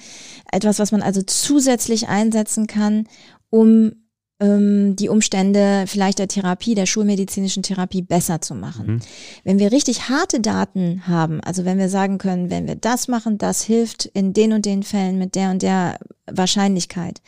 etwas, 0.51 0.77
was 0.77 0.91
man 0.91 1.01
also 1.01 1.23
zusätzlich 1.23 2.07
einsetzen 2.07 2.67
kann, 2.67 3.07
um 3.49 3.93
ähm, 4.39 4.95
die 4.95 5.09
Umstände 5.09 5.85
vielleicht 5.87 6.19
der 6.19 6.27
Therapie, 6.27 6.75
der 6.75 6.85
schulmedizinischen 6.85 7.63
Therapie 7.63 8.03
besser 8.03 8.39
zu 8.39 8.53
machen. 8.53 8.87
Mhm. 8.87 8.99
Wenn 9.43 9.59
wir 9.59 9.71
richtig 9.71 10.09
harte 10.09 10.41
Daten 10.41 11.07
haben, 11.07 11.41
also 11.41 11.65
wenn 11.65 11.79
wir 11.79 11.89
sagen 11.89 12.19
können, 12.19 12.51
wenn 12.51 12.67
wir 12.67 12.75
das 12.75 13.07
machen, 13.07 13.39
das 13.39 13.63
hilft 13.63 14.05
in 14.05 14.33
den 14.33 14.53
und 14.53 14.67
den 14.67 14.83
Fällen 14.83 15.17
mit 15.17 15.33
der 15.33 15.49
und 15.49 15.63
der 15.63 15.97
Wahrscheinlichkeit, 16.29 17.21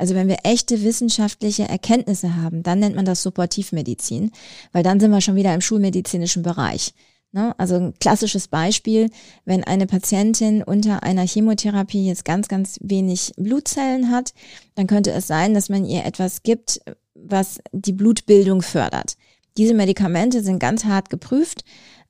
also 0.00 0.14
wenn 0.14 0.28
wir 0.28 0.38
echte 0.44 0.82
wissenschaftliche 0.82 1.68
Erkenntnisse 1.68 2.34
haben, 2.36 2.62
dann 2.62 2.78
nennt 2.78 2.96
man 2.96 3.04
das 3.04 3.22
Supportivmedizin, 3.22 4.30
weil 4.72 4.82
dann 4.82 4.98
sind 4.98 5.10
wir 5.10 5.20
schon 5.20 5.36
wieder 5.36 5.54
im 5.54 5.60
schulmedizinischen 5.60 6.42
Bereich. 6.42 6.94
Ne? 7.32 7.54
Also 7.58 7.74
ein 7.74 7.94
klassisches 8.00 8.48
Beispiel, 8.48 9.10
wenn 9.44 9.62
eine 9.62 9.86
Patientin 9.86 10.62
unter 10.62 11.02
einer 11.02 11.26
Chemotherapie 11.26 12.06
jetzt 12.06 12.24
ganz, 12.24 12.48
ganz 12.48 12.78
wenig 12.80 13.34
Blutzellen 13.36 14.10
hat, 14.10 14.32
dann 14.74 14.86
könnte 14.86 15.10
es 15.10 15.26
sein, 15.26 15.52
dass 15.52 15.68
man 15.68 15.84
ihr 15.84 16.06
etwas 16.06 16.42
gibt, 16.42 16.80
was 17.14 17.58
die 17.72 17.92
Blutbildung 17.92 18.62
fördert. 18.62 19.18
Diese 19.58 19.74
Medikamente 19.74 20.42
sind 20.42 20.60
ganz 20.60 20.86
hart 20.86 21.10
geprüft 21.10 21.62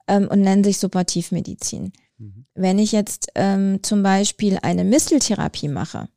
ähm, 0.06 0.28
und 0.30 0.42
nennen 0.42 0.62
sich 0.62 0.78
Supportivmedizin. 0.78 1.92
Mhm. 2.18 2.46
Wenn 2.54 2.78
ich 2.78 2.92
jetzt 2.92 3.32
ähm, 3.34 3.80
zum 3.82 4.04
Beispiel 4.04 4.58
eine 4.62 4.84
Misteltherapie 4.84 5.66
mache, 5.66 6.08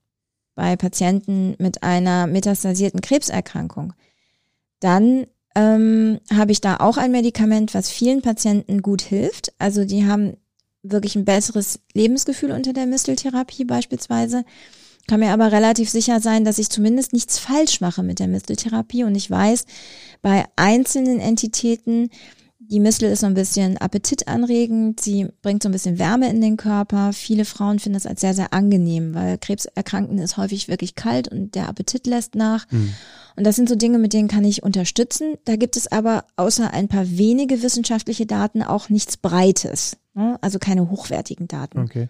bei 0.55 0.75
Patienten 0.75 1.55
mit 1.59 1.83
einer 1.83 2.27
metastasierten 2.27 3.01
Krebserkrankung, 3.01 3.93
dann 4.79 5.25
ähm, 5.55 6.19
habe 6.33 6.51
ich 6.51 6.61
da 6.61 6.77
auch 6.77 6.97
ein 6.97 7.11
Medikament, 7.11 7.73
was 7.73 7.89
vielen 7.89 8.21
Patienten 8.21 8.81
gut 8.81 9.01
hilft. 9.01 9.53
Also 9.59 9.85
die 9.85 10.05
haben 10.05 10.37
wirklich 10.81 11.15
ein 11.15 11.25
besseres 11.25 11.79
Lebensgefühl 11.93 12.51
unter 12.51 12.73
der 12.73 12.85
Misteltherapie 12.85 13.65
beispielsweise. 13.65 14.43
Kann 15.07 15.19
mir 15.19 15.31
aber 15.31 15.51
relativ 15.51 15.89
sicher 15.89 16.21
sein, 16.21 16.45
dass 16.45 16.59
ich 16.59 16.69
zumindest 16.69 17.13
nichts 17.13 17.37
falsch 17.37 17.81
mache 17.81 18.03
mit 18.03 18.19
der 18.19 18.27
Misteltherapie. 18.27 19.03
Und 19.03 19.15
ich 19.15 19.29
weiß, 19.29 19.65
bei 20.21 20.45
einzelnen 20.55 21.19
Entitäten 21.19 22.09
die 22.73 22.79
Mistel 22.79 23.11
ist 23.11 23.19
so 23.19 23.27
ein 23.27 23.35
bisschen 23.35 23.77
appetitanregend, 23.77 24.99
sie 24.99 25.27
bringt 25.43 25.61
so 25.61 25.69
ein 25.69 25.71
bisschen 25.71 25.99
Wärme 25.99 26.27
in 26.27 26.41
den 26.41 26.57
Körper. 26.57 27.13
Viele 27.13 27.45
Frauen 27.45 27.77
finden 27.77 27.93
das 27.93 28.07
als 28.07 28.21
sehr, 28.21 28.33
sehr 28.33 28.51
angenehm, 28.51 29.13
weil 29.13 29.37
Krebserkrankten 29.37 30.17
ist 30.17 30.37
häufig 30.37 30.67
wirklich 30.67 30.95
kalt 30.95 31.27
und 31.27 31.53
der 31.53 31.69
Appetit 31.69 32.07
lässt 32.07 32.33
nach. 32.33 32.65
Mhm. 32.71 32.95
Und 33.35 33.45
das 33.45 33.57
sind 33.57 33.69
so 33.69 33.75
Dinge, 33.75 33.99
mit 33.99 34.13
denen 34.13 34.27
kann 34.27 34.43
ich 34.43 34.63
unterstützen. 34.63 35.35
Da 35.45 35.55
gibt 35.55 35.77
es 35.77 35.91
aber 35.91 36.25
außer 36.35 36.73
ein 36.73 36.87
paar 36.87 37.07
wenige 37.07 37.61
wissenschaftliche 37.61 38.25
Daten 38.25 38.63
auch 38.63 38.89
nichts 38.89 39.17
Breites, 39.17 39.97
ne? 40.15 40.39
also 40.41 40.57
keine 40.57 40.89
hochwertigen 40.89 41.47
Daten. 41.47 41.77
Okay. 41.77 42.09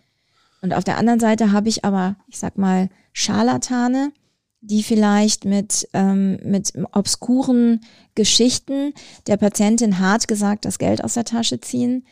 Und 0.61 0.74
auf 0.74 0.86
der 0.86 0.97
anderen 0.97 1.20
Seite 1.20 1.51
habe 1.51 1.68
ich 1.68 1.84
aber, 1.84 2.16
ich 2.30 2.39
sag 2.39 2.57
mal, 2.57 2.88
Scharlatane, 3.11 4.14
die 4.64 4.82
vielleicht 4.82 5.43
mit, 5.43 5.89
ähm, 5.93 6.38
mit 6.43 6.72
obskuren 6.93 7.82
Geschichten 8.16 8.93
der 9.28 9.36
Patientin 9.36 9.99
hart 9.99 10.28
gesagt 10.28 10.64
das 10.64 10.80
Geld 10.80 11.03
aus 11.03 11.16
der 11.16 11.26
Tasche 11.26 11.59
ziehen. 11.59 12.05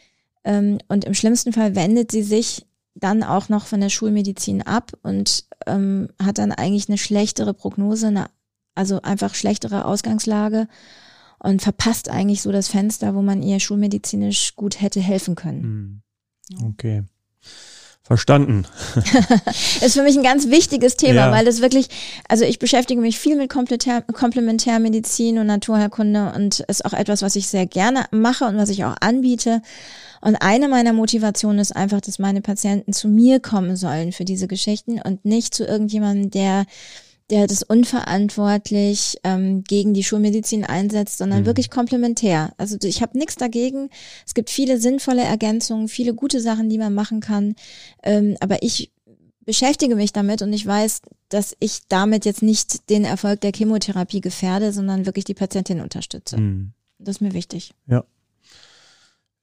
Ähm, 0.43 0.79
und 0.89 1.05
im 1.05 1.13
schlimmsten 1.13 1.53
Fall 1.53 1.75
wendet 1.75 2.11
sie 2.11 2.23
sich 2.23 2.65
dann 2.93 3.23
auch 3.23 3.47
noch 3.47 3.65
von 3.65 3.79
der 3.79 3.89
Schulmedizin 3.89 4.61
ab 4.63 4.91
und 5.01 5.45
ähm, 5.65 6.09
hat 6.21 6.39
dann 6.39 6.51
eigentlich 6.51 6.89
eine 6.89 6.97
schlechtere 6.97 7.53
Prognose, 7.53 8.07
eine, 8.07 8.29
also 8.75 9.01
einfach 9.01 9.33
schlechtere 9.33 9.85
Ausgangslage 9.85 10.67
und 11.39 11.61
verpasst 11.61 12.09
eigentlich 12.09 12.41
so 12.41 12.51
das 12.51 12.67
Fenster, 12.67 13.15
wo 13.15 13.21
man 13.21 13.41
ihr 13.41 13.61
schulmedizinisch 13.61 14.57
gut 14.57 14.81
hätte 14.81 14.99
helfen 14.99 15.35
können. 15.35 16.03
Hm. 16.51 16.69
Okay. 16.69 17.03
Verstanden. 18.11 18.65
ist 19.81 19.93
für 19.93 20.03
mich 20.03 20.17
ein 20.17 20.23
ganz 20.23 20.49
wichtiges 20.49 20.97
Thema, 20.97 21.27
ja. 21.27 21.31
weil 21.31 21.47
es 21.47 21.61
wirklich, 21.61 21.87
also 22.27 22.43
ich 22.43 22.59
beschäftige 22.59 22.99
mich 22.99 23.17
viel 23.17 23.37
mit 23.37 23.49
Komplementärmedizin 23.49 25.39
und 25.39 25.47
Naturheilkunde 25.47 26.33
und 26.35 26.59
ist 26.59 26.83
auch 26.83 26.91
etwas, 26.91 27.21
was 27.21 27.37
ich 27.37 27.47
sehr 27.47 27.65
gerne 27.65 28.07
mache 28.11 28.43
und 28.43 28.57
was 28.57 28.67
ich 28.67 28.83
auch 28.83 28.95
anbiete. 28.99 29.61
Und 30.19 30.35
eine 30.35 30.67
meiner 30.67 30.91
Motivationen 30.91 31.59
ist 31.59 31.73
einfach, 31.73 32.01
dass 32.01 32.19
meine 32.19 32.41
Patienten 32.41 32.91
zu 32.91 33.07
mir 33.07 33.39
kommen 33.39 33.77
sollen 33.77 34.11
für 34.11 34.25
diese 34.25 34.47
Geschichten 34.47 34.99
und 34.99 35.23
nicht 35.23 35.55
zu 35.55 35.63
irgendjemandem, 35.63 36.31
der 36.31 36.65
der 37.31 37.47
das 37.47 37.63
unverantwortlich 37.63 39.17
ähm, 39.23 39.63
gegen 39.63 39.93
die 39.93 40.03
Schulmedizin 40.03 40.65
einsetzt, 40.65 41.17
sondern 41.17 41.41
mhm. 41.41 41.45
wirklich 41.45 41.69
komplementär. 41.69 42.53
Also 42.57 42.77
ich 42.83 43.01
habe 43.01 43.17
nichts 43.17 43.37
dagegen. 43.37 43.89
Es 44.27 44.33
gibt 44.33 44.49
viele 44.49 44.79
sinnvolle 44.79 45.23
Ergänzungen, 45.23 45.87
viele 45.87 46.13
gute 46.13 46.41
Sachen, 46.41 46.69
die 46.69 46.77
man 46.77 46.93
machen 46.93 47.21
kann. 47.21 47.55
Ähm, 48.03 48.35
aber 48.41 48.61
ich 48.61 48.91
beschäftige 49.45 49.95
mich 49.95 50.11
damit 50.11 50.41
und 50.41 50.51
ich 50.51 50.65
weiß, 50.65 51.01
dass 51.29 51.55
ich 51.59 51.79
damit 51.87 52.25
jetzt 52.25 52.43
nicht 52.43 52.89
den 52.89 53.05
Erfolg 53.05 53.41
der 53.41 53.53
Chemotherapie 53.53 54.21
gefährde, 54.21 54.73
sondern 54.73 55.05
wirklich 55.05 55.25
die 55.25 55.33
Patientin 55.33 55.79
unterstütze. 55.79 56.37
Mhm. 56.37 56.73
Das 56.99 57.15
ist 57.15 57.21
mir 57.21 57.33
wichtig. 57.33 57.73
Ja. 57.87 58.03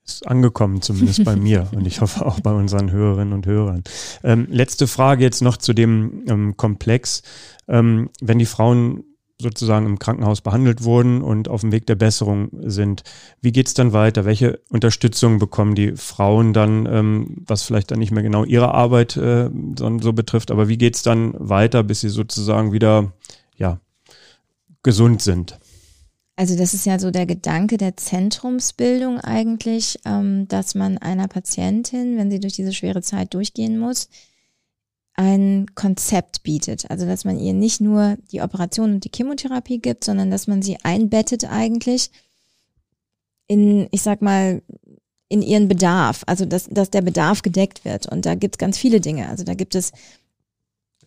Ist 0.09 0.27
angekommen, 0.27 0.81
zumindest 0.81 1.23
bei 1.25 1.37
mir 1.37 1.69
und 1.77 1.87
ich 1.87 2.01
hoffe 2.01 2.25
auch 2.25 2.41
bei 2.41 2.53
unseren 2.53 2.91
Hörerinnen 2.91 3.35
und 3.35 3.45
Hörern. 3.45 3.85
Ähm, 4.25 4.47
letzte 4.51 4.87
Frage 4.87 5.23
jetzt 5.23 5.43
noch 5.43 5.59
zu 5.59 5.75
dem 5.75 6.25
ähm, 6.27 6.57
Komplex. 6.57 7.23
Ähm, 7.69 8.09
wenn 8.21 8.39
die 8.39 8.47
Frauen 8.47 9.05
sozusagen 9.41 9.87
im 9.87 9.99
Krankenhaus 9.99 10.41
behandelt 10.41 10.83
wurden 10.83 11.23
und 11.23 11.49
auf 11.49 11.61
dem 11.61 11.71
Weg 11.71 11.87
der 11.87 11.95
Besserung 11.95 12.49
sind. 12.65 13.05
Wie 13.41 13.53
geht's 13.53 13.73
dann 13.73 13.93
weiter? 13.93 14.25
Welche 14.25 14.61
Unterstützung 14.69 15.39
bekommen 15.39 15.77
die 15.77 15.93
Frauen 15.95 16.53
dann, 16.53 16.87
ähm, 16.87 17.45
was 17.47 17.63
vielleicht 17.63 17.91
dann 17.91 18.01
nicht 18.01 18.11
mehr 18.11 18.25
genau 18.25 18.45
ihre 18.45 18.75
Arbeit 18.75 19.17
äh, 19.17 19.49
so 19.77 20.13
betrifft, 20.13 20.51
aber 20.51 20.69
wie 20.69 20.79
geht's 20.79 21.03
dann 21.03 21.35
weiter, 21.39 21.85
bis 21.85 22.01
sie 22.01 22.09
sozusagen 22.09 22.73
wieder 22.73 23.13
ja, 23.57 23.79
gesund 24.83 25.23
sind? 25.23 25.61
Also 26.39 26.57
das 26.57 26.73
ist 26.73 26.87
ja 26.87 27.01
so 27.01 27.11
der 27.11 27.27
Gedanke 27.27 27.79
der 27.79 27.97
Zentrumsbildung 27.97 29.19
eigentlich, 29.19 29.99
ähm, 30.05 30.47
dass 30.47 30.77
man 30.77 30.97
einer 30.97 31.27
Patientin, 31.27 32.17
wenn 32.17 32.31
sie 32.31 32.39
durch 32.39 32.53
diese 32.53 32.73
schwere 32.73 33.03
Zeit 33.03 33.35
durchgehen 33.35 33.77
muss, 33.77 34.09
ein 35.15 35.67
Konzept 35.75 36.45
bietet. 36.45 36.89
Also 36.93 37.07
dass 37.07 37.25
man 37.25 37.41
ihr 37.41 37.55
nicht 37.55 37.81
nur 37.81 38.19
die 38.31 38.41
Operation 38.41 38.95
und 38.95 39.05
die 39.05 39.11
Chemotherapie 39.13 39.81
gibt, 39.81 40.05
sondern 40.05 40.31
dass 40.31 40.47
man 40.47 40.63
sie 40.63 40.77
einbettet 40.85 41.45
eigentlich 41.51 42.13
in, 43.49 43.89
ich 43.91 44.03
sag 44.03 44.23
mal, 44.23 44.63
in 45.29 45.43
ihren 45.43 45.67
Bedarf. 45.67 46.23
Also 46.29 46.45
dass, 46.45 46.69
dass 46.71 46.91
der 46.91 47.03
Bedarf 47.03 47.43
gedeckt 47.43 47.85
wird. 47.85 48.07
Und 48.07 48.27
da 48.27 48.37
gibt 48.37 48.55
es 48.55 48.59
ganz 48.59 48.79
viele 48.79 49.01
Dinge. 49.01 49.29
Also 49.29 49.43
da 49.43 49.55
gibt 49.55 49.75
es 49.75 49.91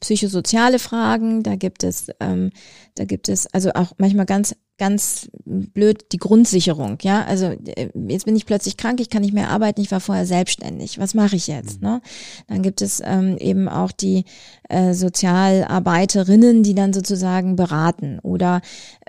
psychosoziale 0.02 0.78
Fragen, 0.78 1.42
da 1.42 1.56
gibt 1.56 1.86
es, 1.86 2.08
ähm, 2.20 2.52
da 2.96 3.06
gibt 3.06 3.30
es 3.30 3.48
also 3.54 3.72
auch 3.72 3.94
manchmal 3.98 4.26
ganz 4.26 4.58
ganz 4.82 5.30
blöd 5.46 6.06
die 6.12 6.18
Grundsicherung, 6.18 6.98
ja. 7.04 7.24
Also 7.26 7.46
äh, 7.46 7.90
jetzt 8.08 8.26
bin 8.26 8.36
ich 8.36 8.48
plötzlich 8.48 8.78
krank, 8.78 9.00
ich 9.00 9.12
kann 9.12 9.22
nicht 9.22 9.32
mehr 9.32 9.52
arbeiten, 9.52 9.80
ich 9.80 9.92
war 9.92 10.00
vorher 10.00 10.26
selbstständig. 10.26 10.98
Was 10.98 11.14
mache 11.14 11.36
ich 11.36 11.46
jetzt? 11.46 11.84
Mhm. 11.84 11.88
Ne? 11.88 12.02
Dann 12.48 12.64
gibt 12.64 12.82
es 12.82 13.00
ähm, 13.06 13.38
eben 13.38 13.70
auch 13.70 13.92
die 13.92 14.26
äh, 14.70 14.96
Sozialarbeiterinnen, 14.96 16.64
die 16.64 16.74
dann 16.74 16.94
sozusagen 16.94 17.56
beraten. 17.56 18.18
Oder 18.24 18.62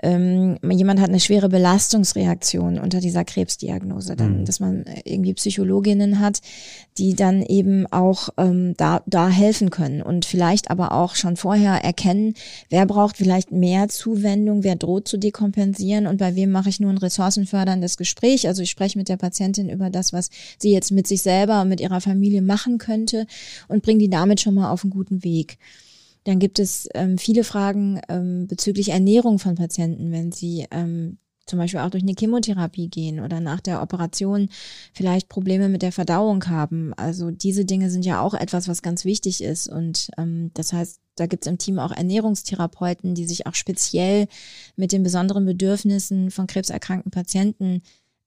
ähm, 0.03 0.57
jemand 0.69 0.99
hat 0.99 1.09
eine 1.09 1.19
schwere 1.19 1.49
Belastungsreaktion 1.49 2.79
unter 2.79 2.99
dieser 2.99 3.25
Krebsdiagnose, 3.25 4.15
dann, 4.15 4.41
mhm. 4.41 4.45
dass 4.45 4.59
man 4.59 4.85
irgendwie 5.05 5.33
Psychologinnen 5.33 6.19
hat, 6.19 6.41
die 6.97 7.15
dann 7.15 7.41
eben 7.41 7.87
auch 7.87 8.29
ähm, 8.37 8.75
da, 8.77 9.01
da 9.05 9.29
helfen 9.29 9.69
können 9.69 10.01
und 10.01 10.25
vielleicht 10.25 10.69
aber 10.69 10.91
auch 10.91 11.15
schon 11.15 11.35
vorher 11.35 11.83
erkennen, 11.83 12.35
wer 12.69 12.85
braucht 12.85 13.17
vielleicht 13.17 13.51
mehr 13.51 13.87
Zuwendung, 13.87 14.63
wer 14.63 14.75
droht 14.75 15.07
zu 15.07 15.17
dekompensieren 15.17 15.63
kompensieren 15.63 16.07
und 16.07 16.17
bei 16.17 16.35
wem 16.35 16.51
mache 16.51 16.69
ich 16.69 16.79
nur 16.79 16.89
ein 16.89 16.97
ressourcenförderndes 16.97 17.97
Gespräch. 17.97 18.47
Also 18.47 18.61
ich 18.61 18.69
spreche 18.69 18.97
mit 18.97 19.09
der 19.09 19.17
Patientin 19.17 19.69
über 19.69 19.89
das, 19.89 20.13
was 20.13 20.29
sie 20.57 20.71
jetzt 20.71 20.91
mit 20.91 21.07
sich 21.07 21.21
selber 21.21 21.61
und 21.61 21.69
mit 21.69 21.81
ihrer 21.81 22.01
Familie 22.01 22.41
machen 22.41 22.77
könnte 22.77 23.25
und 23.67 23.83
bringe 23.83 23.99
die 23.99 24.09
damit 24.09 24.41
schon 24.41 24.55
mal 24.55 24.71
auf 24.71 24.83
einen 24.83 24.91
guten 24.91 25.23
Weg. 25.23 25.57
Dann 26.23 26.39
gibt 26.39 26.59
es 26.59 26.87
ähm, 26.93 27.17
viele 27.17 27.43
Fragen 27.43 28.01
ähm, 28.09 28.47
bezüglich 28.47 28.89
Ernährung 28.89 29.39
von 29.39 29.55
Patienten, 29.55 30.11
wenn 30.11 30.31
sie 30.31 30.65
ähm, 30.71 31.17
zum 31.45 31.59
Beispiel 31.59 31.81
auch 31.81 31.89
durch 31.89 32.03
eine 32.03 32.15
Chemotherapie 32.17 32.87
gehen 32.87 33.19
oder 33.19 33.39
nach 33.39 33.59
der 33.59 33.81
Operation 33.81 34.49
vielleicht 34.93 35.27
Probleme 35.27 35.67
mit 35.67 35.81
der 35.81 35.91
Verdauung 35.91 36.47
haben. 36.47 36.93
Also 36.93 37.31
diese 37.31 37.65
Dinge 37.65 37.89
sind 37.89 38.05
ja 38.05 38.21
auch 38.21 38.33
etwas, 38.33 38.67
was 38.67 38.81
ganz 38.81 39.03
wichtig 39.03 39.43
ist. 39.43 39.67
Und 39.67 40.09
ähm, 40.17 40.51
das 40.53 40.71
heißt, 40.71 40.99
da 41.15 41.27
gibt 41.27 41.45
es 41.45 41.51
im 41.51 41.57
Team 41.57 41.79
auch 41.79 41.91
Ernährungstherapeuten, 41.91 43.13
die 43.13 43.25
sich 43.25 43.45
auch 43.45 43.55
speziell 43.55 44.27
mit 44.75 44.91
den 44.91 45.03
besonderen 45.03 45.45
Bedürfnissen 45.45 46.31
von 46.31 46.47
krebserkrankten 46.47 47.11
Patienten 47.11 47.81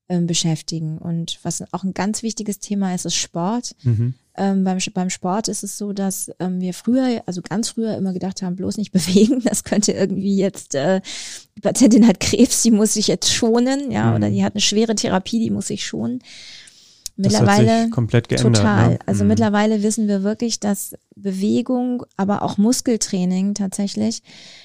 ähm, 0.09 0.27
beschäftigen. 0.27 0.97
Und 0.99 1.39
was 1.41 1.63
auch 1.73 1.83
ein 1.83 1.93
ganz 1.93 2.23
wichtiges 2.23 2.59
Thema 2.59 2.93
ist, 2.93 3.05
ist 3.05 3.15
Sport. 3.15 3.75
Mhm. 3.83 4.13
Ähm, 4.37 4.63
beim, 4.63 4.77
beim 4.93 5.09
Sport 5.09 5.47
ist 5.47 5.63
es 5.63 5.77
so, 5.77 5.93
dass 5.93 6.31
ähm, 6.39 6.61
wir 6.61 6.73
früher, 6.73 7.23
also 7.25 7.41
ganz 7.41 7.69
früher 7.69 7.97
immer 7.97 8.13
gedacht 8.13 8.41
haben, 8.41 8.55
bloß 8.55 8.77
nicht 8.77 8.91
bewegen. 8.93 9.41
Das 9.43 9.63
könnte 9.63 9.91
irgendwie 9.91 10.37
jetzt, 10.37 10.75
äh, 10.75 11.01
die 11.55 11.61
Patientin 11.61 12.07
hat 12.07 12.19
Krebs, 12.19 12.61
die 12.61 12.71
muss 12.71 12.93
sich 12.93 13.07
jetzt 13.07 13.33
schonen, 13.33 13.91
ja, 13.91 14.11
mhm. 14.11 14.15
oder 14.15 14.29
die 14.29 14.43
hat 14.43 14.53
eine 14.53 14.61
schwere 14.61 14.95
Therapie, 14.95 15.39
die 15.39 15.51
muss 15.51 15.67
sich 15.67 15.85
schonen. 15.85 16.19
Mittlerweile 17.19 17.89
komplett 17.89 18.29
geändert. 18.29 18.57
Total. 18.57 18.89
Ne? 18.91 18.99
Also 19.07 19.23
mhm. 19.23 19.29
mittlerweile 19.29 19.81
wissen 19.81 20.07
wir 20.07 20.21
wirklich, 20.21 20.59
dass 20.59 20.95
Bewegung, 21.15 22.05
aber 22.15 22.43
auch 22.43 22.59
Muskeltraining 22.59 23.55
tatsächlich 23.55 24.21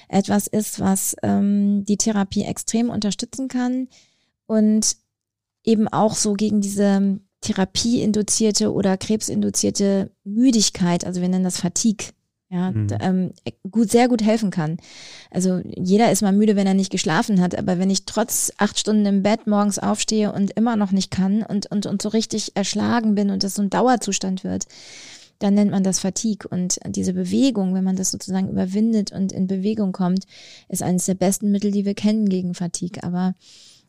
etwas 0.07 0.45
ist, 0.45 0.79
was 0.79 1.15
ähm, 1.23 1.83
die 1.85 1.97
Therapie 1.97 2.43
extrem 2.43 2.91
unterstützen 2.91 3.47
kann 3.47 3.87
und 4.45 4.97
eben 5.63 5.87
auch 5.87 6.13
so 6.13 6.33
gegen 6.33 6.61
diese 6.61 7.19
therapieinduzierte 7.43 8.73
oder 8.73 8.97
krebsinduzierte 8.97 10.11
Müdigkeit, 10.23 11.05
also 11.05 11.21
wir 11.21 11.29
nennen 11.29 11.43
das 11.43 11.59
Fatigue, 11.59 12.07
ja, 12.49 12.71
mhm. 12.71 12.87
ähm, 12.99 13.31
gut, 13.71 13.89
sehr 13.89 14.07
gut 14.07 14.21
helfen 14.21 14.51
kann. 14.51 14.77
Also 15.31 15.61
jeder 15.75 16.11
ist 16.11 16.21
mal 16.21 16.33
müde, 16.33 16.55
wenn 16.55 16.67
er 16.67 16.75
nicht 16.75 16.91
geschlafen 16.91 17.41
hat, 17.41 17.57
aber 17.57 17.79
wenn 17.79 17.89
ich 17.89 18.05
trotz 18.05 18.51
acht 18.57 18.77
Stunden 18.77 19.05
im 19.07 19.23
Bett 19.23 19.47
morgens 19.47 19.79
aufstehe 19.79 20.31
und 20.31 20.51
immer 20.51 20.75
noch 20.75 20.91
nicht 20.91 21.09
kann 21.09 21.41
und, 21.41 21.71
und, 21.71 21.87
und 21.87 22.01
so 22.01 22.09
richtig 22.09 22.55
erschlagen 22.55 23.15
bin 23.15 23.31
und 23.31 23.43
das 23.43 23.55
so 23.55 23.63
ein 23.63 23.71
Dauerzustand 23.71 24.43
wird, 24.43 24.65
dann 25.39 25.55
nennt 25.55 25.71
man 25.71 25.83
das 25.83 25.99
Fatigue. 25.99 26.47
Und 26.47 26.79
diese 26.85 27.13
Bewegung, 27.13 27.73
wenn 27.73 27.83
man 27.83 27.95
das 27.95 28.11
sozusagen 28.11 28.49
überwindet 28.49 29.11
und 29.11 29.31
in 29.31 29.47
Bewegung 29.47 29.91
kommt, 29.91 30.25
ist 30.69 30.83
eines 30.83 31.05
der 31.05 31.15
besten 31.15 31.49
Mittel, 31.51 31.71
die 31.71 31.85
wir 31.85 31.95
kennen 31.95 32.29
gegen 32.29 32.53
Fatigue. 32.53 33.03
Aber 33.03 33.33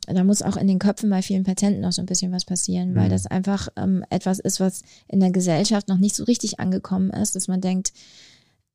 da 0.06 0.24
muss 0.24 0.42
auch 0.42 0.56
in 0.56 0.66
den 0.66 0.78
Köpfen 0.78 1.10
bei 1.10 1.22
vielen 1.22 1.44
Patienten 1.44 1.80
noch 1.80 1.92
so 1.92 2.02
ein 2.02 2.06
bisschen 2.06 2.32
was 2.32 2.44
passieren, 2.44 2.92
mhm. 2.92 2.96
weil 2.96 3.08
das 3.08 3.26
einfach 3.26 3.68
ähm, 3.76 4.04
etwas 4.10 4.38
ist, 4.38 4.60
was 4.60 4.82
in 5.08 5.20
der 5.20 5.30
Gesellschaft 5.30 5.88
noch 5.88 5.98
nicht 5.98 6.14
so 6.14 6.24
richtig 6.24 6.60
angekommen 6.60 7.10
ist, 7.10 7.36
dass 7.36 7.48
man 7.48 7.60
denkt, 7.60 7.92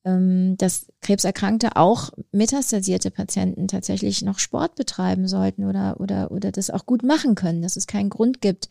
ähm, 0.05 0.55
dass 0.57 0.87
Krebserkrankte 1.01 1.75
auch 1.75 2.11
metastasierte 2.31 3.11
Patienten 3.11 3.67
tatsächlich 3.67 4.21
noch 4.21 4.39
Sport 4.39 4.75
betreiben 4.75 5.27
sollten 5.27 5.65
oder, 5.65 5.99
oder, 5.99 6.31
oder 6.31 6.51
das 6.51 6.69
auch 6.69 6.85
gut 6.85 7.03
machen 7.03 7.35
können, 7.35 7.61
dass 7.61 7.75
es 7.75 7.85
keinen 7.85 8.09
Grund 8.09 8.41
gibt, 8.41 8.69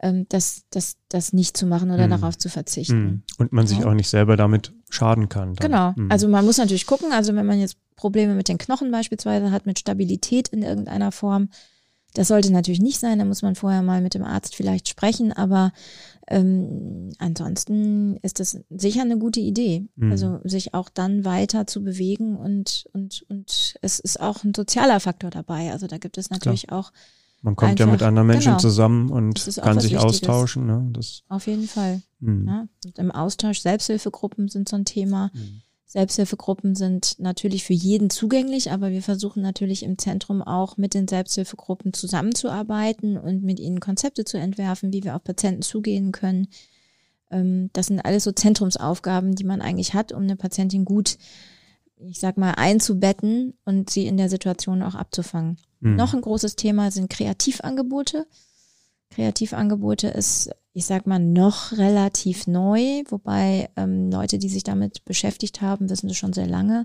ähm, 0.00 0.26
das, 0.28 0.64
das, 0.70 0.98
das 1.08 1.32
nicht 1.32 1.56
zu 1.56 1.66
machen 1.66 1.90
oder 1.90 2.06
mhm. 2.06 2.10
darauf 2.10 2.36
zu 2.36 2.48
verzichten. 2.48 3.04
Mhm. 3.04 3.22
Und 3.38 3.52
man 3.52 3.66
sich 3.66 3.78
ja. 3.78 3.86
auch 3.86 3.94
nicht 3.94 4.08
selber 4.08 4.36
damit 4.36 4.72
schaden 4.90 5.28
kann. 5.28 5.54
Dann. 5.54 5.70
Genau. 5.70 5.92
Mhm. 5.96 6.10
Also 6.10 6.28
man 6.28 6.44
muss 6.44 6.58
natürlich 6.58 6.86
gucken, 6.86 7.12
also 7.12 7.34
wenn 7.34 7.46
man 7.46 7.58
jetzt 7.58 7.78
Probleme 7.96 8.34
mit 8.34 8.48
den 8.48 8.58
Knochen 8.58 8.90
beispielsweise 8.90 9.50
hat, 9.50 9.66
mit 9.66 9.78
Stabilität 9.78 10.48
in 10.48 10.62
irgendeiner 10.62 11.12
Form, 11.12 11.48
das 12.16 12.28
sollte 12.28 12.50
natürlich 12.50 12.80
nicht 12.80 12.98
sein, 12.98 13.18
da 13.18 13.26
muss 13.26 13.42
man 13.42 13.54
vorher 13.54 13.82
mal 13.82 14.00
mit 14.00 14.14
dem 14.14 14.24
Arzt 14.24 14.54
vielleicht 14.54 14.88
sprechen, 14.88 15.34
aber 15.34 15.72
ähm, 16.28 17.10
ansonsten 17.18 18.16
ist 18.22 18.40
das 18.40 18.58
sicher 18.70 19.02
eine 19.02 19.18
gute 19.18 19.40
Idee. 19.40 19.86
Mhm. 19.96 20.10
Also 20.10 20.40
sich 20.42 20.72
auch 20.72 20.88
dann 20.88 21.26
weiter 21.26 21.66
zu 21.66 21.84
bewegen 21.84 22.36
und, 22.36 22.86
und, 22.94 23.24
und 23.28 23.76
es 23.82 23.98
ist 23.98 24.18
auch 24.18 24.44
ein 24.44 24.54
sozialer 24.54 24.98
Faktor 24.98 25.28
dabei. 25.28 25.72
Also 25.72 25.86
da 25.86 25.98
gibt 25.98 26.16
es 26.16 26.30
natürlich 26.30 26.68
Klar. 26.68 26.80
auch. 26.80 26.92
Man 27.42 27.54
kommt 27.54 27.72
einfach, 27.72 27.86
ja 27.86 27.92
mit 27.92 28.02
anderen 28.02 28.26
Menschen 28.26 28.52
genau, 28.52 28.58
zusammen 28.58 29.10
und 29.10 29.34
kann 29.62 29.78
sich 29.78 29.92
Wichtiges. 29.92 30.04
austauschen. 30.04 30.66
Ne? 30.66 30.88
Das, 30.92 31.22
Auf 31.28 31.46
jeden 31.46 31.68
Fall. 31.68 32.00
Mhm. 32.20 32.48
Ja, 32.48 32.66
Im 32.96 33.12
Austausch 33.12 33.60
Selbsthilfegruppen 33.60 34.48
sind 34.48 34.70
so 34.70 34.76
ein 34.76 34.86
Thema. 34.86 35.30
Mhm. 35.34 35.60
Selbsthilfegruppen 35.88 36.74
sind 36.74 37.20
natürlich 37.20 37.62
für 37.64 37.72
jeden 37.72 38.10
zugänglich, 38.10 38.72
aber 38.72 38.90
wir 38.90 39.02
versuchen 39.02 39.40
natürlich 39.40 39.84
im 39.84 39.98
Zentrum 39.98 40.42
auch 40.42 40.76
mit 40.76 40.94
den 40.94 41.06
Selbsthilfegruppen 41.06 41.92
zusammenzuarbeiten 41.92 43.16
und 43.16 43.44
mit 43.44 43.60
ihnen 43.60 43.78
Konzepte 43.78 44.24
zu 44.24 44.36
entwerfen, 44.36 44.92
wie 44.92 45.04
wir 45.04 45.14
auf 45.14 45.22
Patienten 45.22 45.62
zugehen 45.62 46.10
können. 46.10 46.48
Ähm, 47.30 47.70
das 47.72 47.86
sind 47.86 48.00
alles 48.00 48.24
so 48.24 48.32
Zentrumsaufgaben, 48.32 49.36
die 49.36 49.44
man 49.44 49.62
eigentlich 49.62 49.94
hat, 49.94 50.10
um 50.10 50.24
eine 50.24 50.34
Patientin 50.34 50.84
gut, 50.84 51.18
ich 51.98 52.18
sag 52.18 52.36
mal, 52.36 52.52
einzubetten 52.52 53.54
und 53.64 53.88
sie 53.88 54.08
in 54.08 54.16
der 54.16 54.28
Situation 54.28 54.82
auch 54.82 54.96
abzufangen. 54.96 55.56
Mhm. 55.78 55.94
Noch 55.94 56.14
ein 56.14 56.20
großes 56.20 56.56
Thema 56.56 56.90
sind 56.90 57.10
Kreativangebote. 57.10 58.26
Kreativangebote 59.16 60.08
ist, 60.08 60.50
ich 60.74 60.84
sag 60.84 61.06
mal, 61.06 61.18
noch 61.18 61.72
relativ 61.72 62.46
neu, 62.46 63.02
wobei 63.08 63.70
ähm, 63.74 64.10
Leute, 64.10 64.38
die 64.38 64.50
sich 64.50 64.62
damit 64.62 65.06
beschäftigt 65.06 65.62
haben, 65.62 65.88
wissen 65.88 66.08
das 66.08 66.18
schon 66.18 66.34
sehr 66.34 66.46
lange. 66.46 66.84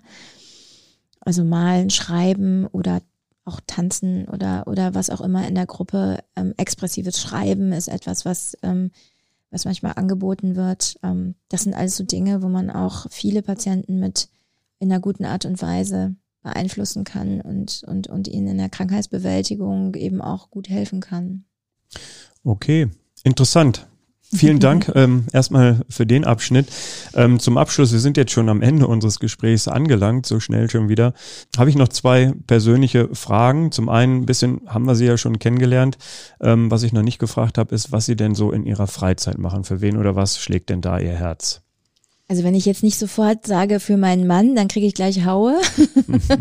Also 1.19 1.43
malen, 1.43 1.89
schreiben 1.89 2.67
oder 2.67 3.01
auch 3.43 3.59
tanzen 3.67 4.29
oder 4.29 4.65
oder 4.65 4.95
was 4.95 5.09
auch 5.09 5.19
immer 5.19 5.45
in 5.45 5.55
der 5.55 5.65
Gruppe. 5.65 6.19
Ähm, 6.37 6.53
expressives 6.55 7.19
Schreiben 7.19 7.73
ist 7.73 7.89
etwas, 7.89 8.23
was 8.23 8.57
ähm, 8.63 8.91
was 9.49 9.65
manchmal 9.65 9.93
angeboten 9.97 10.55
wird. 10.55 10.95
Ähm, 11.03 11.35
das 11.49 11.63
sind 11.63 11.73
alles 11.73 11.97
so 11.97 12.05
Dinge, 12.05 12.41
wo 12.41 12.47
man 12.47 12.69
auch 12.69 13.07
viele 13.09 13.41
Patienten 13.41 13.99
mit 13.99 14.29
in 14.79 14.89
einer 14.89 15.01
guten 15.01 15.25
Art 15.25 15.43
und 15.43 15.61
Weise 15.61 16.15
beeinflussen 16.43 17.03
kann 17.03 17.41
und 17.41 17.83
und 17.85 18.07
und 18.07 18.29
ihnen 18.29 18.47
in 18.47 18.57
der 18.57 18.69
Krankheitsbewältigung 18.69 19.95
eben 19.95 20.21
auch 20.21 20.49
gut 20.49 20.69
helfen 20.69 21.01
kann. 21.01 21.43
Okay, 22.43 22.87
interessant. 23.23 23.87
Vielen 24.33 24.59
Dank 24.61 24.91
ähm, 24.95 25.25
erstmal 25.33 25.81
für 25.89 26.05
den 26.05 26.23
Abschnitt. 26.23 26.67
Ähm, 27.13 27.39
zum 27.39 27.57
Abschluss, 27.57 27.91
wir 27.91 27.99
sind 27.99 28.17
jetzt 28.17 28.31
schon 28.31 28.49
am 28.49 28.61
Ende 28.61 28.87
unseres 28.87 29.19
Gesprächs 29.19 29.67
angelangt, 29.67 30.25
so 30.25 30.39
schnell 30.39 30.69
schon 30.69 30.89
wieder. 30.89 31.13
Habe 31.57 31.69
ich 31.69 31.75
noch 31.75 31.89
zwei 31.89 32.33
persönliche 32.47 33.13
Fragen. 33.13 33.71
Zum 33.71 33.89
einen, 33.89 34.21
ein 34.21 34.25
bisschen 34.25 34.61
haben 34.67 34.85
wir 34.85 34.95
Sie 34.95 35.05
ja 35.05 35.17
schon 35.17 35.39
kennengelernt. 35.39 35.97
Ähm, 36.39 36.71
was 36.71 36.83
ich 36.83 36.93
noch 36.93 37.03
nicht 37.03 37.19
gefragt 37.19 37.57
habe, 37.57 37.75
ist, 37.75 37.91
was 37.91 38.05
Sie 38.05 38.15
denn 38.15 38.35
so 38.35 38.51
in 38.51 38.65
Ihrer 38.65 38.87
Freizeit 38.87 39.37
machen. 39.37 39.63
Für 39.63 39.81
wen 39.81 39.97
oder 39.97 40.15
was 40.15 40.39
schlägt 40.39 40.69
denn 40.69 40.81
da 40.81 40.99
Ihr 40.99 41.13
Herz? 41.13 41.61
Also 42.31 42.45
wenn 42.45 42.55
ich 42.55 42.65
jetzt 42.65 42.81
nicht 42.81 42.97
sofort 42.97 43.45
sage 43.45 43.81
für 43.81 43.97
meinen 43.97 44.25
Mann, 44.25 44.55
dann 44.55 44.69
kriege 44.69 44.87
ich 44.87 44.93
gleich 44.93 45.25
Haue. 45.25 45.59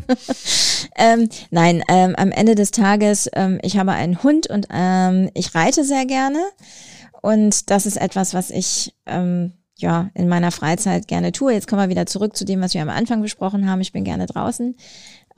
ähm, 0.97 1.28
nein, 1.51 1.82
ähm, 1.88 2.14
am 2.14 2.30
Ende 2.30 2.55
des 2.55 2.70
Tages, 2.70 3.28
ähm, 3.32 3.59
ich 3.64 3.76
habe 3.76 3.91
einen 3.91 4.22
Hund 4.22 4.47
und 4.47 4.68
ähm, 4.70 5.30
ich 5.34 5.53
reite 5.53 5.82
sehr 5.82 6.07
gerne. 6.07 6.38
Und 7.22 7.70
das 7.70 7.86
ist 7.86 7.97
etwas, 7.97 8.34
was 8.34 8.53
ich 8.53 8.95
ähm, 9.07 9.55
ja 9.78 10.11
in 10.14 10.28
meiner 10.28 10.53
Freizeit 10.53 11.09
gerne 11.09 11.32
tue. 11.32 11.55
Jetzt 11.55 11.66
kommen 11.66 11.82
wir 11.82 11.88
wieder 11.88 12.07
zurück 12.07 12.36
zu 12.36 12.45
dem, 12.45 12.61
was 12.61 12.72
wir 12.72 12.82
am 12.82 12.88
Anfang 12.88 13.20
besprochen 13.20 13.68
haben. 13.68 13.80
Ich 13.80 13.91
bin 13.91 14.05
gerne 14.05 14.26
draußen. 14.26 14.76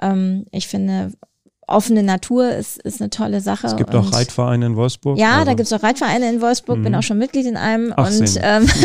Ähm, 0.02 0.44
ich 0.50 0.68
finde, 0.68 1.12
offene 1.66 2.02
Natur 2.02 2.50
ist, 2.50 2.76
ist 2.76 3.00
eine 3.00 3.08
tolle 3.08 3.40
Sache. 3.40 3.68
Es 3.68 3.76
gibt 3.76 3.94
auch 3.94 4.12
Reitvereine 4.12 4.66
in 4.66 4.76
Wolfsburg. 4.76 5.18
Ja, 5.18 5.36
also. 5.36 5.44
da 5.46 5.54
gibt 5.54 5.66
es 5.68 5.72
auch 5.72 5.82
Reitvereine 5.82 6.28
in 6.28 6.42
Wolfsburg, 6.42 6.76
mhm. 6.76 6.82
bin 6.82 6.94
auch 6.94 7.02
schon 7.02 7.16
Mitglied 7.16 7.46
in 7.46 7.56
einem. 7.56 7.94
Ach, 7.96 8.10
und 8.10 8.38
ähm, 8.42 8.68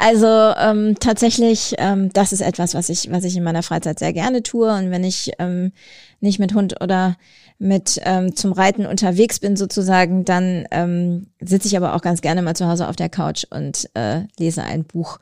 also 0.00 0.26
ähm, 0.26 0.96
tatsächlich, 0.98 1.74
ähm, 1.76 2.10
das 2.14 2.32
ist 2.32 2.40
etwas, 2.40 2.74
was 2.74 2.88
ich, 2.88 3.10
was 3.10 3.24
ich 3.24 3.36
in 3.36 3.42
meiner 3.42 3.62
Freizeit 3.62 3.98
sehr 3.98 4.14
gerne 4.14 4.42
tue. 4.42 4.72
Und 4.72 4.90
wenn 4.90 5.04
ich 5.04 5.32
ähm, 5.38 5.72
nicht 6.20 6.38
mit 6.38 6.54
Hund 6.54 6.80
oder 6.82 7.16
mit 7.58 8.00
ähm, 8.04 8.34
zum 8.34 8.52
Reiten 8.52 8.86
unterwegs 8.86 9.40
bin 9.40 9.56
sozusagen, 9.56 10.24
dann 10.24 10.66
ähm, 10.70 11.26
sitze 11.40 11.68
ich 11.68 11.76
aber 11.76 11.94
auch 11.94 12.00
ganz 12.00 12.22
gerne 12.22 12.40
mal 12.40 12.56
zu 12.56 12.66
Hause 12.66 12.88
auf 12.88 12.96
der 12.96 13.10
Couch 13.10 13.44
und 13.50 13.90
äh, 13.92 14.22
lese 14.38 14.62
ein 14.62 14.84
Buch. 14.84 15.18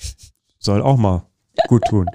Soll 0.58 0.82
auch 0.82 0.98
mal 0.98 1.22
gut 1.66 1.84
tun. 1.86 2.06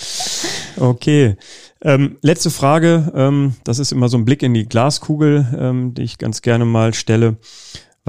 okay. 0.76 1.36
Ähm, 1.82 2.18
letzte 2.20 2.50
Frage. 2.50 3.12
Ähm, 3.14 3.54
das 3.62 3.78
ist 3.78 3.92
immer 3.92 4.08
so 4.08 4.18
ein 4.18 4.24
Blick 4.24 4.42
in 4.42 4.54
die 4.54 4.68
Glaskugel, 4.68 5.46
ähm, 5.56 5.94
die 5.94 6.02
ich 6.02 6.18
ganz 6.18 6.42
gerne 6.42 6.64
mal 6.64 6.94
stelle. 6.94 7.36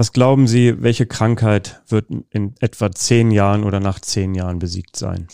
Was 0.00 0.14
glauben 0.14 0.46
Sie, 0.46 0.82
welche 0.82 1.04
Krankheit 1.04 1.82
wird 1.88 2.06
in 2.30 2.54
etwa 2.60 2.90
zehn 2.90 3.30
Jahren 3.30 3.64
oder 3.64 3.80
nach 3.80 4.00
zehn 4.00 4.34
Jahren 4.34 4.58
besiegt 4.58 4.96
sein? 4.96 5.28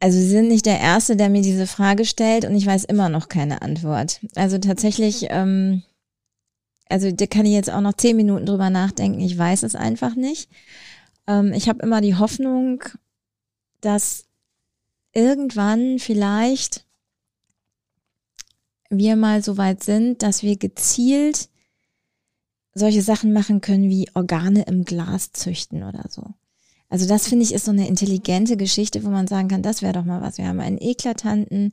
Also 0.00 0.16
Sie 0.18 0.26
sind 0.26 0.48
nicht 0.48 0.64
der 0.64 0.80
Erste, 0.80 1.14
der 1.14 1.28
mir 1.28 1.42
diese 1.42 1.66
Frage 1.66 2.06
stellt 2.06 2.46
und 2.46 2.56
ich 2.56 2.64
weiß 2.64 2.84
immer 2.84 3.10
noch 3.10 3.28
keine 3.28 3.60
Antwort. 3.60 4.20
Also 4.36 4.56
tatsächlich, 4.56 5.26
ähm, 5.28 5.82
also 6.88 7.12
da 7.12 7.26
kann 7.26 7.44
ich 7.44 7.52
jetzt 7.52 7.70
auch 7.70 7.82
noch 7.82 7.92
zehn 7.92 8.16
Minuten 8.16 8.46
drüber 8.46 8.70
nachdenken. 8.70 9.20
Ich 9.20 9.36
weiß 9.36 9.64
es 9.64 9.74
einfach 9.74 10.14
nicht. 10.14 10.48
Ähm, 11.26 11.52
ich 11.52 11.68
habe 11.68 11.82
immer 11.82 12.00
die 12.00 12.16
Hoffnung, 12.16 12.84
dass 13.82 14.24
irgendwann 15.12 15.98
vielleicht 15.98 16.86
wir 18.88 19.16
mal 19.16 19.44
so 19.44 19.58
weit 19.58 19.84
sind, 19.84 20.22
dass 20.22 20.42
wir 20.42 20.56
gezielt 20.56 21.50
solche 22.74 23.02
Sachen 23.02 23.32
machen 23.32 23.60
können 23.60 23.88
wie 23.88 24.08
Organe 24.14 24.62
im 24.62 24.84
Glas 24.84 25.32
züchten 25.32 25.82
oder 25.84 26.04
so. 26.08 26.24
Also 26.88 27.06
das 27.06 27.28
finde 27.28 27.44
ich 27.44 27.54
ist 27.54 27.64
so 27.64 27.72
eine 27.72 27.88
intelligente 27.88 28.56
Geschichte, 28.56 29.04
wo 29.04 29.08
man 29.08 29.26
sagen 29.26 29.48
kann, 29.48 29.62
das 29.62 29.82
wäre 29.82 29.94
doch 29.94 30.04
mal 30.04 30.20
was. 30.20 30.38
Wir 30.38 30.46
haben 30.46 30.60
einen 30.60 30.78
eklatanten 30.78 31.72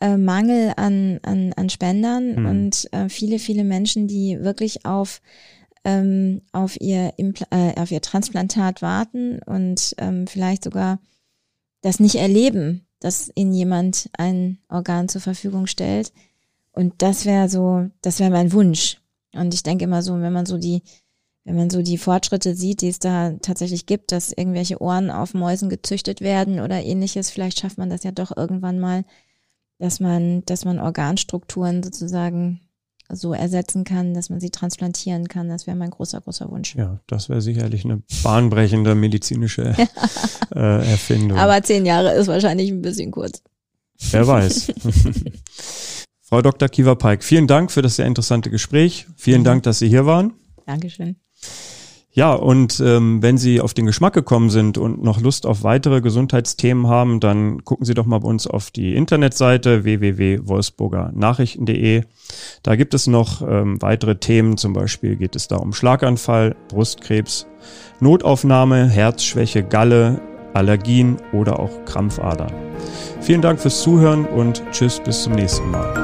äh, 0.00 0.16
Mangel 0.16 0.72
an, 0.76 1.20
an, 1.22 1.52
an 1.54 1.70
Spendern 1.70 2.40
mhm. 2.40 2.46
und 2.46 2.92
äh, 2.92 3.08
viele, 3.08 3.38
viele 3.38 3.64
Menschen, 3.64 4.08
die 4.08 4.38
wirklich 4.40 4.84
auf 4.84 5.20
ähm, 5.84 6.40
auf 6.52 6.80
ihr 6.80 7.12
Impl 7.18 7.44
äh, 7.50 7.78
auf 7.78 7.90
ihr 7.90 8.00
Transplantat 8.00 8.80
warten 8.80 9.38
und 9.40 9.94
ähm, 9.98 10.26
vielleicht 10.26 10.64
sogar 10.64 10.98
das 11.82 12.00
nicht 12.00 12.14
erleben, 12.14 12.86
dass 13.00 13.30
ihnen 13.34 13.52
jemand 13.52 14.08
ein 14.16 14.58
Organ 14.68 15.08
zur 15.08 15.20
Verfügung 15.20 15.66
stellt. 15.66 16.12
Und 16.72 16.94
das 17.02 17.26
wäre 17.26 17.48
so, 17.48 17.90
das 18.00 18.18
wäre 18.18 18.30
mein 18.30 18.52
Wunsch. 18.52 18.98
Und 19.36 19.54
ich 19.54 19.62
denke 19.62 19.84
immer 19.84 20.02
so, 20.02 20.20
wenn 20.20 20.32
man 20.32 20.46
so 20.46 20.58
die 20.58 20.82
wenn 21.44 21.56
man 21.56 21.70
so 21.70 21.82
die 21.82 21.98
Fortschritte 21.98 22.54
sieht, 22.54 22.80
die 22.80 22.88
es 22.88 22.98
da 22.98 23.32
tatsächlich 23.42 23.84
gibt, 23.84 24.12
dass 24.12 24.32
irgendwelche 24.32 24.80
Ohren 24.80 25.10
auf 25.10 25.34
Mäusen 25.34 25.68
gezüchtet 25.68 26.22
werden 26.22 26.58
oder 26.58 26.82
ähnliches, 26.82 27.30
vielleicht 27.30 27.60
schafft 27.60 27.76
man 27.76 27.90
das 27.90 28.02
ja 28.02 28.12
doch 28.12 28.34
irgendwann 28.34 28.80
mal, 28.80 29.04
dass 29.78 30.00
man, 30.00 30.42
dass 30.46 30.64
man 30.64 30.78
Organstrukturen 30.78 31.82
sozusagen 31.82 32.60
so 33.10 33.34
ersetzen 33.34 33.84
kann, 33.84 34.14
dass 34.14 34.30
man 34.30 34.40
sie 34.40 34.48
transplantieren 34.48 35.28
kann. 35.28 35.50
Das 35.50 35.66
wäre 35.66 35.76
mein 35.76 35.90
großer, 35.90 36.22
großer 36.22 36.50
Wunsch. 36.50 36.74
Ja, 36.74 37.00
das 37.06 37.28
wäre 37.28 37.42
sicherlich 37.42 37.84
eine 37.84 38.02
bahnbrechende 38.22 38.94
medizinische 38.94 39.76
äh, 40.54 40.90
Erfindung. 40.90 41.36
Aber 41.36 41.62
zehn 41.62 41.84
Jahre 41.84 42.14
ist 42.14 42.28
wahrscheinlich 42.28 42.70
ein 42.70 42.80
bisschen 42.80 43.10
kurz. 43.10 43.42
Wer 44.10 44.26
weiß. 44.26 44.72
Frau 46.34 46.42
Dr. 46.42 46.68
Kiva-Peik, 46.68 47.22
vielen 47.22 47.46
Dank 47.46 47.70
für 47.70 47.80
das 47.80 47.94
sehr 47.94 48.06
interessante 48.06 48.50
Gespräch. 48.50 49.06
Vielen 49.14 49.42
mhm. 49.42 49.44
Dank, 49.44 49.62
dass 49.62 49.78
Sie 49.78 49.88
hier 49.88 50.04
waren. 50.04 50.32
Dankeschön. 50.66 51.14
Ja, 52.10 52.32
und 52.32 52.82
ähm, 52.84 53.22
wenn 53.22 53.38
Sie 53.38 53.60
auf 53.60 53.72
den 53.72 53.86
Geschmack 53.86 54.14
gekommen 54.14 54.50
sind 54.50 54.76
und 54.76 55.00
noch 55.00 55.20
Lust 55.20 55.46
auf 55.46 55.62
weitere 55.62 56.00
Gesundheitsthemen 56.00 56.88
haben, 56.88 57.20
dann 57.20 57.64
gucken 57.64 57.86
Sie 57.86 57.94
doch 57.94 58.04
mal 58.04 58.18
bei 58.18 58.26
uns 58.26 58.48
auf 58.48 58.72
die 58.72 58.96
Internetseite 58.96 59.84
www.wolfsburgernachrichten.de. 59.84 62.02
Da 62.64 62.74
gibt 62.74 62.94
es 62.94 63.06
noch 63.06 63.40
ähm, 63.40 63.80
weitere 63.80 64.16
Themen, 64.16 64.56
zum 64.56 64.72
Beispiel 64.72 65.14
geht 65.14 65.36
es 65.36 65.46
da 65.46 65.58
um 65.58 65.72
Schlaganfall, 65.72 66.56
Brustkrebs, 66.66 67.46
Notaufnahme, 68.00 68.88
Herzschwäche, 68.88 69.62
Galle, 69.62 70.20
Allergien 70.52 71.16
oder 71.32 71.60
auch 71.60 71.84
Krampfadern. 71.84 72.52
Vielen 73.20 73.40
Dank 73.40 73.60
fürs 73.60 73.82
Zuhören 73.82 74.26
und 74.26 74.64
tschüss 74.72 74.98
bis 74.98 75.22
zum 75.22 75.34
nächsten 75.34 75.70
Mal. 75.70 76.03